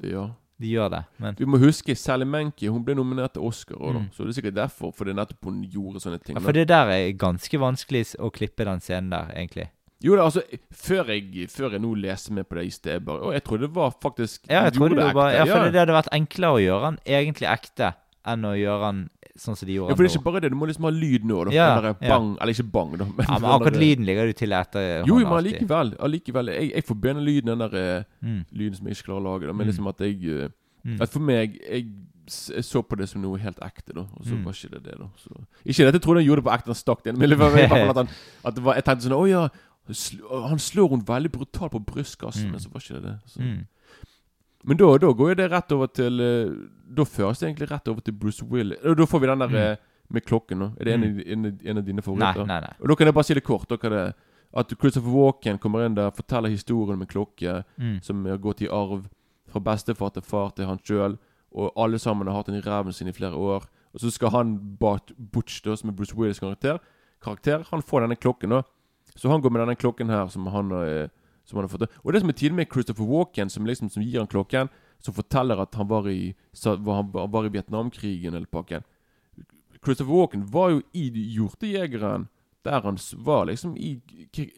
ja. 0.03 0.29
De 0.61 0.71
gjør 0.75 0.89
det, 0.93 1.01
men 1.23 1.35
Vi 1.39 1.47
må 1.49 1.57
huske 1.61 1.95
Sally 1.97 2.25
Menke 2.29 2.69
hun 2.71 2.83
ble 2.85 2.95
nominert 2.97 3.33
til 3.35 3.43
Oscar. 3.47 3.77
Mm. 3.97 4.07
så 4.13 4.23
det 4.23 4.33
er 4.35 4.37
sikkert 4.39 4.57
derfor. 4.59 4.91
Fordi 4.95 5.13
nettopp 5.17 5.49
hun 5.49 5.61
gjorde 5.65 6.01
sånne 6.03 6.21
ting. 6.21 6.37
ja. 6.37 6.43
For 6.45 6.55
det 6.55 6.67
der 6.69 6.91
er 6.93 7.11
ganske 7.17 7.59
vanskelig 7.61 8.05
å 8.19 8.29
klippe 8.33 8.65
den 8.67 8.81
scenen 8.83 9.09
der, 9.13 9.31
egentlig. 9.35 9.69
Jo 10.01 10.15
da, 10.17 10.23
altså 10.25 10.41
Før 10.73 11.11
jeg, 11.13 11.47
før 11.53 11.75
jeg 11.75 11.81
nå 11.83 11.91
leste 12.01 12.33
med 12.33 12.47
på 12.49 12.57
det 12.57 12.63
i 12.65 12.71
sted, 12.73 13.03
bare 13.05 13.21
Og 13.21 13.35
jeg 13.35 13.43
trodde 13.45 13.67
det 13.67 13.75
var 13.75 13.91
faktisk 14.01 14.47
Ja, 14.49 14.63
jeg 14.65 14.73
trodde 14.79 14.95
det 14.97 15.11
var 15.13 15.29
ekte. 15.29 15.37
Ja, 15.37 15.45
for 15.53 15.69
det 15.69 15.81
hadde 15.83 15.93
vært 15.93 16.09
enklere 16.17 16.57
å 16.57 16.61
gjøre 16.63 16.87
den 16.87 16.97
egentlig 17.19 17.49
ekte 17.51 17.91
enn 18.25 18.45
å 18.45 18.55
gjøre 18.57 18.89
den 18.89 19.03
sånn 19.41 19.57
som 19.57 19.65
de 19.67 19.73
gjorde 19.73 19.89
ja, 19.89 19.95
for 19.97 20.03
det 20.05 20.11
er 20.11 20.15
ikke 20.19 20.23
bare 20.29 20.41
det. 20.43 20.51
Du 20.53 20.55
må 20.59 20.67
liksom 20.69 20.85
ha 20.85 20.91
lyd 20.93 21.23
nå, 21.25 21.37
da. 21.47 21.51
Ja, 21.55 21.67
Den 21.81 21.83
der 21.87 22.07
ja. 22.07 22.17
Eller 22.41 22.53
ikke 22.53 22.67
bang, 22.71 22.91
da. 23.01 23.05
Men 23.05 23.25
Ja, 23.27 23.39
men 23.39 23.49
akkurat 23.55 23.73
der- 23.73 23.81
lyden 23.81 24.05
ligger 24.05 24.25
du 24.29 24.33
til 24.33 24.53
etter 24.53 25.05
Jo, 25.07 25.15
men 25.17 25.25
alltid. 25.27 25.53
allikevel. 25.57 25.95
allikevel 25.99 26.45
jeg, 26.53 26.71
jeg 26.75 26.83
forbinder 26.85 27.21
lyden 27.25 27.45
den 27.57 27.59
der 27.65 27.75
eh, 27.81 28.03
Mm. 28.21 28.45
lyden 28.51 28.75
som 28.77 28.87
jeg 28.87 28.95
ikke 28.97 29.07
klarer 29.09 29.21
å 29.21 29.27
lage. 29.33 29.47
Da, 29.47 29.53
men 29.53 29.65
Mm. 29.67 29.71
liksom 29.73 29.87
at 29.89 29.97
jeg 29.99 30.25
eh, 30.43 30.49
Mm. 30.83 30.97
At 31.01 31.09
for 31.09 31.19
meg 31.19 31.59
Jeg, 31.69 31.85
jeg 32.49 32.63
så 32.63 32.81
på 32.81 32.97
det 32.97 33.07
som 33.09 33.21
noe 33.21 33.37
helt 33.37 33.59
ekte, 33.61 33.93
da. 33.93 34.01
Og 34.01 34.25
så 34.25 34.33
Mm. 34.33 34.43
var 34.45 34.51
ikke 34.53 34.71
det 34.71 34.83
det, 34.83 34.95
da. 34.97 35.05
Så. 35.17 35.29
Ikke 35.65 35.77
det 35.85 35.87
at 35.87 35.93
jeg 35.93 36.01
trodde 36.01 36.17
han 36.21 36.25
gjorde 36.25 36.41
det 36.41 36.45
på 36.49 36.53
ekte, 36.57 36.65
han 36.65 36.75
stakk 36.75 37.03
det 37.03 37.13
inn. 37.13 37.19
Men 37.19 37.31
i 37.31 37.35
hvert 37.35 37.69
fall 37.69 37.89
at 37.89 37.95
han 37.97 38.09
at 38.45 38.57
var, 38.59 38.73
Jeg 38.75 38.83
tenkte 38.85 39.03
sånn 39.05 39.13
Å 39.13 39.29
ja, 39.29 39.49
han 40.47 40.57
slår 40.57 40.89
henne 40.89 41.05
veldig 41.05 41.31
brutalt 41.31 41.71
på 41.71 41.85
brystkassen. 41.85 42.45
Mm. 42.47 42.51
Men 42.51 42.59
så 42.59 42.71
var 42.71 42.81
ikke 42.81 42.93
det 42.93 43.03
det. 43.03 43.19
Så. 43.27 43.39
Mm. 44.63 44.67
Men 44.67 44.77
da, 44.77 44.97
da 44.97 45.11
går 45.13 45.35
det 45.35 45.51
rett 45.51 45.71
over 45.71 45.87
til 45.87 46.19
eh, 46.21 46.51
Da 46.95 47.03
føres 47.03 47.39
det 47.39 47.47
egentlig 47.49 47.71
rett 47.71 47.87
over 47.87 48.01
til 48.01 48.13
Bruce 48.13 48.43
Willis. 48.45 48.77
Da 48.83 49.05
får 49.05 49.19
vi 49.21 49.27
den 49.27 49.39
der 49.39 49.47
Mm. 49.47 49.55
eh, 49.55 49.77
med 50.11 50.25
klokken. 50.25 50.57
nå 50.59 50.73
Er 50.79 50.83
det 50.85 50.93
en, 50.93 51.03
av- 51.03 51.23
en, 51.27 51.59
en 51.65 51.77
av 51.77 51.83
dine 51.85 52.01
favoritter? 52.01 52.45
nei, 52.45 52.59
nei. 52.59 52.59
nei. 52.61 52.73
Og 52.81 52.87
Da 52.89 52.95
kan 52.95 53.05
jeg 53.07 53.13
bare 53.13 53.23
si 53.23 53.33
det 53.33 53.43
kort. 53.43 53.69
Det 53.69 54.13
At 54.53 54.67
Christopher 54.79 55.09
Walken 55.11 55.57
kommer 55.57 55.85
inn 55.85 55.95
der, 55.95 56.09
forteller 56.11 56.49
historien 56.49 56.99
med 56.99 57.07
klokke 57.07 57.63
Mm. 57.79 58.01
som 58.03 58.25
har 58.25 58.37
gått 58.37 58.61
i 58.61 58.67
arv 58.67 59.05
fra 59.47 59.59
bestefar 59.59 60.09
til 60.13 60.21
far 60.21 60.49
til 60.51 60.65
han 60.65 60.77
sjøl. 60.79 61.17
Og 61.55 61.71
alle 61.77 61.97
sammen 61.99 62.27
har 62.27 62.35
hatt 62.35 62.45
den 62.47 62.55
i 62.55 62.61
ræven 62.61 62.93
sin 62.93 63.07
i 63.07 63.11
flere 63.13 63.33
år. 63.35 63.63
Og 63.93 63.99
så 63.99 64.11
skal 64.11 64.29
han 64.29 64.77
Bart 64.79 65.11
Butch, 65.17 65.61
da, 65.63 65.75
som 65.75 65.89
er 65.89 65.93
Bruce 65.93 66.13
Willis' 66.15 66.39
karakter, 66.39 66.79
karakter 67.23 67.63
Han 67.71 67.81
får 67.81 68.01
denne 68.01 68.15
klokken, 68.15 68.49
da. 68.49 68.61
Så 69.15 69.29
han 69.29 69.41
går 69.41 69.51
med 69.51 69.61
denne 69.61 69.75
klokken 69.75 70.07
her 70.09 70.27
som 70.27 70.45
han, 70.47 70.71
eh, 70.71 71.07
som 71.51 71.59
har 71.61 71.67
fått. 71.71 71.85
Og 72.03 72.13
det 72.15 72.21
som 72.23 72.29
er 72.31 72.37
tidlig 72.39 72.55
med 72.61 72.71
Christopher 72.71 73.05
Walken, 73.11 73.49
som 73.51 73.65
liksom 73.67 73.89
som 73.91 74.03
gir 74.03 74.19
han 74.23 74.27
klokken, 74.31 74.69
som 75.01 75.13
forteller 75.17 75.59
at 75.61 75.75
han 75.75 75.87
var 75.89 76.07
i, 76.09 76.33
han 76.63 76.83
var- 77.11 77.45
i 77.45 77.49
Vietnamkrigen 77.53 78.33
eller 78.33 78.45
pakken 78.47 78.83
Christopher 79.83 80.13
Walken 80.13 80.43
var 80.45 80.69
jo 80.75 80.81
i 80.93 81.07
Hjortejegeren 81.35 82.27
Der 82.63 82.81
han 82.85 82.97
var 83.25 83.45
liksom 83.49 83.75
i 83.77 83.95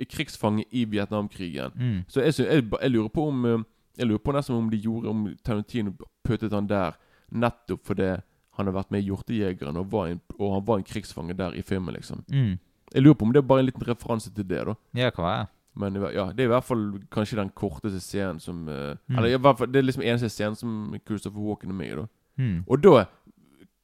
krigsfange 0.10 0.66
i 0.72 0.84
Vietnamkrigen. 0.86 1.72
Mm. 1.76 2.04
Så 2.08 2.20
jeg, 2.22 2.34
jeg, 2.40 2.66
jeg 2.82 2.92
lurer 2.92 3.08
på 3.10 3.28
om 3.30 3.46
eh, 3.46 3.64
Jeg 3.98 4.08
lurer 4.10 4.20
på 4.20 4.34
nesten 4.36 4.56
om 4.58 4.70
de 4.70 4.78
gjorde 4.84 5.08
Om 5.10 5.22
Tarantino 5.44 5.94
pøtet 6.28 6.52
han 6.52 6.68
der 6.68 6.98
nettopp 7.32 7.86
fordi 7.88 8.10
han 8.58 8.68
har 8.68 8.74
vært 8.76 8.92
med 8.92 9.02
i 9.02 9.08
Hjortejegeren 9.08 9.78
og, 9.80 9.88
var 9.92 10.12
en, 10.12 10.20
og 10.38 10.52
han 10.54 10.66
var 10.68 10.78
en 10.78 10.84
krigsfange 10.86 11.34
der 11.34 11.56
i 11.58 11.64
filmen, 11.66 11.96
liksom. 11.96 12.20
Mm. 12.30 12.60
Jeg 12.94 13.02
lurer 13.02 13.16
på 13.18 13.26
om 13.26 13.32
det 13.34 13.40
er 13.42 13.48
bare 13.50 13.64
en 13.64 13.66
liten 13.66 13.88
referanse 13.88 14.30
til 14.30 14.46
det, 14.46 14.60
da. 14.68 14.76
Ja, 14.94 15.10
kan 15.10 15.26
være. 15.26 15.48
Men 15.76 15.96
ja, 16.14 16.28
det 16.32 16.40
er 16.44 16.50
i 16.50 16.54
hvert 16.54 16.64
fall 16.68 16.84
kanskje 17.12 17.36
den 17.40 17.50
korteste 17.58 18.00
scenen 18.00 18.40
som 18.40 18.68
uh, 18.68 18.94
Mm. 19.10 19.18
Eller 19.18 19.30
i 19.34 19.38
hvert 19.42 19.58
fall, 19.58 19.68
det 19.74 19.80
er 19.80 19.88
liksom 19.88 20.04
eneste 20.04 20.30
scenen 20.30 20.56
som 20.56 20.96
Christopher 21.08 21.42
Walken 21.42 21.70
er 21.70 21.74
med 21.74 21.88
i, 21.92 21.96
da. 21.96 22.06
Mm. 22.38 22.64
Og 22.68 22.84
da 22.84 23.06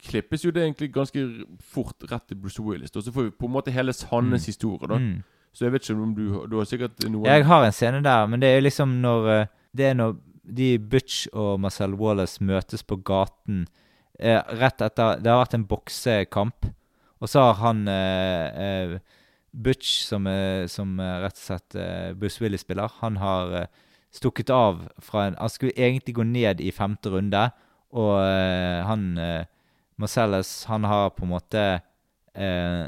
klippes 0.10 0.46
jo 0.46 0.52
det 0.52 0.64
egentlig 0.64 0.92
ganske 0.96 1.24
fort 1.74 2.06
rett 2.12 2.28
til 2.30 2.38
Bruce 2.40 2.62
Willis. 2.64 2.94
Og 2.96 3.04
Så 3.04 3.12
får 3.12 3.24
vi 3.24 3.30
på 3.40 3.46
en 3.46 3.52
måte 3.52 3.72
hele 3.72 3.94
Hannes 4.12 4.44
Mm. 4.44 4.46
historie, 4.46 4.88
da. 4.88 4.98
Mm. 4.98 5.24
Så 5.54 5.66
jeg 5.66 5.72
vet 5.74 5.90
ikke 5.90 6.02
om 6.02 6.16
du 6.16 6.46
Du 6.48 6.58
har 6.58 6.66
sikkert 6.66 7.10
noe 7.10 7.26
Jeg 7.26 7.46
har 7.46 7.66
en 7.66 7.72
scene 7.72 8.04
der, 8.04 8.26
men 8.28 8.40
det 8.40 8.50
er 8.50 8.62
liksom 8.62 8.88
når 9.02 9.30
eh, 9.42 9.46
Det 9.76 9.86
er 9.86 9.94
når 9.94 10.16
de 10.56 10.78
Butch 10.80 11.28
og 11.34 11.60
Marcel 11.60 11.94
Wallace 11.94 12.40
møtes 12.44 12.84
på 12.84 12.96
gaten 13.04 13.68
eh, 14.20 14.42
rett 14.62 14.82
etter 14.82 15.20
Det 15.22 15.28
har 15.32 15.44
vært 15.46 15.54
en 15.54 15.66
boksekamp, 15.66 16.66
og 17.22 17.28
så 17.30 17.40
har 17.42 17.54
han 17.54 17.88
eh, 17.88 18.48
eh, 18.94 19.00
Butch, 19.54 20.04
som, 20.06 20.26
som 20.70 21.00
rett 21.00 21.34
og 21.38 21.42
slett 21.44 21.76
eh, 21.76 22.14
Bruce 22.14 22.40
Willis 22.44 22.62
spiller, 22.62 22.92
han 23.02 23.18
har 23.18 23.54
eh, 23.64 23.68
stukket 24.14 24.50
av 24.54 24.84
fra 25.02 25.26
en 25.28 25.36
Han 25.40 25.50
skulle 25.50 25.74
egentlig 25.78 26.16
gå 26.16 26.24
ned 26.24 26.62
i 26.62 26.72
femte 26.72 27.10
runde, 27.10 27.48
og 27.92 28.20
eh, 28.22 28.84
han 28.86 29.08
Marcellus, 30.00 30.66
han 30.70 30.84
har 30.88 31.10
på 31.10 31.26
en 31.26 31.32
måte 31.34 31.64
eh, 32.36 32.86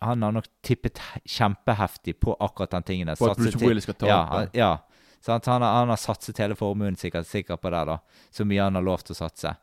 Han 0.00 0.22
har 0.22 0.32
nok 0.32 0.46
tippet 0.62 1.00
kjempeheftig 1.26 2.14
på 2.20 2.36
akkurat 2.40 2.70
den 2.70 2.82
tingen. 2.86 3.08
På 3.18 3.30
at 3.32 3.36
Bruce 3.42 3.58
Willis 3.68 3.82
skal 3.88 3.94
tape. 3.94 4.08
Ja, 4.12 4.20
han- 4.30 4.50
ja. 4.54 4.78
Han, 5.26 5.40
har, 5.46 5.60
han 5.60 5.88
har 5.90 5.96
satset 5.98 6.38
hele 6.38 6.54
formuen 6.54 6.94
sikkert, 6.96 7.26
sikkert 7.26 7.60
på 7.60 7.70
det, 7.74 7.80
da. 7.88 7.96
Så 8.30 8.44
mye 8.46 8.62
han 8.62 8.74
har 8.78 8.82
lov 8.86 9.02
til 9.02 9.16
å 9.16 9.18
satse. 9.18 9.56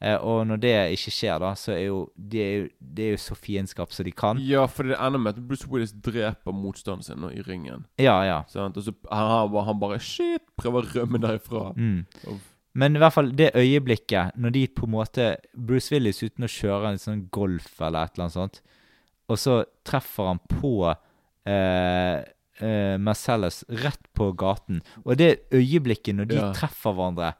Eh, 0.00 0.16
og 0.20 0.42
når 0.46 0.58
det 0.60 0.72
ikke 0.92 1.10
skjer, 1.14 1.38
da, 1.40 1.54
så 1.56 1.72
er 1.72 1.86
jo 1.86 2.00
det 2.16 2.40
er 2.44 2.56
jo, 2.58 2.64
det 2.80 3.04
er 3.06 3.10
jo 3.14 3.20
så 3.22 3.34
fiendskap 3.34 3.92
som 3.96 4.04
de 4.04 4.12
kan. 4.12 4.36
Ja, 4.44 4.66
for 4.68 4.84
det 4.84 4.98
ender 5.00 5.18
med 5.22 5.38
at 5.38 5.46
Bruce 5.48 5.66
Willis 5.72 5.92
dreper 5.92 6.52
motstanderen 6.52 7.02
sin 7.06 7.22
nå, 7.22 7.30
i 7.32 7.40
ringen. 7.46 7.86
Ja, 7.98 8.18
ja. 8.28 8.42
Sånn, 8.52 8.76
Og 8.76 8.82
så 8.84 8.92
han, 9.10 9.30
han 9.30 9.50
bare- 9.54 9.64
han 9.70 9.80
bare 9.80 9.98
Shit! 9.98 10.42
Prøver 10.60 10.84
å 10.84 10.92
rømme 10.98 11.18
derifra. 11.22 11.72
Mm. 11.76 12.04
Og- 12.28 12.40
Men 12.74 12.94
i 12.94 12.98
hvert 13.00 13.12
fall 13.14 13.30
det 13.32 13.54
øyeblikket 13.56 14.36
når 14.36 14.52
de 14.52 14.66
på 14.68 14.84
en 14.84 14.90
måte 14.92 15.36
Bruce 15.56 15.88
Willis 15.90 16.20
uten 16.22 16.44
å 16.44 16.52
kjøre 16.52 16.90
en 16.92 16.98
sånn 16.98 17.30
golf 17.30 17.80
eller 17.80 18.04
et 18.04 18.12
eller 18.18 18.24
annet 18.26 18.32
sånt, 18.36 18.60
og 19.30 19.38
så 19.38 19.64
treffer 19.82 20.26
han 20.28 20.38
på 20.60 20.94
eh, 21.46 22.22
eh, 22.60 22.98
Marcellus 22.98 23.64
rett 23.68 24.12
på 24.14 24.28
gaten. 24.36 24.82
Og 25.06 25.16
det 25.16 25.48
øyeblikket 25.50 26.14
når 26.16 26.28
de 26.28 26.36
Ja. 26.36 26.52
treffer 26.52 26.92
hverandre 26.92 27.34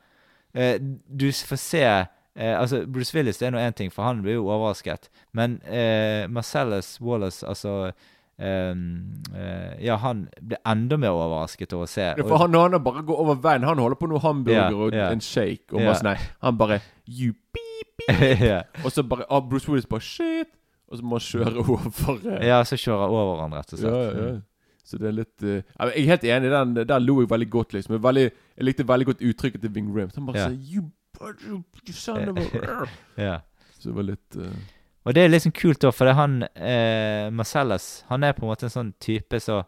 eh, 0.55 0.79
Du 0.81 1.29
får 1.31 1.59
se 1.59 1.85
eh, 2.37 2.55
Altså, 2.61 2.85
Bruce 2.87 3.17
Willis 3.17 3.41
det 3.41 3.49
er 3.49 3.57
nå 3.57 3.63
én 3.63 3.77
ting, 3.77 3.93
for 3.93 4.07
han 4.07 4.23
blir 4.23 4.39
jo 4.39 4.49
overrasket. 4.49 5.11
Men 5.33 5.61
eh, 5.65 6.29
Marcellus 6.29 7.01
Wallace, 7.01 7.47
altså 7.47 7.93
Um, 8.39 9.15
uh, 9.33 9.73
Ja, 9.81 9.95
han 9.97 10.27
ble 10.45 10.59
enda 10.69 10.99
mer 11.01 11.15
overrasket 11.17 11.73
over 11.73 11.87
å 11.87 11.89
se. 11.89 12.05
Ja, 12.05 12.25
for 12.29 12.37
han, 12.43 12.53
han 12.53 12.77
bare 12.85 13.01
går 13.09 13.23
over 13.23 13.39
veien 13.41 13.65
Han 13.65 13.81
holder 13.81 13.97
på 13.97 14.11
noe 14.11 14.21
hamburger 14.21 14.59
yeah, 14.75 14.77
og 14.77 14.93
yeah. 14.93 15.09
en 15.15 15.23
shake. 15.25 15.71
Og 15.73 15.81
yeah. 15.81 16.03
nei, 16.05 16.19
Han 16.45 16.59
bare 16.61 16.83
You 17.09 17.33
beep, 17.57 17.95
beep. 18.03 18.45
Og 18.85 18.93
så 18.93 19.07
bare 19.09 19.25
ah, 19.31 19.41
Bruce 19.41 19.71
Willis 19.71 19.89
bare 19.89 20.05
Shit! 20.05 20.53
Og 20.87 21.01
så 21.01 21.09
må 21.09 21.17
han 21.17 21.25
kjøre 21.25 21.65
over. 21.65 22.21
eh. 22.37 22.45
ja, 22.51 22.61
så 22.69 22.77
kjører 22.77 23.07
han 23.07 23.17
over 23.23 23.41
han, 23.41 23.57
rett 23.57 23.73
og 23.73 23.81
slett. 23.81 23.97
ja, 23.97 24.27
ja. 24.27 24.37
Så 24.87 25.01
det 25.03 25.09
er 25.09 25.17
litt 25.17 25.43
uh, 25.43 25.57
Jeg 25.57 26.05
er 26.05 26.11
helt 26.13 26.25
enig. 26.29 26.51
Den, 26.53 26.77
der 26.87 27.01
lo 27.03 27.17
jeg 27.19 27.31
veldig 27.33 27.49
godt, 27.51 27.73
liksom. 27.75 27.97
Jeg, 27.97 28.03
veldig, 28.05 28.27
jeg 28.31 28.69
likte 28.69 28.87
veldig 28.87 29.09
godt 29.09 29.25
uttrykket 29.33 29.65
til 29.65 29.73
Ving 29.75 29.89
Rhames. 29.97 30.15
Han 30.15 30.29
bare 30.29 30.45
sier 30.45 30.77
you, 30.77 30.85
Ja. 33.29 33.41
Så 33.77 33.91
det 33.91 33.97
var 33.97 34.09
litt 34.11 34.39
uh... 34.41 34.51
Og 35.07 35.15
det 35.15 35.23
er 35.23 35.31
liksom 35.31 35.55
kult, 35.55 35.79
da, 35.85 35.93
for 35.95 36.09
det 36.09 36.17
er 36.17 36.19
han 36.19 36.37
eh, 36.43 37.27
Marcellus 37.31 38.05
Han 38.09 38.25
er 38.27 38.35
på 38.35 38.43
en 38.43 38.51
måte 38.51 38.67
en 38.67 38.75
sånn 38.75 38.93
type 39.03 39.39
så 39.43 39.61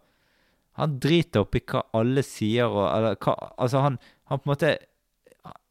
Han 0.81 0.97
driter 0.99 1.45
opp 1.45 1.55
i 1.55 1.63
hva 1.63 1.85
alle 1.95 2.25
sier, 2.27 2.67
og 2.67 2.87
eller, 2.91 3.19
hva, 3.23 3.37
Altså, 3.55 3.85
han, 3.85 4.01
han 4.31 4.43
på 4.43 4.49
en 4.49 4.55
måte 4.55 4.73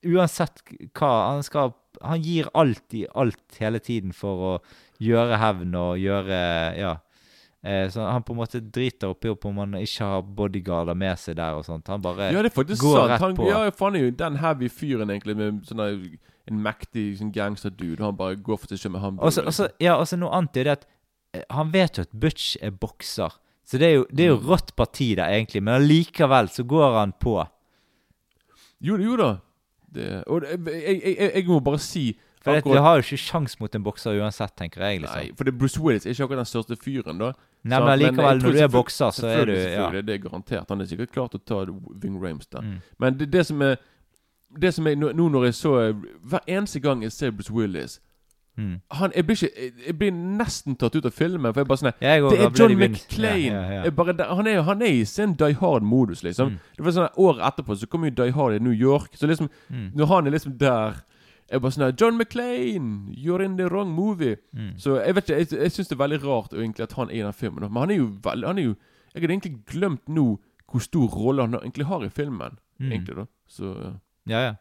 Uansett 0.07 0.63
hva 0.95 1.11
Han 1.33 1.43
skal 1.43 1.75
Han 2.05 2.23
gir 2.23 2.47
alltid 2.55 3.11
alt 3.17 3.59
hele 3.59 3.83
tiden 3.83 4.15
for 4.15 4.47
å 4.51 4.53
gjøre 5.03 5.41
hevn 5.41 5.75
og 5.77 5.99
gjøre 6.01 6.39
Ja. 6.79 6.95
Eh, 7.65 7.89
så 7.89 8.05
han 8.11 8.23
på 8.23 8.31
en 8.33 8.37
måte 8.39 8.59
driter 8.61 9.09
oppi 9.09 9.29
opp 9.29 9.45
om 9.49 9.57
han 9.57 9.71
ikke 9.79 10.05
har 10.05 10.21
bodyguarder 10.21 10.95
med 10.95 11.17
seg 11.19 11.35
der 11.39 11.57
og 11.57 11.65
sånt. 11.65 11.87
Han 11.87 12.01
bare 12.01 12.31
Ja, 12.31 12.41
det 12.41 12.51
er 12.53 12.55
faktisk 12.63 12.81
går 12.83 12.95
sant. 12.99 13.09
rett 13.11 13.19
Han, 13.21 13.35
på. 13.35 13.47
ja, 13.49 13.69
faen 13.71 13.95
er 13.95 13.99
jo 14.05 14.11
den 14.11 14.35
heavy 14.37 14.69
fyren, 14.69 15.09
egentlig, 15.09 15.35
med 15.35 15.63
sånn 15.65 15.81
en 16.47 16.61
mektig 16.63 17.17
sånn 17.19 17.33
gangsterdude. 17.33 17.99
Han 17.99 18.15
bare 18.15 18.35
går 18.37 18.57
for 18.61 18.67
seg 18.67 18.79
selv 18.79 18.91
med 18.93 19.01
hamburger. 19.01 19.31
så, 19.31 19.45
og 19.45 19.53
så- 19.53 19.69
ja, 19.79 19.95
og 19.97 20.07
noe 20.19 20.29
annet 20.31 20.57
er 20.57 20.63
det 20.63 20.71
at 20.77 20.85
eh, 21.33 21.43
han 21.49 21.71
vet 21.71 21.97
jo 21.97 22.01
at 22.03 22.11
Butch 22.13 22.55
er 22.61 22.71
bokser. 22.71 23.31
Så 23.65 23.77
det 23.79 23.81
er 23.89 23.95
jo, 23.95 24.05
det 24.13 24.23
er 24.23 24.27
jo 24.29 24.37
Mm. 24.39 24.45
rått 24.47 24.75
parti 24.77 25.15
der, 25.15 25.27
egentlig. 25.27 25.61
Men 25.63 25.81
allikevel 25.81 26.47
så 26.47 26.63
går 26.65 26.93
han 26.99 27.11
på. 27.19 27.45
Jo, 28.79 28.97
jo 28.97 29.17
da. 29.17 29.37
Det, 29.91 30.23
og 30.27 30.43
jeg, 30.43 30.59
jeg, 30.67 31.01
jeg, 31.17 31.31
jeg 31.35 31.45
må 31.47 31.59
bare 31.63 31.79
si 31.79 32.11
For 32.47 32.61
akkurat- 32.61 32.77
du 32.77 32.81
har 32.81 32.95
jo 32.97 33.03
ikke 33.05 33.19
sjans 33.21 33.59
mot 33.59 33.75
en 33.75 33.83
bokser 33.83 34.17
uansett, 34.21 34.55
tenker 34.57 34.81
jeg. 34.81 35.01
liksom. 35.01 35.15
Nei, 35.21 35.31
for 35.37 35.43
det 35.43 35.57
Bruce 35.57 35.79
Willis 35.79 36.05
er 36.05 36.09
ikke 36.15 36.23
akkurat 36.27 36.41
den 36.43 36.51
største 36.53 36.77
fyren, 36.81 37.19
da. 37.19 37.31
Nei, 37.63 37.79
men 37.79 37.99
likevel, 37.99 38.41
når 38.41 38.51
du 38.51 38.59
er 38.63 38.67
bokser, 38.71 39.11
så 39.11 39.27
er 39.27 39.45
du 39.45 39.53
ja. 39.53 39.89
Det 40.01 40.09
er 40.09 40.17
garantert. 40.29 40.65
Han 40.69 40.81
er 40.81 40.85
sikkert 40.85 41.11
klar 41.11 41.27
til 41.29 41.39
å 41.39 41.45
ta 41.45 41.65
Ving 42.01 42.17
Rames 42.23 42.47
der. 42.47 42.61
Mm. 42.61 42.81
Men 42.99 43.17
det, 43.17 43.31
det 43.31 43.45
som 43.45 43.61
er 43.61 43.75
Det 44.59 44.73
som 44.73 44.85
jeg 44.87 44.95
nå 44.97 45.09
nå 45.13 45.29
når 45.29 45.43
jeg 45.45 45.53
så 45.59 45.93
Hver 46.23 46.39
eneste 46.47 46.79
gang 46.79 47.01
jeg 47.03 47.11
ser 47.11 47.31
Bruce 47.31 47.51
Willis 47.51 47.99
Mm. 48.57 48.81
han, 48.91 49.11
jeg, 49.15 49.23
blir 49.27 49.35
ikke, 49.35 49.71
jeg, 49.85 49.99
blir 49.99 50.11
nesten 50.11 50.75
tatt 50.75 50.95
ut 50.95 51.05
av 51.05 51.11
filmen. 51.13 51.53
For 51.53 51.61
jeg 51.61 51.67
bare 51.67 51.77
sånn 51.77 51.93
Jeg 52.01 52.21
Det 52.31 52.39
er 52.39 52.49
John 52.57 52.71
McClain! 52.73 52.91
McClane! 52.91 53.43
Ja, 53.45 53.69
ja, 53.69 53.83
ja. 53.85 54.35
Han, 54.35 54.47
er, 54.47 54.61
han 54.63 54.81
er 54.81 54.87
i 54.87 55.03
sin 55.05 55.33
Die 55.37 55.53
Hard-modus, 55.53 56.23
liksom. 56.23 56.49
Mm. 56.55 56.59
Det 56.75 56.85
var 56.87 56.91
sånn 56.95 57.09
Året 57.21 57.43
etterpå 57.51 57.77
så 57.77 57.87
kom 57.87 58.03
jo 58.05 58.09
Die 58.09 58.31
Hard 58.31 58.55
i 58.55 58.59
New 58.59 58.73
York. 58.73 59.11
Så 59.15 59.27
liksom 59.29 59.49
Mm. 59.69 59.91
Når 59.93 60.05
han 60.07 60.25
er 60.27 60.31
liksom 60.31 60.57
der 60.57 60.93
Jeg 61.47 61.63
bare 61.63 61.71
sånn 61.71 61.85
her, 61.85 61.95
John 61.95 62.17
McClane! 62.19 63.13
You're 63.15 63.43
in 63.43 63.55
the 63.55 63.69
wrong 63.69 63.93
movie. 63.95 64.35
Mm. 64.51 64.73
Så 64.81 64.97
jeg 64.99 65.15
vet 65.15 65.29
ikke, 65.29 65.39
jeg, 65.39 65.51
jeg 65.61 65.75
syns 65.75 65.87
det 65.87 65.95
er 65.95 66.03
veldig 66.03 66.19
rart 66.25 66.53
egentlig 66.53 66.83
at 66.83 66.95
han 66.99 67.09
er 67.09 67.21
i 67.21 67.23
den 67.23 67.37
filmen. 67.37 67.63
Men 67.69 67.83
han 67.85 67.93
er 67.93 68.01
jo 68.01 68.09
veldig 68.23 68.47
Han 68.47 68.59
er 68.59 68.69
jo 68.69 68.75
Jeg 69.13 69.21
hadde 69.21 69.33
egentlig 69.33 69.57
glemt 69.71 70.09
nå 70.11 70.27
hvor 70.67 70.83
stor 70.83 71.07
rolle 71.15 71.45
han 71.45 71.55
egentlig 71.61 71.87
har 71.87 72.03
i 72.03 72.09
filmen. 72.11 72.57
Mm. 72.79 72.91
Egentlig 72.91 73.15
da 73.15 73.25
Så 73.47 73.71
ja. 73.71 73.93
Ja, 74.27 74.39
ja. 74.43 74.53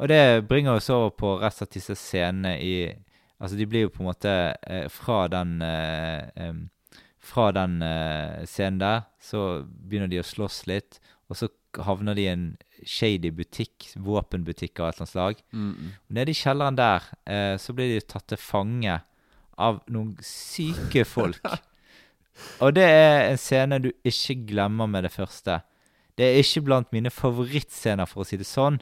Og 0.00 0.08
det 0.08 0.48
bringer 0.48 0.72
oss 0.72 0.90
over 0.90 1.10
på 1.10 1.34
resten 1.42 1.68
av 1.68 1.74
disse 1.74 1.94
scenene 1.94 2.56
i 2.60 2.74
Altså, 3.42 3.56
de 3.58 3.66
blir 3.66 3.88
jo 3.88 3.90
på 3.90 4.02
en 4.04 4.06
måte 4.06 4.32
eh, 4.70 4.88
Fra 4.88 5.26
den 5.28 5.56
eh, 5.62 6.28
eh, 6.36 6.54
Fra 7.18 7.50
den 7.52 7.82
eh, 7.82 8.44
scenen 8.46 8.80
der, 8.80 9.00
så 9.20 9.64
begynner 9.66 10.10
de 10.10 10.20
å 10.22 10.26
slåss 10.26 10.64
litt, 10.66 10.98
og 11.30 11.38
så 11.38 11.48
havner 11.86 12.16
de 12.18 12.24
i 12.24 12.32
en 12.32 12.46
shady 12.88 13.30
butikk, 13.34 13.90
våpenbutikk 13.96 14.80
av 14.80 14.88
et 14.90 14.96
eller 14.96 15.04
annet 15.04 15.12
slag. 15.12 15.42
Mm, 15.52 15.72
mm. 15.72 15.90
Nede 16.18 16.32
i 16.32 16.38
kjelleren 16.38 16.78
der 16.78 17.08
eh, 17.24 17.56
så 17.60 17.74
blir 17.76 17.92
de 17.92 18.00
tatt 18.04 18.26
til 18.32 18.40
fange 18.40 19.00
av 19.60 19.82
noen 19.92 20.14
syke 20.26 21.04
folk. 21.08 21.42
Og 22.64 22.72
det 22.74 22.86
er 22.88 23.28
en 23.30 23.40
scene 23.40 23.80
du 23.82 23.90
ikke 24.08 24.38
glemmer 24.48 24.88
med 24.90 25.06
det 25.06 25.12
første. 25.14 25.60
Det 26.18 26.26
er 26.26 26.40
ikke 26.40 26.64
blant 26.66 26.92
mine 26.92 27.12
favorittscener, 27.12 28.08
for 28.08 28.24
å 28.24 28.28
si 28.28 28.38
det 28.40 28.48
sånn. 28.48 28.80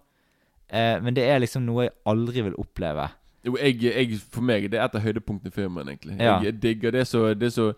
Eh, 0.70 0.96
men 1.03 1.16
det 1.16 1.26
er 1.26 1.42
liksom 1.42 1.66
noe 1.66 1.88
jeg 1.88 1.96
aldri 2.11 2.44
vil 2.46 2.59
oppleve. 2.61 3.09
Jo, 3.46 3.55
jeg, 3.57 3.78
jeg, 3.86 4.18
for 4.32 4.44
meg 4.44 4.68
det 4.70 4.78
er 4.78 4.86
et 4.86 4.96
av 4.98 5.05
høydepunktene 5.05 5.53
i 5.53 5.55
filmen, 5.55 5.88
egentlig. 5.88 6.18
Ja. 6.20 6.38
Jeg 6.44 6.59
digger 6.62 6.94
det 6.94 7.07
så, 7.09 7.30
det 7.34 7.51
er 7.51 7.57
så 7.57 7.70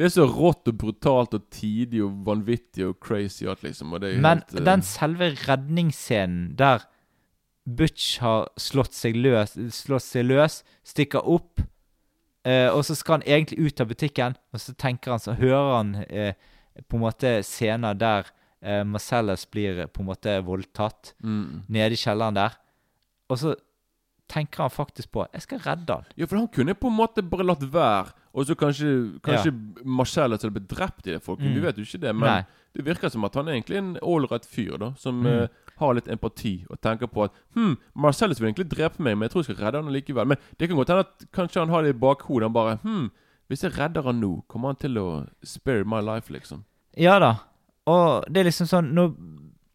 det 0.00 0.06
er 0.08 0.12
så 0.14 0.24
rått 0.24 0.68
og 0.70 0.78
brutalt 0.80 1.34
og 1.36 1.42
tidig 1.52 2.00
og 2.06 2.22
vanvittig 2.24 2.86
og 2.88 2.94
crazy 3.04 3.44
alt, 3.50 3.60
liksom. 3.66 3.92
Og 3.92 4.00
det 4.00 4.14
er 4.14 4.22
Men 4.24 4.38
helt, 4.40 4.54
eh, 4.56 4.64
den 4.64 4.82
selve 4.86 5.28
redningsscenen 5.42 6.54
der 6.56 6.86
Butch 7.68 8.18
har 8.24 8.48
slått 8.56 8.96
seg 8.96 9.18
løs, 9.20 9.52
slått 9.76 10.06
seg 10.06 10.24
løs 10.24 10.62
stikker 10.88 11.26
opp, 11.28 11.60
eh, 12.48 12.70
og 12.72 12.80
så 12.88 12.96
skal 12.96 13.18
han 13.20 13.26
egentlig 13.28 13.60
ut 13.68 13.80
av 13.84 13.90
butikken, 13.92 14.36
og 14.54 14.62
så 14.64 14.72
tenker 14.74 15.12
han, 15.12 15.20
så 15.20 15.36
hører 15.36 15.76
han 15.76 15.94
eh, 16.08 16.32
på 16.88 16.96
en 16.96 17.04
måte 17.04 17.34
scener 17.44 17.94
der 18.00 18.32
eh, 18.62 18.80
Marcellus 18.88 19.44
blir 19.52 19.84
på 19.92 20.00
en 20.00 20.08
måte 20.08 20.38
voldtatt, 20.46 21.12
Mm. 21.22 21.62
nede 21.68 21.92
i 21.92 22.00
kjelleren 22.00 22.34
der, 22.40 22.56
og 23.28 23.38
så 23.38 23.54
tenker 24.30 24.62
han 24.64 24.70
faktisk 24.70 25.10
på, 25.12 25.24
jeg 25.34 25.42
skal 25.42 25.58
redde 25.64 25.96
han. 25.98 26.04
Ja, 26.16 26.26
for 26.30 26.38
han 26.38 26.48
kunne 26.54 26.74
på 26.78 26.86
en 26.90 26.96
måte 26.96 27.22
bare 27.26 27.44
latt 27.48 27.64
være, 27.74 28.12
og 28.32 28.46
så 28.46 28.54
kanskje, 28.54 28.90
kanskje 29.26 29.50
Marcellus 29.84 30.44
hadde 30.44 30.54
blitt 30.54 30.68
drept 30.70 31.06
i 31.08 31.16
det 31.16 31.22
folket. 31.24 31.48
Mm. 31.50 31.54
Vi 31.58 31.62
vet 31.64 31.78
jo 31.80 31.86
ikke 31.88 32.00
det, 32.04 32.12
men 32.14 32.28
Nei. 32.30 32.44
det 32.78 32.84
virker 32.86 33.10
som 33.10 33.24
at 33.26 33.34
han 33.34 33.48
er 33.50 33.56
egentlig 33.58 33.80
en 33.80 33.96
ålreit 34.06 34.46
fyr, 34.46 34.76
da. 34.78 34.92
Som 35.02 35.22
Mm. 35.24 35.26
uh, 35.42 35.48
har 35.80 35.94
litt 35.96 36.08
empati 36.12 36.52
og 36.70 36.78
tenker 36.84 37.08
på 37.08 37.24
at 37.24 37.32
Hm, 37.56 37.74
Marcellus 37.96 38.38
vil 38.40 38.50
egentlig 38.52 38.68
drepe 38.70 39.00
meg, 39.02 39.16
men 39.16 39.26
jeg 39.26 39.30
tror 39.32 39.42
jeg 39.46 39.56
skal 39.56 39.64
redde 39.66 39.82
han 39.82 39.92
likevel. 39.92 40.26
Men 40.26 40.36
det 40.60 40.68
kan 40.68 40.76
godt 40.76 40.88
hende 40.92 41.06
at 41.08 41.26
kanskje 41.32 41.60
han 41.64 41.70
har 41.74 41.82
det 41.82 41.94
i 41.96 41.98
bakhodet. 41.98 42.42
Han 42.46 42.52
bare 42.52 42.78
Hm, 42.82 43.10
Hvis 43.48 43.64
jeg 43.64 43.72
redder 43.78 44.02
han 44.06 44.20
nå, 44.20 44.44
kommer 44.46 44.68
han 44.68 44.76
til 44.76 44.94
å 44.98 45.26
spare 45.42 45.84
my 45.84 45.98
life, 46.00 46.30
liksom. 46.32 46.62
Ja 46.96 47.18
da. 47.18 47.32
Og 47.86 48.24
det 48.30 48.40
er 48.44 48.44
liksom 48.50 48.66
sånn 48.70 48.92
Nå 48.94 49.08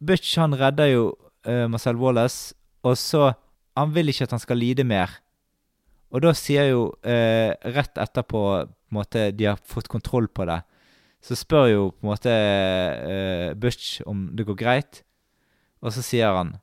Butch 0.00 0.36
han 0.38 0.54
redder 0.54 0.86
jo 0.94 1.02
uh, 1.46 1.66
Marcel 1.68 1.96
Wallace, 1.96 2.54
og 2.84 2.96
så 2.96 3.34
Han 3.76 3.92
vil 3.94 4.12
ikke 4.12 4.26
at 4.26 4.34
han 4.34 4.42
skal 4.42 4.60
lide 4.60 4.84
mer. 4.88 5.18
Og 6.14 6.22
da 6.24 6.32
sier 6.36 6.70
jo 6.70 6.82
eh, 7.04 7.52
Rett 7.74 7.98
etterpå 7.98 8.42
på 8.86 8.94
en 8.94 9.00
måte, 9.00 9.30
de 9.34 9.48
har 9.48 9.58
fått 9.66 9.90
kontroll 9.90 10.28
på 10.30 10.46
det, 10.46 10.60
så 11.20 11.34
spør 11.34 11.66
jo 11.66 11.82
på 11.90 12.06
en 12.06 12.12
måte 12.12 12.30
eh, 12.32 13.48
Butch 13.58 14.00
om 14.06 14.28
det 14.38 14.46
går 14.46 14.58
greit, 14.60 15.00
og 15.82 15.90
så 15.92 16.04
sier 16.06 16.36
han 16.38 16.54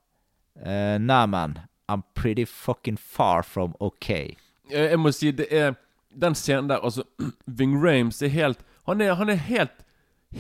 eh, 0.63 0.95
Nah, 1.01 1.27
man. 1.27 1.59
I'm 1.91 2.05
pretty 2.15 2.45
fucking 2.45 2.97
far 2.97 3.43
from 3.43 3.75
okay. 3.79 4.37
Jeg, 4.71 4.89
jeg 4.93 4.99
må 4.99 5.11
si, 5.11 5.31
det 5.35 5.49
er 5.51 5.75
Den 6.15 6.35
scenen 6.35 6.69
der, 6.69 6.79
altså 6.79 7.03
Ving 7.59 7.75
Rames 7.83 8.21
er 8.21 8.31
helt 8.31 8.63
Han 8.87 9.01
er, 9.01 9.13
han 9.19 9.29
er 9.29 9.41
helt 9.49 9.82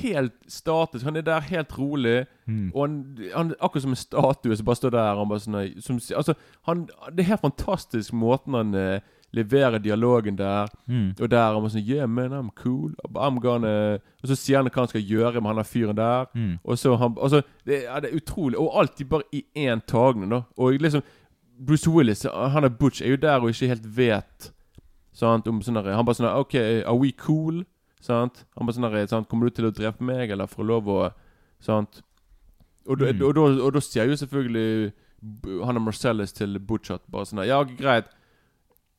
Helt 0.01 0.33
statisk. 0.47 1.05
Han 1.05 1.15
er 1.15 1.21
der 1.21 1.39
helt 1.49 1.77
rolig. 1.77 2.25
Og 2.73 2.81
han, 2.87 2.95
han 3.35 3.53
akkurat 3.61 3.81
som 3.85 3.91
en 3.91 3.99
statue 3.99 4.55
som 4.57 4.65
bare 4.65 4.75
står 4.79 4.89
der. 4.95 5.15
Han 5.19 5.29
bare 5.29 5.39
sånn, 5.43 5.59
som, 5.81 5.99
altså, 6.17 6.33
han, 6.67 6.87
det 7.11 7.23
er 7.25 7.29
helt 7.33 7.41
fantastisk 7.45 8.13
måten 8.13 8.53
han 8.57 8.73
eh, 8.75 8.99
leverer 9.33 9.77
dialogen 9.81 10.35
der. 10.37 10.69
Mm. 10.87 11.13
Og 11.21 11.29
der 11.31 11.45
han 11.53 11.61
bare 11.63 11.73
sånn 11.75 11.85
Yeah, 11.87 12.07
man, 12.09 12.33
I'm 12.33 12.49
cool. 12.55 12.93
I'm 13.15 13.39
gonna 13.41 13.97
Og 14.21 14.29
så 14.29 14.35
sier 14.37 14.57
han 14.61 14.69
hva 14.69 14.83
han 14.85 14.91
skal 14.91 15.01
gjøre 15.05 15.41
med 15.41 15.49
han 15.53 15.61
der 15.61 15.69
fyren 15.69 15.97
der. 15.97 16.25
Mm. 16.33 16.57
Og 16.63 16.77
så 16.77 16.95
han 16.97 17.15
Altså, 17.21 17.41
det, 17.65 17.83
er- 17.87 17.99
det 18.05 18.11
er 18.11 18.17
utrolig. 18.21 18.57
Og 18.59 18.73
alltid 18.81 19.05
bare 19.09 19.23
i 19.33 19.43
én 19.55 19.81
tagning, 19.87 20.29
da. 20.31 20.41
Og 20.57 20.79
liksom 20.81 21.01
Bruce 21.67 21.89
Willis, 21.89 22.25
han 22.25 22.63
er 22.65 22.69
Butch, 22.69 23.01
er 23.01 23.13
jo 23.13 23.15
der 23.21 23.39
og 23.39 23.49
ikke 23.53 23.67
helt 23.69 23.85
vet 23.97 24.49
Sant, 25.13 25.45
om 25.47 25.59
sånne 25.61 25.83
Han 25.93 26.05
bare 26.07 26.17
sånn 26.17 26.25
OK, 26.39 26.55
are 26.57 26.95
we 26.97 27.11
cool? 27.21 27.59
Sant? 28.03 28.41
Han 28.57 28.67
bare 28.67 28.75
sånn 28.75 28.89
der, 28.91 29.07
sant, 29.07 29.29
Kommer 29.31 29.47
du 29.47 29.55
til 29.55 29.69
å 29.69 29.73
drepe 29.75 30.03
meg, 30.03 30.31
eller 30.35 30.49
får 30.51 30.65
lov 30.67 30.89
å 30.91 30.97
Sant? 31.63 32.01
Og, 32.85 32.97
da- 32.99 33.13
Mm. 33.13 33.21
og, 33.23 33.35
da, 33.35 33.41
og 33.63 33.73
da 33.73 33.79
sier 33.79 34.09
jo 34.09 34.15
selvfølgelig 34.19 34.91
han 35.63 35.77
er 35.77 35.79
Marcellus 35.79 36.33
til 36.35 36.57
Butchot 36.59 37.05
bare 37.09 37.23
sånn 37.25 37.37
der, 37.39 37.45
Ja, 37.47 37.63
greit. 37.63 38.09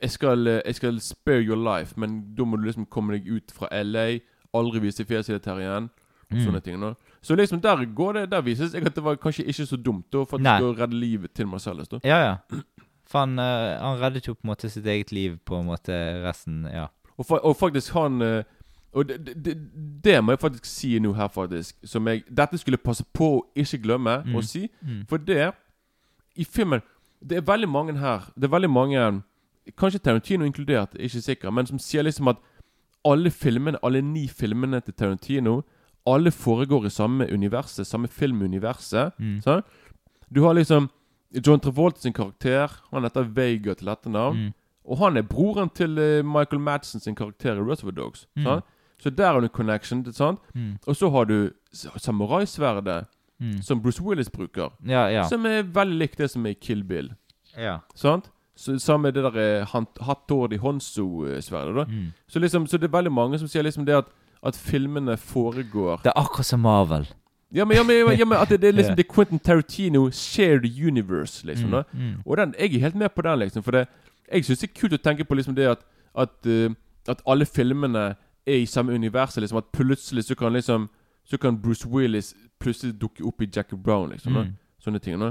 Jeg 0.01 0.11
skal, 0.11 0.45
jeg 0.65 0.75
skal 0.75 0.99
spare 1.01 1.43
your 1.45 1.57
life, 1.61 1.95
men 2.01 2.35
da 2.35 2.45
må 2.45 2.57
du 2.57 2.65
liksom 2.65 2.87
komme 2.89 3.13
deg 3.13 3.29
ut 3.29 3.51
fra 3.53 3.69
LA. 3.71 4.21
Aldri 4.55 4.81
vise 4.81 5.05
fjeset 5.05 5.37
ditt 5.37 5.45
her 5.45 5.61
igjen. 5.61 5.91
Og 6.33 6.39
Mm. 6.39 6.47
sånne 6.47 6.63
ting 6.65 6.81
da. 6.81 6.95
Så 7.23 7.37
liksom 7.37 7.61
der 7.61 7.77
går 7.95 8.13
det 8.15 8.31
Der 8.31 8.41
vises 8.43 8.73
jeg 8.73 8.87
at 8.87 8.95
det 8.95 9.05
var 9.05 9.17
kanskje 9.17 9.45
ikke 9.47 9.67
så 9.69 9.77
dumt 9.83 10.05
da 10.11 10.25
faktisk 10.25 10.63
å 10.63 10.77
redde 10.77 10.99
livet 10.99 11.35
til 11.35 11.47
Marcellus. 11.47 11.89
da 11.89 11.99
Ja, 12.03 12.19
ja. 12.25 12.59
For 13.05 13.19
han, 13.21 13.39
uh, 13.39 13.79
han 13.79 13.99
reddet 14.01 14.25
jo 14.27 14.35
på 14.35 14.45
en 14.45 14.51
måte 14.57 14.71
sitt 14.71 14.85
eget 14.87 15.13
liv 15.13 15.39
på 15.45 15.61
en 15.61 15.67
måte 15.67 15.93
resten 16.25 16.65
Ja. 16.73 16.89
Og, 17.19 17.27
fa 17.27 17.35
og 17.45 17.57
faktisk 17.59 17.93
han 17.93 18.21
eh, 18.23 18.43
Og 18.95 19.09
det, 19.09 19.45
det, 19.45 19.55
det, 20.05 20.25
må 20.25 20.33
jeg 20.33 20.39
faktisk 20.39 20.65
si 20.65 20.99
nå 20.99 21.13
her, 21.13 21.29
faktisk. 21.29 21.77
Som 21.85 22.07
jeg 22.09 22.23
Dette 22.31 22.59
skulle 22.59 22.79
passe 22.79 23.05
på 23.13 23.29
å 23.37 23.43
ikke 23.57 23.83
glemme 23.83 24.21
Mm. 24.25 24.35
å 24.37 24.43
si. 24.43 24.69
Mm. 24.83 25.05
For 25.09 25.17
det 25.19 25.53
I 26.37 26.45
filmen 26.45 26.81
Det 27.29 27.37
er 27.37 27.41
veldig 27.43 27.69
mange 27.69 27.99
her 27.99 28.21
Det 28.37 28.45
er 28.45 28.49
veldig 28.57 28.71
mange 28.71 29.23
Kanskje 29.79 29.99
Tarantino 29.99 30.45
inkludert, 30.45 30.95
ikke 30.95 31.21
sikker, 31.23 31.51
men 31.51 31.67
som 31.67 31.79
sier 31.79 32.03
liksom 32.03 32.29
at 32.29 32.37
alle 33.05 33.31
filmene, 33.31 33.79
alle 33.83 34.03
ni 34.03 34.29
filmene 34.29 34.81
til 34.81 34.95
Tarantino 34.95 35.63
Alle 36.07 36.31
foregår 36.31 36.87
i 36.87 36.91
samme 36.91 37.27
universet, 37.33 37.87
samme 37.87 38.09
filmuniverset. 38.09 39.13
Mm. 39.19 39.41
Sånn? 39.41 39.63
Du 40.35 40.43
har 40.45 40.53
liksom 40.55 40.91
John 41.47 41.61
Travolta 41.61 42.01
sin 42.01 42.13
karakter. 42.13 42.71
Han 42.93 43.03
heter 43.03 43.23
Vega 43.35 43.75
til 43.75 43.89
etternavn. 43.89 44.37
Mm. 44.37 44.53
Og 44.85 44.99
han 44.99 45.17
er 45.17 45.23
broren 45.23 45.71
til 45.75 45.99
eh, 45.99 46.23
Michael 46.23 46.61
Madsen 46.61 47.01
sin 47.01 47.15
karakter 47.17 47.57
i 47.57 47.65
Reservoir 47.65 47.95
Dogs. 47.97 48.27
Mm. 48.37 48.61
Så 49.05 49.11
der 49.13 49.33
har 49.37 49.41
du 49.45 49.49
connection. 49.53 50.01
sant? 50.13 50.41
Mm. 50.55 50.79
Og 50.87 50.97
så 50.97 51.11
har 51.13 51.25
du 51.29 51.51
samuraisverdet, 52.01 53.05
Mm. 53.41 53.63
som 53.63 53.81
Bruce 53.83 54.01
Willis 54.03 54.31
bruker. 54.31 54.71
Ja, 54.87 55.09
ja. 55.09 55.25
Som 55.29 55.45
er 55.47 55.63
veldig 55.63 55.99
likt 55.99 56.19
det 56.19 56.31
som 56.31 56.47
er 56.47 56.51
i 56.51 56.55
Kill 56.55 56.85
Bill. 56.85 57.11
ja. 57.59 57.79
Sant? 57.95 58.31
Så 58.57 58.79
Samme 58.79 59.11
det 59.11 59.23
der 59.25 59.37
eh, 59.61 59.67
Hattori 60.01 60.57
Honso-sverdet. 60.57 61.89
Mm. 61.89 62.13
så, 62.29 62.39
liksom, 62.39 62.67
så 62.67 62.79
det 62.79 62.85
er 62.85 62.97
veldig 62.97 63.13
mange 63.13 63.39
som 63.39 63.49
sier 63.49 63.63
liksom 63.63 63.85
det 63.85 63.95
at, 63.97 64.05
at 64.47 64.57
filmene 64.57 65.17
foregår 65.17 65.97
Det 66.05 66.13
er 66.15 66.21
akkurat 66.21 66.47
som 66.47 66.61
Marvel. 66.61 67.07
Ja, 67.55 67.65
men, 67.65 67.77
ja, 67.77 67.83
men, 67.83 68.19
ja, 68.19 68.25
men, 68.25 68.39
at 68.39 68.49
det, 68.49 68.61
det 68.63 68.69
er 68.69 68.73
liksom. 68.73 68.97
Det 69.01 69.09
Quentin 69.09 69.39
Tarantino 69.39 70.11
shared 70.11 70.65
universe, 70.87 71.47
liksom. 71.47 71.69
Mm, 71.69 72.01
mm. 72.01 72.23
Og 72.27 72.37
den, 72.37 72.55
jeg 72.61 72.75
er 72.75 72.81
helt 72.81 72.95
med 72.95 73.09
på 73.09 73.23
den, 73.23 73.39
liksom. 73.39 73.63
For 73.63 73.71
det, 73.71 73.87
jeg 74.33 74.45
syns 74.45 74.59
det 74.59 74.71
er 74.71 74.81
kult 74.81 74.93
å 74.93 75.03
tenke 75.03 75.25
på 75.25 75.35
liksom 75.35 75.55
det 75.55 75.67
at 75.69 75.79
At, 76.17 76.47
uh, 76.47 76.71
at 77.09 77.23
alle 77.27 77.47
filmene 77.47 78.15
er 78.47 78.55
i 78.63 78.67
samme 78.67 78.93
univers. 78.95 79.37
Liksom, 79.37 79.59
at 79.59 79.65
plutselig 79.73 80.25
så 80.25 80.35
kan 80.35 80.53
liksom 80.53 80.89
Så 81.27 81.39
kan 81.39 81.57
Bruce 81.63 81.89
Willis 81.89 82.35
plutselig 82.61 83.01
dukke 83.01 83.25
opp 83.25 83.41
i 83.43 83.47
Jackie 83.57 83.79
Brown, 83.79 84.11
liksom. 84.11 84.33
Mm. 84.37 84.51
Sånne 84.85 84.99
ting. 85.01 85.19
Da. 85.21 85.31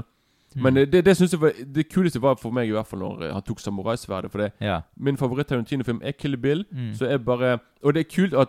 Men 0.56 0.76
eh, 0.76 0.86
det, 0.86 1.04
det 1.04 1.16
synes 1.16 1.32
jeg 1.32 1.40
var 1.40 1.52
Det 1.74 1.88
kuleste 1.92 2.20
var 2.22 2.34
for 2.34 2.50
meg 2.50 2.68
i 2.68 2.72
hvert 2.72 2.86
fall 2.86 2.98
når 2.98 3.22
eh, 3.28 3.32
han 3.32 3.42
tok 3.42 3.60
samuraisverdet. 3.60 4.30
For 4.30 4.38
det 4.38 4.52
Ja. 4.60 4.80
min 4.96 5.16
favoritt-Tarantino-film 5.16 6.00
er 6.02 6.10
Kill 6.12 6.36
Bill. 6.36 6.64
Mm. 6.72 6.94
Så 6.94 7.06
er 7.06 7.18
bare 7.18 7.58
Og 7.82 7.94
det 7.94 8.00
er 8.00 8.10
kult 8.16 8.34
at 8.34 8.48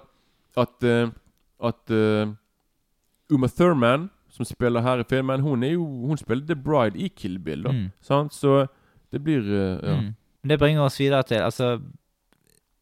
At, 0.58 0.84
eh, 0.84 1.10
at 1.64 1.92
uh, 1.92 2.34
Uma 3.30 3.48
Thurman, 3.48 4.10
som 4.30 4.46
spiller 4.46 4.82
her 4.82 5.00
i 5.00 5.04
filmen, 5.10 5.40
hun 5.42 5.64
er 5.64 5.72
jo 5.74 5.86
Hun 5.86 6.18
spiller 6.18 6.46
The 6.46 6.56
Bride 6.56 6.98
i 6.98 7.08
Kill 7.08 7.40
Bill. 7.40 7.64
da 7.64 7.72
Mm. 7.72 7.92
Sant? 8.02 8.34
Så 8.34 8.68
det 9.12 9.24
blir 9.24 9.40
uh, 9.42 9.80
Ja. 9.90 10.02
Mm. 10.02 10.16
Det 10.50 10.60
bringer 10.60 10.82
oss 10.82 11.00
videre 11.00 11.24
til 11.24 11.36
Altså, 11.38 11.80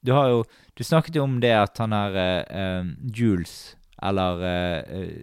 du 0.03 0.11
har 0.11 0.27
jo 0.29 0.43
Du 0.77 0.83
snakket 0.83 1.15
jo 1.15 1.23
om 1.23 1.39
det 1.41 1.53
at 1.55 1.77
han 1.81 1.91
her 1.95 2.15
eh, 2.19 2.43
eh, 2.59 2.85
Jules, 3.15 3.77
eller 4.03 4.43
eh, 4.43 5.17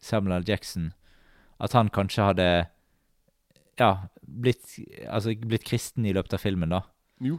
Samuel 0.00 0.40
L. 0.40 0.48
Jackson 0.48 0.92
At 1.58 1.72
han 1.76 1.90
kanskje 1.90 2.22
hadde 2.30 2.66
Ja, 3.80 3.96
blitt 4.22 4.78
Altså 5.08 5.34
blitt 5.34 5.68
kristen 5.68 6.06
i 6.06 6.12
løpet 6.14 6.34
av 6.36 6.40
filmen, 6.42 6.70
da. 6.70 6.80
Jo. 7.20 7.38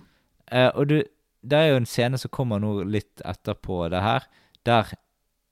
Uh, 0.52 0.72
og 0.76 0.88
du 0.90 1.04
Det 1.42 1.58
er 1.58 1.68
jo 1.72 1.78
en 1.80 1.90
scene 1.90 2.18
som 2.22 2.30
kommer 2.30 2.60
nå 2.62 2.84
litt 2.84 3.22
etterpå 3.26 3.90
det 3.90 4.02
her, 4.04 4.22
der 4.62 4.86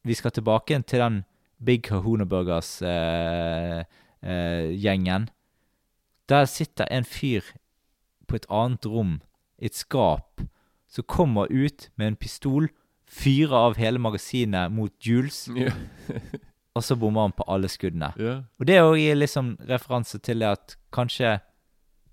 vi 0.05 0.13
skal 0.13 0.31
tilbake 0.31 0.81
til 0.85 0.99
den 1.01 1.25
Big 1.65 1.83
Kahuna 1.83 2.25
Burgers-gjengen. 2.29 5.29
Der 6.29 6.45
sitter 6.45 6.85
en 6.91 7.03
fyr 7.03 7.41
på 8.27 8.35
et 8.37 8.45
annet 8.53 8.85
rom, 8.85 9.21
i 9.57 9.65
et 9.65 9.75
skap, 9.75 10.41
som 10.89 11.05
kommer 11.07 11.49
ut 11.51 11.89
med 11.95 12.07
en 12.13 12.15
pistol, 12.19 12.69
fyrer 13.09 13.53
av 13.57 13.77
hele 13.77 14.01
magasinet 14.01 14.71
mot 14.73 14.93
Jules, 15.01 15.47
yeah. 15.55 15.73
og 16.75 16.83
så 16.85 16.97
bommer 16.97 17.27
han 17.27 17.33
på 17.37 17.45
alle 17.49 17.69
skuddene. 17.69 18.11
Yeah. 18.19 18.43
Og 18.59 18.67
det 18.69 18.81
òg 18.81 18.97
gir 19.01 19.17
liksom 19.17 19.55
referanse 19.69 20.19
til 20.25 20.41
det 20.43 20.49
at 20.53 20.75
kanskje 20.93 21.39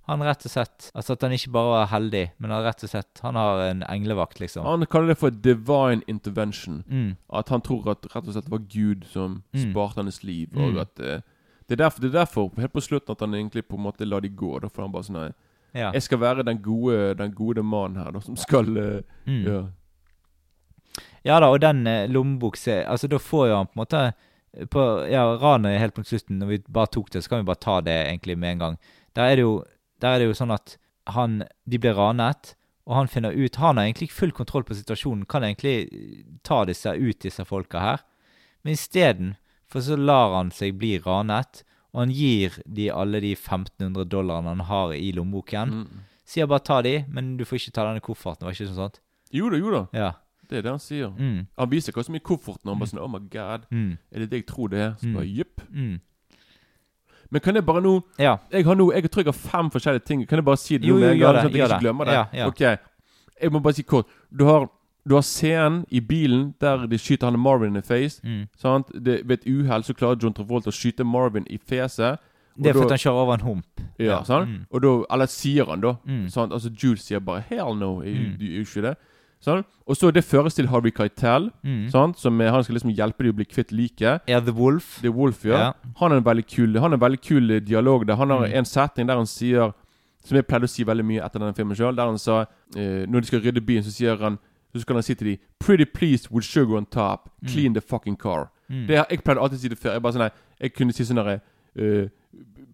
han 0.06 0.22
rett 0.22 0.44
og 0.46 0.52
slett 0.52 0.84
Altså 0.94 1.16
at 1.16 1.24
han 1.26 1.32
ikke 1.34 1.50
bare 1.50 1.70
var 1.72 1.88
heldig, 1.90 2.20
men 2.38 2.52
han 2.54 2.62
rett 2.62 2.84
og 2.86 2.90
slett 2.92 3.18
Han 3.24 3.34
har 3.34 3.62
en 3.64 3.80
englevakt, 3.90 4.38
liksom. 4.38 4.62
Han 4.62 4.86
kaller 4.86 5.08
det 5.10 5.18
for 5.18 5.34
divine 5.34 6.04
intervention. 6.06 6.84
Mm. 6.86 7.16
At 7.34 7.50
han 7.50 7.64
tror 7.66 7.88
at 7.90 8.06
rett 8.14 8.28
og 8.28 8.36
slett 8.36 8.46
det 8.46 8.52
var 8.54 8.62
Gud 8.70 9.02
som 9.10 9.42
Mm. 9.52 9.72
sparte 9.72 9.98
hans 10.04 10.22
liv. 10.22 10.48
Mm. 10.54 10.62
Og 10.62 10.78
at 10.84 11.00
eh, 11.00 11.20
det, 11.66 11.74
er 11.74 11.82
derfor, 11.82 12.00
det 12.00 12.12
er 12.14 12.18
derfor 12.20 12.52
helt 12.56 12.72
på 12.72 12.80
slutten 12.86 13.12
at 13.16 13.20
han 13.20 13.34
egentlig 13.34 13.66
på 13.66 13.74
en 13.76 13.82
måte 13.82 14.06
lar 14.06 14.20
de 14.22 14.28
gå. 14.30 14.60
Da, 14.62 14.68
får 14.70 14.82
han 14.86 14.92
bare 14.94 15.08
sånn 15.10 15.34
Ja. 15.76 15.90
Jeg 15.92 16.02
skal 16.06 16.20
være 16.22 16.44
den 16.46 16.62
gode 16.64 17.14
Den 17.18 17.34
gode 17.36 17.62
mannen 17.62 18.00
her, 18.00 18.14
da, 18.14 18.20
som 18.24 18.36
skal 18.36 18.76
eh, 18.80 19.02
Mm. 19.26 19.42
Ja. 19.44 19.60
Ja 21.26 21.40
da, 21.42 21.48
og 21.50 21.60
den 21.60 21.86
eh, 21.86 22.06
Altså, 22.86 23.08
da 23.08 23.18
får 23.18 23.48
jo 23.48 23.56
han 23.56 23.66
på 23.66 23.74
en 23.74 23.82
måte 23.82 24.02
eh, 24.54 24.66
på, 24.66 24.82
Ja, 25.10 25.24
ranet 25.36 25.80
helt 25.80 25.94
på 25.94 26.04
slutten. 26.04 26.38
Når 26.38 26.46
vi 26.46 26.58
bare 26.68 26.86
tok 26.86 27.10
det, 27.10 27.22
så 27.22 27.28
kan 27.28 27.42
vi 27.42 27.50
bare 27.50 27.64
ta 27.64 27.80
det 27.80 27.96
egentlig 28.06 28.38
med 28.38 28.52
en 28.52 28.58
gang. 28.58 28.76
Der 29.16 29.22
er 29.22 29.36
det 29.36 29.42
jo, 29.42 29.64
er 30.02 30.18
det 30.18 30.26
jo 30.30 30.34
sånn 30.38 30.54
at 30.54 30.78
han 31.06 31.42
De 31.66 31.78
blir 31.78 31.94
ranet, 31.94 32.54
og 32.86 32.94
han 32.96 33.08
finner 33.08 33.34
ut 33.34 33.56
Han 33.56 33.76
har 33.76 33.84
egentlig 33.84 34.10
full 34.10 34.32
kontroll 34.32 34.64
på 34.64 34.74
situasjonen, 34.74 35.26
kan 35.26 35.42
egentlig 35.42 35.90
ta 36.42 36.64
disse 36.64 36.94
ut, 36.94 37.20
disse 37.22 37.44
folka 37.44 37.78
her. 37.80 38.00
Men 38.62 38.72
isteden, 38.74 39.36
for 39.68 39.80
så 39.80 39.96
lar 39.96 40.34
han 40.34 40.50
seg 40.50 40.78
bli 40.78 40.98
ranet, 40.98 41.64
og 41.94 42.00
han 42.02 42.10
gir 42.10 42.58
de 42.66 42.90
alle 42.90 43.20
de 43.20 43.32
1500 43.34 44.04
dollarene 44.08 44.48
han 44.48 44.60
har 44.68 44.92
i 44.94 45.12
lommeboken. 45.12 45.70
Mm. 45.70 46.04
Sier 46.26 46.46
bare 46.50 46.60
ta 46.66 46.82
de, 46.82 47.04
men 47.08 47.36
du 47.36 47.44
får 47.44 47.56
ikke 47.60 47.72
ta 47.72 47.84
denne 47.86 48.00
kofferten. 48.02 48.42
Var 48.46 48.52
ikke 48.52 48.66
sånn 48.68 48.80
sånt? 48.90 49.00
Jo 49.32 49.48
da, 49.50 49.56
jo 49.56 49.70
da. 49.70 49.86
Ja. 49.96 50.12
Det 50.48 50.58
er 50.58 50.62
det 50.62 50.70
han 50.70 50.78
sier. 50.82 51.08
Mm. 51.18 51.46
Han 51.58 51.70
viser 51.70 51.92
hva 51.92 52.04
som 52.04 52.14
er 52.14 52.20
i 52.20 52.26
kofferten, 52.26 52.68
han 52.70 52.78
bare 52.78 52.88
sånn 52.90 53.00
Oh 53.02 53.08
my 53.10 53.18
god, 53.30 53.66
Mm. 53.70 53.98
er 54.12 54.18
det 54.18 54.30
det 54.30 54.38
jeg 54.42 54.46
tror 54.46 54.68
det 54.70 54.78
er? 54.78 54.92
Så 55.00 55.06
Mm. 55.06 55.14
bare 55.14 55.26
jepp. 55.36 55.60
Mm. 55.72 56.00
Men 57.30 57.40
kan 57.40 57.54
jeg 57.54 57.66
bare 57.66 57.80
nå 57.82 58.02
Ja. 58.18 58.36
Jeg 58.52 58.64
har 58.64 58.74
nå 58.76 58.92
Jeg 58.92 59.10
tror 59.10 59.24
jeg 59.24 59.32
har 59.34 59.50
fem 59.50 59.70
forskjellige 59.70 60.04
ting. 60.04 60.26
Kan 60.26 60.38
jeg 60.38 60.44
bare 60.44 60.56
si 60.56 60.78
det 60.78 60.86
Jo, 60.86 60.98
jo, 60.98 61.06
jo, 61.08 61.14
gjør 61.14 61.32
det, 61.32 61.42
sånn 61.42 61.46
at 61.46 61.52
jeg 61.54 61.68
ikke 61.70 61.80
glemmer 61.80 62.04
det? 62.06 62.12
Ja, 62.14 62.26
ja. 62.32 62.46
Ok. 62.46 62.60
Jeg 63.42 63.50
må 63.52 63.60
bare 63.62 63.74
si 63.74 63.82
kort. 63.82 64.06
Du 64.36 64.44
har 64.44 64.68
du 65.06 65.14
har 65.14 65.22
scenen 65.22 65.84
i 65.90 66.00
bilen 66.00 66.54
der 66.60 66.86
de 66.86 66.98
skyter 66.98 67.30
han 67.30 67.38
Marvin 67.38 67.76
i 67.76 67.80
face. 67.82 68.20
Mm. 68.24 68.48
Sant? 68.58 68.86
Det, 69.04 69.20
ved 69.28 69.38
et 69.38 69.46
uhell 69.46 69.82
så 69.84 69.94
klarer 69.94 70.18
John 70.22 70.34
Travolta 70.34 70.70
å 70.70 70.74
skyte 70.74 71.04
Marvin 71.04 71.46
i 71.50 71.58
fjeset. 71.58 72.18
Det 72.58 72.70
er 72.70 72.72
fordi 72.72 72.90
han 72.96 72.98
kjører 72.98 73.22
over 73.22 73.34
en 73.34 73.40
hump. 73.46 73.80
Ja, 74.00 74.22
sant? 74.24 74.48
Mm. 74.48 74.64
Og 74.70 74.82
da 74.82 75.04
Eller 75.14 75.26
sier 75.26 75.64
han, 75.68 75.80
da. 75.80 75.94
Mm. 76.06 76.28
Sant? 76.32 76.52
Altså 76.52 76.70
Jules 76.72 77.02
sier 77.04 77.20
bare 77.20 77.44
'hell 77.48 77.74
no'. 77.76 78.02
Mm. 78.02 78.38
Du 78.38 78.44
gjør 78.46 78.60
ikke 78.64 78.82
det. 78.82 78.96
Sånn? 79.44 79.64
Og 79.86 79.94
så 79.96 80.10
det 80.10 80.24
føres 80.24 80.54
til 80.54 80.66
Harvey 80.66 80.90
Keitel, 80.90 81.50
Mm. 81.62 81.90
sant? 81.90 82.18
som 82.18 82.40
han 82.40 82.64
skal 82.64 82.74
liksom 82.74 82.90
hjelpe 82.96 83.22
dem 83.22 83.32
å 83.32 83.36
bli 83.36 83.44
kvitt 83.44 83.70
liket. 83.70 84.20
Ja, 84.26 84.40
The 84.40 84.50
Wolf. 84.52 84.98
The 85.02 85.10
Wolf, 85.12 85.44
ja. 85.44 85.58
Ja. 85.58 85.72
Han 86.00 86.12
er 86.12 86.16
en 86.16 86.24
veldig 86.24 86.46
kul 86.46 86.78
Han 86.80 86.92
er 86.92 86.96
en 86.96 87.00
veldig 87.00 87.20
kul 87.20 87.50
eh, 87.50 87.60
dialog 87.60 88.06
der. 88.06 88.16
Han 88.16 88.30
har 88.30 88.46
Mm. 88.48 88.54
en 88.54 88.64
setning 88.64 89.06
der 89.06 89.16
han 89.16 89.26
sier 89.26 89.72
Som 90.24 90.34
jeg 90.36 90.46
pleide 90.48 90.64
å 90.64 90.68
si 90.68 90.82
veldig 90.82 91.04
mye 91.04 91.24
etter 91.24 91.38
denne 91.38 91.54
filmen 91.54 91.76
sjøl. 91.76 91.94
Der 91.94 92.06
han 92.06 92.18
sa 92.18 92.46
eh, 92.74 93.06
Når 93.06 93.20
de 93.20 93.26
skal 93.26 93.40
rydde 93.42 93.60
byen, 93.64 93.82
så 93.84 93.92
sier 93.92 94.16
han 94.18 94.38
Så 94.76 94.80
skal 94.84 94.94
han 94.96 95.02
si 95.02 95.14
til 95.14 95.26
dem 95.26 95.38
'Pretty 95.64 95.84
pleased 95.94 96.30
with 96.30 96.44
sugar 96.46 96.76
on 96.76 96.86
top. 96.86 97.28
Clean 97.48 97.72
the 97.74 97.80
fucking 97.80 98.16
car'. 98.22 98.48
Mm. 98.68 98.86
Det, 98.86 99.04
jeg 99.10 99.22
pleide 99.24 99.40
alltid 99.40 99.58
å 99.58 99.60
si 99.60 99.68
det 99.68 99.78
før. 99.78 99.92
Jeg 99.92 100.02
bare 100.02 100.12
sånn 100.12 100.30
Jeg 100.60 100.72
kunne 100.74 100.92
si 100.92 101.04
sånn 101.04 101.16
derre 101.16 101.40
uh, 101.78 102.08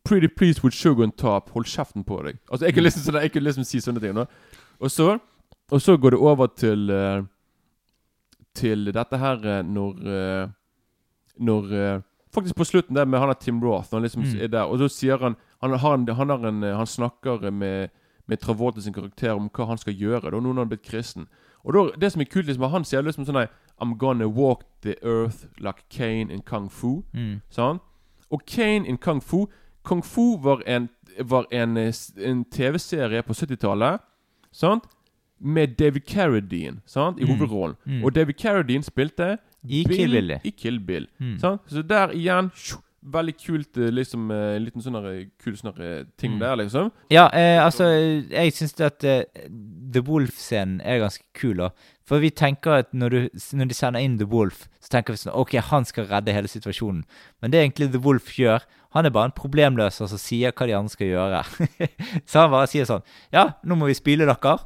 'Pretty 0.04 0.26
pleased 0.28 0.64
with 0.64 0.74
sugar 0.74 1.02
on 1.04 1.12
top. 1.12 1.50
Hold 1.50 1.66
kjeften 1.66 2.04
på 2.04 2.22
deg'. 2.24 2.38
Altså 2.50 2.64
Jeg 2.66 2.74
kunne 2.74 2.84
liksom, 2.88 3.02
sånne, 3.02 3.20
jeg 3.22 3.32
kunne 3.32 3.44
liksom 3.44 3.64
si 3.64 3.78
sånne 3.80 4.00
ting. 4.00 4.14
nå. 4.14 4.26
Og 4.80 4.90
så 4.90 5.18
Og 5.70 5.80
så 5.80 5.96
går 5.96 6.10
det 6.10 6.18
over 6.18 6.46
til 6.46 6.90
uh, 6.90 7.22
Til 8.54 8.84
dette 8.92 9.16
her 9.18 9.46
eh, 9.46 9.62
når 9.62 9.92
uh, 10.42 10.48
Når 11.40 12.02
Faktisk 12.34 12.54
på 12.56 12.64
slutten 12.64 12.96
der 12.96 13.04
med 13.04 13.18
han 13.20 13.28
er 13.28 13.34
Tim 13.40 13.60
Roth 13.62 13.92
han 13.92 14.02
liksom 14.02 14.22
Mm. 14.22 14.40
er 14.42 14.46
der 14.48 14.62
Og 14.64 14.78
så 14.78 14.88
sier 14.88 15.18
han 15.18 15.36
Han, 15.62 15.78
har 15.78 15.94
en, 15.94 16.08
han, 16.08 16.28
har 16.28 16.46
en, 16.48 16.62
han 16.62 16.86
snakker 16.86 17.50
med 17.50 17.88
Med 18.32 18.40
Travolta 18.40 18.80
sin 18.80 18.94
karakter 18.96 19.36
om 19.36 19.50
hva 19.52 19.68
han 19.74 19.78
skal 19.82 19.94
gjøre 20.00 20.30
Da 20.32 20.40
nå 20.40 20.48
når 20.48 20.62
han 20.62 20.66
er 20.66 20.72
blitt 20.74 20.88
kristen 20.88 21.28
Og 21.62 21.76
da, 21.76 21.82
det 22.00 22.12
som 22.14 22.20
er 22.24 22.30
kult 22.32 22.48
liksom 22.48 22.70
Han 22.72 22.84
sier 22.88 23.04
liksom 23.04 23.26
sånn 23.28 23.36
nei, 23.42 23.46
I'm 23.82 23.92
gonna 24.00 24.26
walk 24.28 24.64
the 24.86 24.96
earth 25.04 25.44
Like 25.60 25.84
Kane 25.92 26.32
in 26.32 26.40
Kung 26.48 26.70
Fu 26.72 27.02
Mm. 27.12 27.40
Sånn 27.52 27.80
Og 28.32 28.46
Kane 28.48 28.88
in 28.88 28.96
Kung 28.98 29.20
Fu 29.20 29.44
Kung 29.84 30.00
Fu 30.06 30.38
var 30.40 30.62
en, 30.66 30.88
var 31.26 31.44
en, 31.52 31.76
eh, 31.76 31.92
en 32.22 32.44
TV-serie 32.44 33.22
på 33.26 33.34
70-tallet 33.34 34.00
Sant? 34.52 34.84
Med 35.40 35.74
David 35.78 36.04
Carradine 36.06 36.80
sant? 36.86 37.18
i 37.18 37.24
Mm. 37.24 37.32
hovedrollen. 37.34 37.76
Mm. 37.84 38.04
Og 38.04 38.14
David 38.14 38.34
Carradine 38.38 38.82
spilte 38.86 39.38
I 39.66 39.82
Kill 39.84 40.10
Bill. 40.14 40.30
I 40.44 40.50
Kill 40.50 40.78
Bill. 40.80 41.08
Mm. 41.18 41.38
Sant? 41.42 41.62
Så 41.66 41.82
der 41.82 42.12
igjen 42.14 42.50
Veldig 43.02 43.32
kult, 43.42 43.76
eh, 43.82 43.90
liksom 43.90 44.30
eh, 44.30 44.56
En 44.56 44.62
liten 44.62 44.82
sånn 44.84 44.94
der, 44.94 45.24
kul 45.42 45.56
sånn 45.58 45.72
eh, 45.82 46.04
ting 46.16 46.36
Mm. 46.36 46.38
der, 46.38 46.56
liksom. 46.60 46.92
Ja, 47.10 47.24
eh, 47.34 47.58
altså 47.64 47.88
Jeg 48.30 48.52
syns 48.54 48.78
at 48.80 49.02
uh, 49.02 49.22
The 49.92 50.00
Wolf-scenen 50.06 50.80
er 50.84 51.00
ganske 51.02 51.24
kul. 51.34 51.56
da 51.56 51.70
For 52.06 52.18
vi 52.22 52.30
tenker 52.30 52.78
at 52.78 52.92
når, 52.94 53.10
du, 53.10 53.28
når 53.58 53.68
de 53.68 53.74
sender 53.74 54.00
inn 54.00 54.18
The 54.18 54.26
Wolf, 54.30 54.68
så 54.80 54.88
tenker 54.94 55.12
vi 55.16 55.18
sånn 55.18 55.34
Ok, 55.34 55.56
han 55.58 55.84
skal 55.84 56.06
redde 56.06 56.32
hele 56.32 56.46
situasjonen. 56.48 57.02
Men 57.42 57.50
det 57.50 57.60
egentlig 57.64 57.90
The 57.92 57.98
Wolf 57.98 58.36
gjør 58.38 58.62
Han 58.94 59.06
er 59.06 59.10
bare 59.10 59.30
en 59.32 59.36
problemløser 59.36 60.06
som 60.06 60.18
sier 60.20 60.52
hva 60.52 60.66
de 60.68 60.74
andre 60.76 60.92
skal 60.92 61.06
gjøre. 61.10 61.42
så 62.28 62.42
han 62.44 62.50
bare 62.54 62.68
sier 62.70 62.84
sånn 62.86 63.02
Ja, 63.32 63.54
nå 63.64 63.74
må 63.74 63.86
vi 63.90 63.94
spyle 63.98 64.26
dere. 64.30 64.58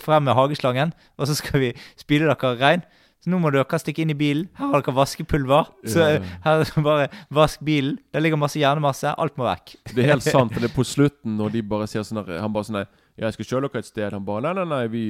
Frem 0.00 0.24
med 0.24 0.34
hageslangen. 0.38 0.92
Og 1.18 1.26
så 1.28 1.34
skal 1.36 1.60
vi 1.60 1.72
spyle 2.00 2.30
dere 2.32 2.56
rein. 2.60 2.84
Så 3.24 3.30
nå 3.32 3.38
må 3.40 3.48
dere 3.54 3.78
stikke 3.80 4.02
inn 4.04 4.10
i 4.12 4.16
bilen. 4.18 4.48
Her 4.58 4.68
har 4.68 4.82
dere 4.84 4.92
vaskepulver. 4.98 5.70
Så 5.88 6.02
yeah. 6.04 6.26
her 6.44 6.64
bare 6.84 7.06
vask 7.32 7.62
bilen. 7.64 7.94
Der 8.12 8.20
ligger 8.20 8.36
masse 8.36 8.60
hjernemasse. 8.60 9.14
Alt 9.16 9.38
må 9.40 9.46
vekk. 9.48 9.72
Det 9.94 10.04
er 10.04 10.10
helt 10.12 10.26
sant. 10.26 10.52
Det 10.60 10.68
er 10.68 10.74
på 10.74 10.84
slutten, 10.84 11.38
når 11.38 11.54
de 11.54 11.62
bare 11.70 11.88
sier 11.88 12.04
sånn 12.04 12.20
Han 12.20 12.52
bare 12.52 12.68
sånn 12.68 12.82
Ja, 12.82 13.30
jeg 13.30 13.38
skal 13.38 13.48
kjøre 13.48 13.70
dere 13.70 13.80
et 13.80 13.88
sted. 13.88 14.12
Han 14.12 14.26
bare 14.28 14.44
Nei, 14.44 14.52
nei, 14.60 14.66
nei, 14.74 14.82
vi 14.92 15.04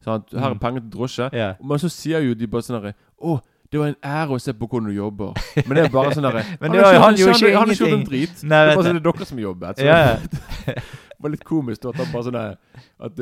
sant? 0.00 0.32
Her 0.32 0.48
er 0.48 0.56
Mm. 0.56 0.62
penger 0.64 0.80
til 0.86 0.90
drosje. 0.96 1.28
Yeah. 1.36 1.60
Men 1.60 1.82
så 1.84 1.92
sier 1.92 2.24
jo 2.24 2.32
de 2.34 2.48
bare 2.48 2.64
sånn 2.64 2.80
herre 2.80 2.94
Å, 3.20 3.36
det 3.70 3.78
var 3.78 3.92
en 3.92 4.00
ære 4.02 4.34
å 4.34 4.40
se 4.40 4.52
på 4.56 4.66
hvordan 4.66 4.88
du 4.88 4.96
jobber. 4.96 5.36
Men 5.66 5.76
det 5.76 5.84
er 5.84 5.92
bare 5.92 6.14
sånn 6.16 6.24
derre 6.26 6.42
Han 6.64 6.74
har 6.80 7.12
ikke- 7.12 7.76
gjort 7.76 7.92
en 7.92 8.04
drit. 8.08 8.42
Nei, 8.42 8.64
det 8.64 8.72
er 8.72 8.76
bare 8.80 8.88
sånn 8.88 8.96
det 8.96 9.04
er 9.04 9.12
dere 9.12 9.28
som 9.28 9.38
jobber. 9.38 9.74
Så 9.76 9.84
ja. 9.84 10.16
det 10.66 11.20
var 11.20 11.30
litt 11.36 11.44
komisk 11.44 11.82
da, 11.84 11.92
at 11.92 12.00
han 12.00 12.08
bare 12.10 12.24
sånn 12.24 12.40
at 12.40 13.20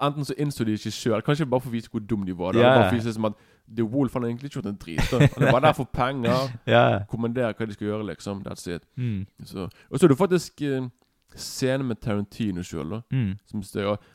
Enten 0.00 0.24
så 0.24 0.36
innså 0.38 0.64
de 0.64 0.78
ikke 0.78 0.94
sjøl, 0.94 1.22
kanskje 1.26 1.48
bare 1.50 1.60
for 1.60 1.68
å 1.68 1.74
vise 1.74 1.90
hvor 1.90 2.00
dum 2.06 2.22
de 2.24 2.32
var. 2.38 2.54
Da. 2.54 2.62
yeah. 2.62 2.76
Bare 2.78 2.88
for 2.88 2.96
å 2.96 3.00
vise 3.02 3.14
som 3.18 3.28
at 3.28 3.34
The 3.76 3.84
Wolf 3.86 4.12
han 4.14 4.22
har 4.22 4.28
egentlig 4.32 4.50
ikke 4.50 4.60
gjort 4.60 4.66
en 4.72 4.78
drit. 4.82 5.02
Da. 5.12 5.18
Han 5.36 5.46
er 5.46 5.52
bare 5.52 5.66
der 5.68 5.72
for 5.78 5.84
penger. 5.92 6.48
Ja. 6.66 7.02
Kommandere 7.10 7.52
hva 7.54 7.66
de 7.66 7.72
skal 7.76 7.86
gjøre, 7.86 8.06
liksom. 8.08 8.42
That's 8.46 8.66
it. 8.70 8.82
Mm. 8.96 9.26
Så, 9.44 9.68
og 9.90 9.98
så 9.98 10.06
er 10.06 10.08
det 10.14 10.18
faktisk 10.18 10.62
uh, 10.66 10.88
scenen 11.38 11.86
med 11.86 12.00
Tarantino 12.02 12.62
sjøl, 12.66 12.90
da. 12.96 13.00
Mm. 13.14 13.36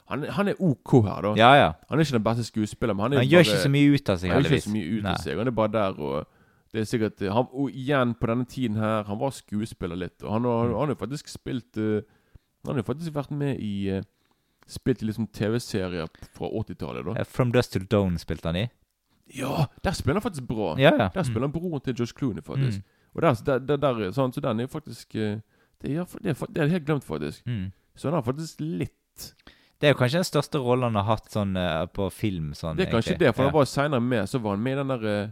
Han, 0.09 0.23
han 0.29 0.47
er 0.51 0.59
OK 0.59 0.93
her, 1.05 1.21
da. 1.21 1.33
Ja, 1.39 1.51
ja. 1.55 1.69
Han 1.89 1.99
er 1.99 2.03
ikke 2.03 2.17
den 2.17 2.23
beste 2.23 2.43
skuespilleren, 2.43 2.97
men 2.97 3.03
han, 3.03 3.19
Han 3.21 3.27
gjør 3.31 3.45
ikke 3.47 3.61
så 3.63 3.71
mye 3.71 3.93
ut 3.95 4.09
av 4.09 4.17
seg, 4.19 4.31
Han 4.33 4.43
gjør 4.43 4.57
ikke 4.57 4.67
så 4.67 4.73
mye 4.75 4.89
ut 4.97 5.03
Nei. 5.03 5.11
av 5.13 5.23
seg. 5.23 5.37
Han 5.39 5.47
er 5.47 5.55
bare 5.61 5.71
der 5.77 6.01
og 6.01 6.25
det 6.75 6.81
er 6.81 6.89
sikkert 6.89 7.21
eh, 7.23 7.31
han, 7.31 7.45
Og 7.55 7.71
igjen, 7.71 8.11
på 8.19 8.27
denne 8.27 8.43
tiden 8.51 8.75
her 8.75 9.05
Han 9.07 9.19
var 9.21 9.31
skuespiller 9.31 9.95
litt. 9.95 10.17
Og 10.23 10.33
han 10.33 10.43
har, 10.43 10.65
Mm. 10.65 10.73
han 10.73 10.89
har 10.89 10.95
jo 10.95 10.99
faktisk 10.99 11.27
spilt 11.31 11.77
uh, 11.79 12.01
Han 12.67 12.73
har 12.75 12.81
jo 12.83 12.87
faktisk 12.89 13.13
vært 13.15 13.31
med 13.31 13.59
i 13.63 13.91
uh, 13.95 14.01
Spilt 14.67 15.01
i 15.01 15.05
liksom 15.05 15.27
TV-serier 15.31 16.07
fra 16.33 16.49
80-tallet, 16.49 17.05
da. 17.05 17.23
From 17.23 17.51
Dust 17.53 17.71
to 17.73 17.79
Dawn 17.79 18.17
spilte 18.17 18.49
han 18.49 18.55
i. 18.57 18.65
Ja! 19.33 19.65
Der 19.83 19.91
spiller 19.97 20.19
han 20.19 20.21
faktisk 20.21 20.47
bra. 20.47 20.75
Ja, 20.79 20.91
ja. 20.99 21.07
Der 21.13 21.23
spiller 21.23 21.47
han 21.47 21.51
broren 21.55 21.81
til 21.81 21.95
Josh 21.97 22.13
Clooney, 22.17 22.43
faktisk. 22.45 22.81
Og 23.15 23.21
der, 23.21 23.33
der, 23.45 23.59
der, 23.59 23.77
der 23.77 24.11
sånn, 24.11 24.33
Så 24.33 24.41
den 24.43 24.59
er 24.59 24.67
faktisk 24.67 25.15
eh, 25.15 25.39
det 25.81 25.95
er, 25.97 26.05
det, 26.21 26.29
er, 26.35 26.45
det 26.53 26.61
er 26.63 26.67
helt 26.67 26.85
glemt, 26.85 27.03
faktisk. 27.03 27.45
Mm. 27.47 27.71
Så 27.95 28.07
han 28.09 28.13
har 28.17 28.21
faktisk 28.27 28.59
litt 28.59 29.33
Det 29.81 29.87
er 29.87 29.93
jo 29.93 29.97
kanskje 29.99 30.19
den 30.21 30.27
største 30.27 30.59
rollen 30.59 30.83
han 30.91 30.95
har 30.99 31.07
hatt 31.15 31.31
sånn 31.31 31.55
eh, 31.57 31.85
på 31.95 32.09
film. 32.11 32.53
Sånn, 32.53 32.77
Det 32.77 32.87
er 32.87 32.91
kanskje 32.91 33.13
egentlig. 33.15 33.27
det, 33.27 33.35
for 33.35 33.43
ja. 33.43 33.49
han 33.49 33.55
var 33.59 33.65
senere 33.71 34.01
med. 34.01 34.29
Så 34.29 34.39
var 34.43 34.55
han 34.55 34.63
med 34.63 34.73
i 34.73 34.79
den 34.83 34.93
der 34.93 35.05
uh, 35.05 35.31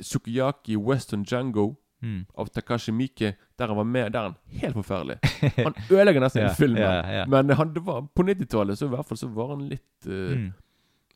Sukiyaki 0.00 0.76
Western 0.76 1.24
Django 1.24 1.76
Mm. 2.00 2.26
av 2.38 2.46
Takashi 2.54 2.92
Miike. 2.92 3.32
Der 3.58 3.66
han 3.66 3.76
var 3.76 3.84
med. 3.84 4.12
Der 4.12 4.18
er 4.20 4.22
han 4.22 4.34
helt 4.60 4.74
forferdelig. 4.74 5.16
Han 5.66 5.74
ødelegger 5.90 6.20
nesten 6.22 6.42
Ja, 6.44 6.52
filmen. 6.54 6.78
ja, 6.82 7.10
ja. 7.10 7.24
Men 7.26 7.50
han, 7.50 7.72
det 7.74 7.82
var, 7.86 8.04
på 8.14 8.22
90-tallet 8.22 8.78
så 8.78 8.86
i 8.86 8.92
hvert 8.92 9.06
fall 9.08 9.18
så 9.18 9.26
var 9.34 9.48
han 9.56 9.64
litt 9.68 10.06
uh, 10.06 10.36
Mm. 10.36 10.52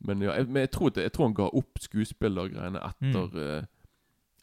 Men, 0.05 0.21
ja, 0.21 0.33
jeg, 0.35 0.47
men 0.47 0.61
jeg, 0.65 0.71
tror 0.71 0.91
jeg 0.95 1.11
tror 1.13 1.25
han 1.29 1.33
ga 1.33 1.49
opp 1.53 1.79
skuespillergreiene 1.79 2.79
etter 2.83 3.29
Mm. 3.31 3.37
eh, 3.59 3.63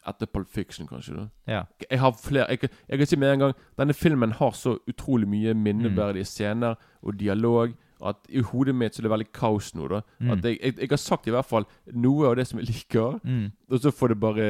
Etter 0.07 0.25
Pulp 0.25 0.47
Fiction, 0.49 0.87
kanskje. 0.87 1.13
da 1.15 1.27
Ja. 1.47 1.63
Jeg 1.91 1.99
har 1.99 2.11
flere 2.11 2.47
Jeg, 2.49 2.69
jeg 2.89 2.97
kan 2.97 3.05
si 3.07 3.15
med 3.15 3.33
en 3.33 3.39
gang 3.39 3.53
Denne 3.77 3.93
filmen 3.93 4.31
har 4.31 4.51
så 4.51 4.79
utrolig 4.89 5.27
mye 5.27 5.53
Mm. 5.53 5.63
minneverdige 5.63 6.25
scener 6.25 6.75
og 7.03 7.17
dialog 7.19 7.73
at 8.03 8.15
i 8.29 8.39
hodet 8.41 8.73
mitt 8.73 8.95
så 8.95 8.99
er 8.99 9.03
det 9.03 9.11
veldig 9.11 9.31
kaos 9.31 9.75
nå. 9.75 9.87
da 9.87 10.01
Mm. 10.19 10.31
At 10.31 10.43
jeg, 10.43 10.57
jeg, 10.79 10.89
har 10.89 10.97
sagt 10.97 11.27
i 11.27 11.29
hvert 11.31 11.45
fall 11.45 11.65
noe 11.93 12.29
av 12.31 12.35
det 12.35 12.47
som 12.47 12.57
jeg 12.59 12.67
liker, 12.67 13.19
Mm. 13.23 13.51
og 13.69 13.79
så 13.79 13.91
får 13.91 14.07
det 14.09 14.19
bare 14.19 14.41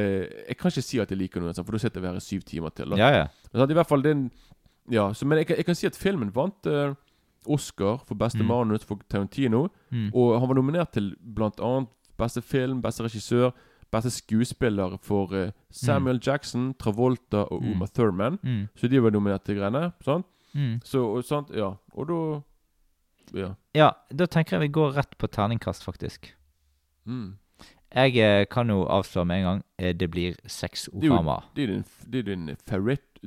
Jeg 0.48 0.56
kan 0.56 0.70
ikke 0.70 0.82
si 0.82 0.98
at 1.00 1.10
jeg 1.10 1.18
liker 1.18 1.40
noe, 1.40 1.52
for 1.52 1.72
da 1.72 1.78
sitter 1.78 2.00
vi 2.00 2.06
her 2.06 2.16
i 2.16 2.20
syv 2.20 2.40
timer 2.44 2.70
til. 2.74 2.88
da 2.88 2.96
ja, 2.96 3.10
ja. 3.10 3.26
Men 3.52 3.60
sant, 3.60 3.70
i 3.70 3.74
hvert 3.74 3.86
fall 3.88 4.02
det 4.02 4.30
Ja, 4.90 5.12
så, 5.12 5.26
Men 5.26 5.38
jeg, 5.46 5.64
kan- 5.66 5.74
si 5.74 5.86
at 5.86 5.94
filmen 5.94 6.30
vant 6.34 6.66
eh, 6.66 6.94
Oscar 7.46 7.98
for 8.06 8.14
beste 8.14 8.42
Mm. 8.42 8.46
manus 8.48 8.84
for 8.84 8.98
Tarantino. 9.08 9.68
Mm. 9.90 10.10
Og 10.14 10.38
han 10.40 10.48
var 10.48 10.54
nominert 10.54 10.92
til 10.92 11.14
annet 11.60 11.88
beste 12.18 12.42
film, 12.42 12.82
beste 12.82 13.02
regissør, 13.04 13.50
beste 13.92 14.10
skuespiller 14.10 14.98
for 15.02 15.32
uh, 15.34 15.50
Samuel 15.70 16.20
Jackson, 16.26 16.74
Travolta 16.74 17.44
og 17.50 17.62
Mm. 17.62 17.72
Uma 17.72 17.86
Thurman. 17.86 18.38
Mm. 18.42 18.68
Så 18.76 18.88
de 18.88 19.02
var 19.02 19.10
nominert 19.10 19.44
til 19.44 19.56
greiene. 19.56 19.92
Sant? 20.04 20.26
Mm. 20.54 20.80
Så, 20.84 20.98
og, 21.16 21.24
sant? 21.24 21.50
Ja. 21.54 21.72
Og 21.94 22.08
da 22.08 22.42
Ja. 23.34 23.54
ja, 23.74 23.90
da 24.14 24.26
tenker 24.26 24.58
jeg 24.58 24.60
vi 24.60 24.72
går 24.80 24.92
rett 24.96 25.16
på 25.18 25.26
terningkast, 25.26 25.84
faktisk. 25.84 26.34
Mm. 27.06 27.38
Jeg 27.94 28.16
eh, 28.16 28.44
kan 28.50 28.68
jo 28.68 28.84
avslå 28.88 29.24
med 29.26 29.36
en 29.38 29.44
gang 29.44 29.62
eh, 29.78 29.92
det 29.92 30.10
blir 30.10 30.34
seks 30.46 30.88
jo 30.92 31.12
Ofama. 31.14 31.42
det 31.56 31.62
er 31.64 31.66
er 32.18 32.22
din, 32.22 32.56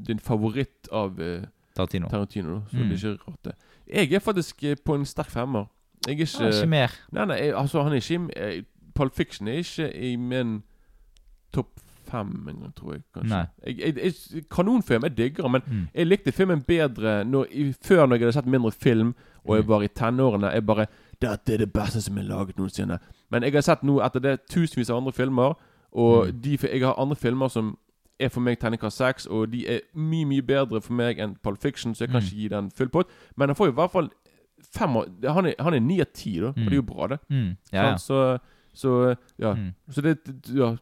din 0.07 0.20
favoritt 0.20 0.88
av 0.91 1.20
eh, 1.22 1.45
Tarantino. 1.76 2.07
Tarantino. 2.09 2.61
Så 2.71 2.78
Mm. 2.78 2.89
det 2.89 3.03
er 3.03 3.09
ikke 3.13 3.23
rart, 3.28 3.43
det. 3.45 3.55
Jeg 3.93 4.11
er 4.13 4.19
faktisk 4.19 4.63
eh, 4.63 4.76
på 4.86 4.95
en 4.95 5.05
sterk 5.05 5.30
femmer. 5.30 5.65
Jeg 6.07 6.15
er 6.19 6.26
ikke 6.26 6.43
Ja, 6.43 6.47
ikke 6.49 6.67
mer. 6.69 6.91
Nei, 7.11 7.26
nei, 7.26 7.36
jeg, 7.38 7.53
altså 7.55 7.84
han 7.84 7.91
er 7.91 7.95
ikke 7.95 8.13
i 8.15 8.55
eh, 8.57 8.63
Pulp 8.95 9.13
Fiction 9.15 9.47
er 9.47 9.53
ikke 9.53 9.91
i 9.95 10.15
min 10.15 10.63
topp 11.53 11.80
fem 12.05 12.47
engang, 12.49 12.73
tror 12.76 12.93
jeg. 12.93 13.01
kanskje 13.15 13.47
jeg, 13.65 13.78
jeg, 13.80 13.95
jeg, 14.34 14.43
Kanonfilm, 14.51 15.03
jeg 15.03 15.17
digger 15.17 15.47
men 15.47 15.61
Mm. 15.67 15.88
jeg 15.95 16.07
likte 16.07 16.32
filmen 16.32 16.61
bedre 16.61 17.23
når, 17.26 17.45
i, 17.51 17.73
før 17.84 18.05
når 18.05 18.15
jeg 18.15 18.19
hadde 18.19 18.34
sett 18.34 18.45
mindre 18.45 18.71
film, 18.71 19.15
og 19.45 19.55
jeg 19.57 19.63
Mm. 19.65 19.69
var 19.69 19.82
i 19.82 19.88
tenårene. 19.88 20.51
Jeg 20.53 20.65
bare 20.65 20.86
'Dette 21.21 21.53
er 21.53 21.57
det 21.57 21.73
beste 21.73 22.01
som 22.01 22.17
er 22.17 22.21
laget 22.21 22.55
noensinne'. 22.57 22.97
Men 23.32 23.43
jeg 23.43 23.53
har 23.53 23.61
sett 23.61 23.84
nå 23.84 23.99
etter 24.05 24.19
det 24.19 24.39
tusenvis 24.49 24.89
av 24.89 24.97
andre 24.97 25.11
filmer, 25.11 25.53
og 25.91 26.28
Mm. 26.28 26.41
de, 26.41 26.57
jeg 26.61 26.82
har 26.82 26.93
andre 26.99 27.15
filmer 27.15 27.47
som 27.47 27.78
er 28.20 28.30
for 28.30 28.39
meg 28.41 28.59
terningkast 28.59 28.97
seks, 28.97 29.26
og 29.26 29.51
de 29.51 29.68
er 29.68 29.80
mye, 29.93 30.26
mye 30.26 30.41
bedre 30.41 30.82
for 30.82 30.93
meg 30.93 31.20
enn 31.20 31.36
Pulp 31.43 31.61
Fiction, 31.61 31.95
så 31.95 32.05
jeg 32.05 32.09
kan 32.11 32.22
Mm. 32.22 32.26
ikke 32.26 32.36
gi 32.41 32.47
den 32.47 32.72
full 32.72 32.89
pott. 32.89 33.07
Men 33.38 33.49
han 33.49 33.55
får 33.55 33.66
jo 33.68 33.72
i 33.72 33.76
hvert 33.76 33.91
fall 33.91 34.09
fem 34.74 34.95
av 34.97 35.05
Han 35.34 35.45
er, 35.45 35.53
han 35.59 35.88
ni 35.88 35.99
av 36.01 36.07
ti, 36.13 36.39
da, 36.39 36.47
og 36.47 36.55
det 36.55 36.72
er 36.72 36.76
jo 36.76 36.82
bra, 36.82 37.07
det. 37.07 37.20
Mm. 37.30 37.57
Ja, 37.74 37.84
ja. 37.89 37.95
Så, 37.97 38.39
så 38.74 39.16
ja. 39.39 39.53
Mm. 39.53 39.74
Så 39.91 40.01
det 40.01 40.18
Ja. 40.53 40.76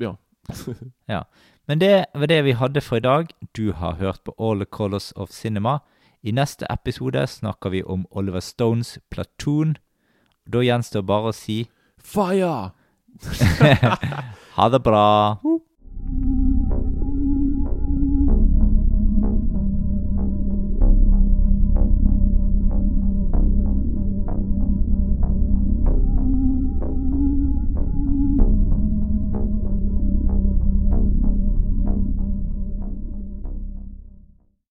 ja. 0.00 0.14
Ja. 1.08 1.22
Men 1.68 1.78
det 1.78 2.04
var 2.14 2.26
det 2.26 2.44
vi 2.44 2.52
hadde 2.52 2.80
for 2.80 2.96
i 2.96 3.00
dag. 3.00 3.26
Du 3.56 3.72
har 3.72 3.94
hørt 3.94 4.20
på 4.24 4.34
All 4.38 4.58
the 4.58 4.66
Colors 4.66 5.12
of 5.16 5.30
Cinema. 5.30 5.78
I 6.22 6.30
neste 6.30 6.66
episode 6.70 7.26
snakker 7.26 7.70
vi 7.70 7.82
om 7.82 8.06
Oliver 8.10 8.40
Stones 8.40 8.98
Platoon. 9.10 9.76
Da 10.52 10.58
gjenstår 10.58 11.02
bare 11.06 11.28
å 11.28 11.32
si 11.32 11.68
Fire! 11.98 12.70
ha 14.56 14.68
det 14.68 14.82
bra. 14.82 15.38